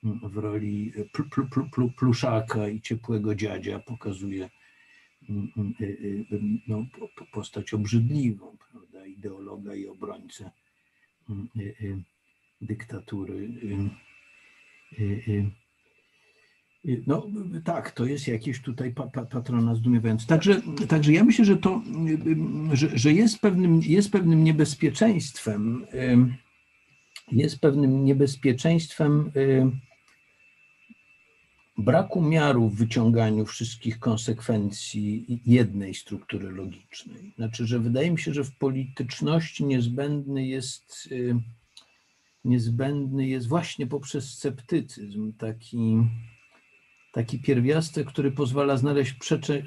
[0.04, 4.50] mm, w roli pl, pl, pl, pl, pluszaka i ciepłego dziadzia pokazuje
[6.68, 10.52] no, po- po- postać obrzydliwą, prawda, ideologa i obrońcę
[11.30, 11.98] y, y,
[12.62, 13.36] dyktatury.
[13.64, 13.90] y,
[15.02, 15.52] y, y.
[16.86, 20.28] Y, No y, tak, to jest jakiś tutaj pa, pa, patronat zdumiewający.
[20.28, 25.86] Także, także ja myślę, że to, y, y, że, że jest, pewnym, jest pewnym niebezpieczeństwem,
[25.94, 26.18] y,
[27.32, 29.72] jest pewnym niebezpieczeństwem y,
[31.78, 37.34] braku miaru w wyciąganiu wszystkich konsekwencji jednej struktury logicznej.
[37.36, 41.36] Znaczy, że wydaje mi się, że w polityczności niezbędny jest, y,
[42.46, 45.98] niezbędny jest właśnie poprzez sceptycyzm taki,
[47.14, 49.16] taki pierwiastek, który pozwala znaleźć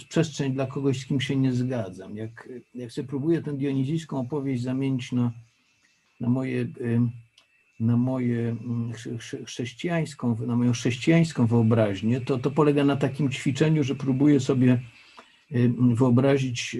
[0.09, 2.17] przestrzeń dla kogoś, z kim się nie zgadzam.
[2.17, 5.33] Jak, jak sobie próbuję tę dionizijską opowieść zamienić na,
[6.21, 7.01] na moje y,
[7.81, 13.31] na moje mm, chrze- chrze- chrześcijańską, na moją chrześcijańską wyobraźnię, to, to polega na takim
[13.31, 14.81] ćwiczeniu, że próbuję sobie
[15.95, 16.77] wyobrazić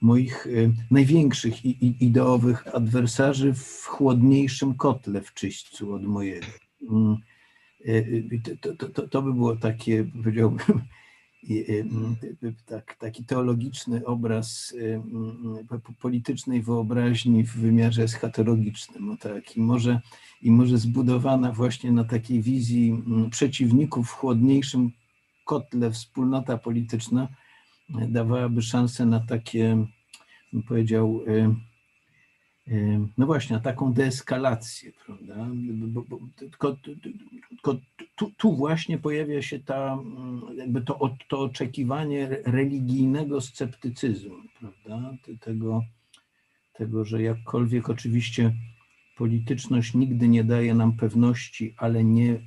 [0.00, 0.46] moich
[0.90, 6.46] największych i- ideowych adwersarzy w chłodniejszym kotle w czyśćcu od mojego.
[6.90, 7.16] Mm,
[7.88, 7.90] y,
[8.32, 10.80] y, To, to, to, to by było takie, powiedziałbym,
[12.66, 19.10] tak, taki teologiczny obraz y, mm, po- politycznej wyobraźni w wymiarze eschatologicznym.
[19.10, 19.56] O tak.
[19.56, 20.00] I, może,
[20.42, 24.90] I może zbudowana właśnie na takiej wizji mm, przeciwników w chłodniejszym
[25.44, 27.28] kotle wspólnota polityczna
[27.90, 29.86] y, dawałaby szansę na takie,
[30.52, 31.54] bym powiedział, y, y,
[33.18, 35.46] no właśnie, taką deeskalację, prawda?
[35.86, 36.76] Bo, bo, tylko,
[37.48, 37.76] tylko
[38.16, 45.16] tu, tu właśnie pojawia się ta, mm, jakby to, to oczekiwanie religijnego sceptycyzmu, prawda?
[45.22, 45.82] Te- Tego,
[46.74, 48.52] tego, że jakkolwiek oczywiście
[49.16, 52.40] polityczność nigdy nie daje nam pewności, ale nie,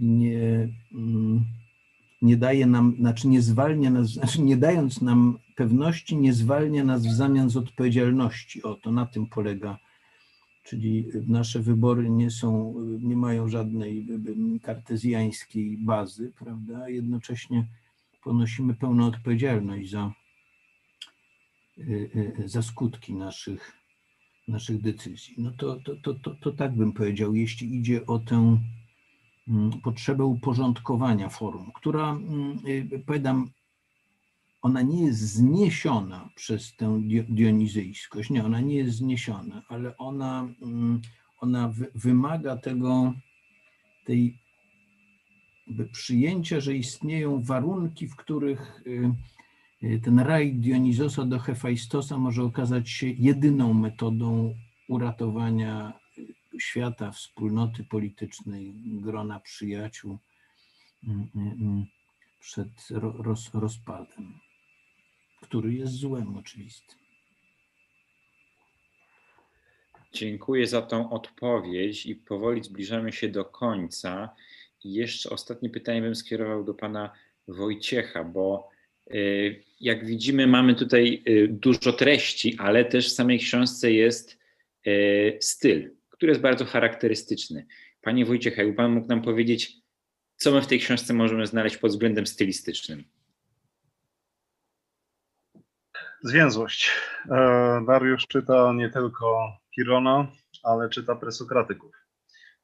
[0.00, 1.44] nie, mm,
[2.22, 7.06] nie daje nam, znaczy nie zwalnia nas, znaczy nie dając nam pewności, nie zwalnia nas
[7.06, 8.62] w zamian z odpowiedzialności.
[8.62, 9.78] O, to na tym polega
[10.66, 16.88] czyli nasze wybory nie są, nie mają żadnej y, y, kartezjańskiej bazy, prawda?
[16.88, 17.66] Jednocześnie
[18.22, 20.12] ponosimy pełną odpowiedzialność za,
[21.78, 23.72] y, za skutki naszych,
[24.48, 25.34] naszych decyzji.
[25.38, 28.58] No to, to, to, to, to tak bym powiedział, jeśli idzie o tę,
[29.48, 32.58] mm, potrzebę uporządkowania forum, która, mm,
[33.06, 33.50] powiadam,
[34.66, 40.48] ona nie jest zniesiona przez tę dio- dionizyjskość, nie, ona nie jest zniesiona, ale ona,
[40.62, 41.00] mm,
[41.40, 43.14] ona wy- wymaga tego,
[44.04, 44.38] tej
[45.92, 49.10] przyjęcia, że istnieją warunki, w których y,
[49.86, 54.54] y, ten raj Dionizosa do Hefajstosa może okazać się jedyną metodą
[54.88, 60.18] uratowania y, świata, wspólnoty politycznej, grona przyjaciół
[62.40, 64.38] przed ro- roz, rozpadem,
[65.42, 66.98] który jest złem oczywistym.
[70.12, 74.34] Dziękuję za tą odpowiedź i powoli zbliżamy się do końca.
[74.84, 77.12] I jeszcze ostatnie pytanie bym skierował do pana
[77.48, 78.70] Wojciecha, bo
[79.14, 84.38] y, jak widzimy, mamy tutaj y, dużo treści, ale też w samej książce jest
[84.86, 87.66] y, styl, który jest bardzo charakterystyczny.
[88.02, 89.72] Panie Wojciech, jakby pan mógł nam powiedzieć,
[90.36, 93.04] co my w tej książce możemy znaleźć pod względem stylistycznym?
[96.26, 96.90] Zwięzłość.
[97.30, 100.26] E, Dariusz czyta nie tylko Kirona,
[100.62, 101.94] ale czyta presokratyków.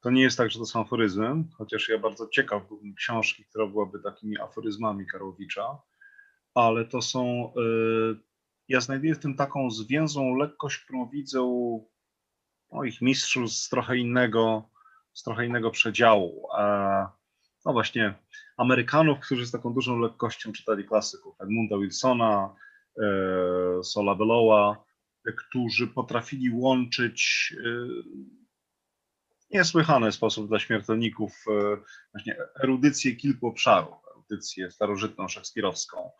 [0.01, 3.67] To nie jest tak, że to są aforyzmy, chociaż ja bardzo ciekaw byłbym książki, która
[3.67, 5.79] byłaby takimi aforyzmami Karłowicza,
[6.55, 7.61] ale to są, e,
[8.69, 11.89] ja znajduję w tym taką zwięzłą lekkość, którą widzę u
[12.73, 14.69] moich mistrzów z trochę innego,
[15.13, 16.49] z trochę innego przedziału.
[16.59, 17.07] E,
[17.65, 18.15] No właśnie,
[18.57, 22.55] Amerykanów, którzy z taką dużą lekkością czytali klasyków, Edmunda Wilsona,
[23.83, 24.85] Sola Belowa,
[25.31, 27.63] którzy potrafili łączyć e,
[29.41, 31.77] w niesłychany sposób dla śmiertelników e,
[32.13, 36.11] właśnie erudycję kilku obszarów, erudycję starożytną, szekspirowską.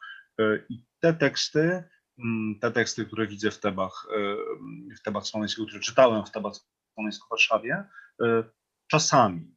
[0.41, 1.85] E, I te teksty,
[2.19, 4.37] mm, te teksty, które widzę w Tebach, e,
[4.97, 6.53] w Tebach Smoleńskiego, które czytałem w Tebach
[6.95, 7.85] Smoleńsku w Warszawie,
[8.23, 8.45] e,
[8.87, 9.57] czasami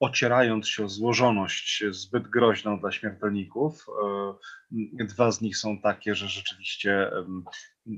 [0.00, 3.86] ocierając się o złożoność zbyt groźną dla śmiertelników.
[5.00, 7.10] e, Dwa z nich są takie, że rzeczywiście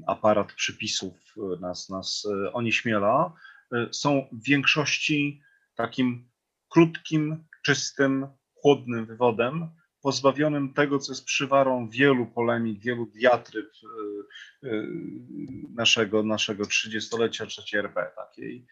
[0.07, 1.15] aparat przypisów
[1.61, 3.33] nas, nas e, onieśmiela.
[3.73, 5.43] E, Są w większości
[5.75, 6.31] takim
[6.69, 9.71] krótkim, czystym, chłodnym wywodem,
[10.03, 13.71] pozbawionym tego, co jest przywarą wielu polemik, wielu diatryb
[15.75, 18.67] naszego, naszego 30-lecia III RP, takiej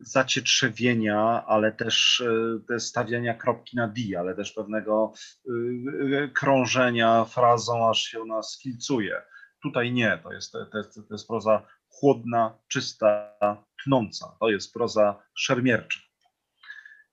[0.00, 2.22] zacietrzewienia, ale też
[2.70, 5.12] e, stawiania kropki na D, ale też pewnego
[5.46, 9.22] e, krążenia frazą, aż się ona skilcuje.
[9.62, 13.36] Tutaj nie, to jest, to, jest, to jest proza chłodna, czysta,
[13.84, 14.36] tnąca.
[14.40, 16.00] To jest proza szermiercza.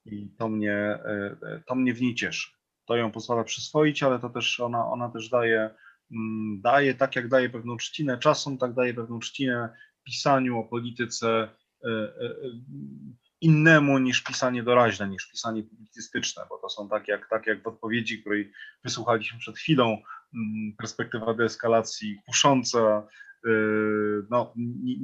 [0.04, 2.50] I to mnie, e, to mnie w niej cieszy.
[2.86, 5.70] To ją pozwala przyswoić, ale to też ona, ona też daje,
[6.12, 9.68] mm, daje, tak jak daje pewną trzcinę czasom, tak daje pewną trzcinę
[10.04, 11.67] pisaniu o polityce e, e,
[13.40, 17.66] innemu niż pisanie doraźne, niż pisanie publicystyczne, bo to są tak jak, tak jak w
[17.66, 18.52] odpowiedzi, której
[18.84, 20.02] wysłuchaliśmy przed chwilą,
[20.34, 23.50] mm, perspektywa deeskalacji kusząca, e,
[24.30, 24.96] no, nie,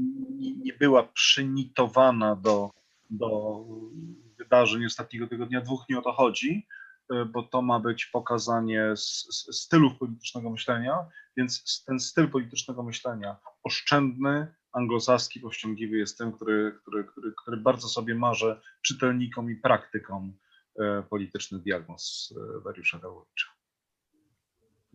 [0.57, 2.71] nie, była przynitowana do,
[3.11, 3.61] do
[4.39, 6.67] wydarzeń ostatniego tygodnia, dwóch nie o to chodzi,
[7.13, 8.93] e, bo to ma być pokazanie
[9.53, 11.07] stylów politycznego myślenia,
[11.37, 17.89] więc ten styl politycznego myślenia oszczędny, anglosaski, powściągliwy jest tym, który, który, który, który bardzo
[17.89, 20.33] sobie marzy czytelnikom i praktykom
[20.79, 23.47] e, polityczny diagnoz e, Dariusza Karłowicza.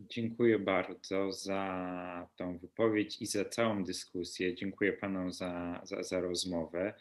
[0.00, 4.54] Dziękuję bardzo za tą wypowiedź i za całą dyskusję.
[4.54, 6.94] Dziękuję panom za, za, za rozmowę.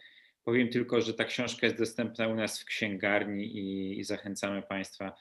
[0.44, 5.16] Powiem tylko, że ta książka jest dostępna u nas w księgarni i, i zachęcamy Państwa,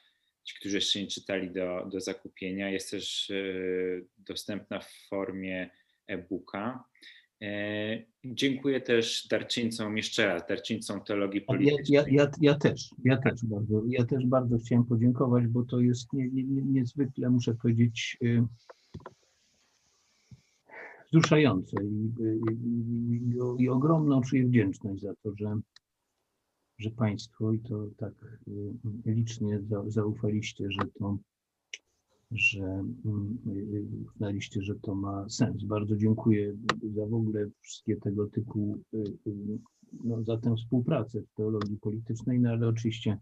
[0.45, 2.71] ci, którzy jeszcze nie czytali, do, do zakupienia.
[2.71, 3.35] Jest też e,
[4.19, 5.71] dostępna w formie
[6.07, 6.85] e-booka.
[7.43, 11.85] E, Dziękuję też darczyńcom, jeszcze raz, darczyńcom teologii Ja, politycznej.
[11.89, 16.13] ja, ja, ja też, ja też bardzo, ja też bardzo chciałem podziękować, bo to jest
[16.13, 18.45] nie, nie, nie, niezwykle, muszę powiedzieć, y,
[21.07, 25.57] wzruszające i, i, i, i, ogromną czuję wdzięczność za to, że,
[26.79, 28.13] że Państwo i to tak
[28.49, 31.19] y, licznie za, zaufaliście, że to,
[32.31, 32.65] że
[33.05, 33.39] mm,
[34.15, 35.65] uznaliście, że to ma sens.
[35.65, 36.57] Bardzo dziękuję
[36.95, 39.59] za w ogóle wszystkie tego typu y, y,
[40.05, 43.19] no, za tę współpracę w teologii politycznej, no ale oczywiście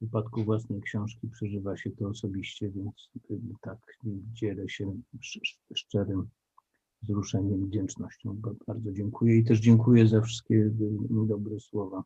[0.00, 3.78] w wypadku własnej książki przeżywa się to osobiście, więc y, tak
[4.32, 6.28] dzielę się sz- szczerym
[7.02, 8.36] wzruszeniem, wdzięcznością.
[8.36, 10.70] Ba- Bardzo dziękuję i też dziękuję za wszystkie
[11.26, 12.04] dobre słowa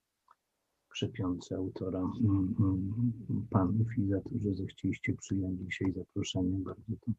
[0.97, 6.59] krzepiące autora mm, mm, panów i za to, że zechcieliście przyjąć dzisiaj zaproszenie.
[6.59, 7.13] Bardzo to,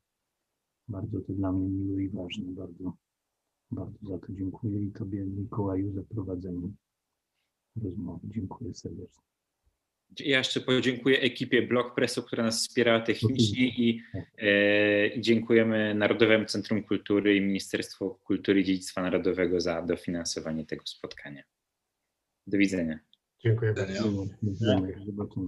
[0.88, 2.46] bardzo to dla mnie miłe i ważne.
[2.46, 2.94] Bardzo,
[3.72, 6.70] bardzo za to dziękuję i Tobie, Mikołaju, za prowadzenie
[7.84, 8.20] rozmowy.
[8.24, 9.24] Dziękuję serdecznie.
[10.20, 14.02] Ja jeszcze podziękuję ekipie Blog Pressu, która nas wspierała technicznie i
[14.38, 21.44] e, dziękujemy Narodowemu Centrum Kultury i Ministerstwu Kultury i Dziedzictwa Narodowego za dofinansowanie tego spotkania.
[22.48, 23.07] Do widzenia.
[23.44, 24.04] Dziękuję bardzo.
[24.42, 24.56] Do
[25.06, 25.48] zobaczenia.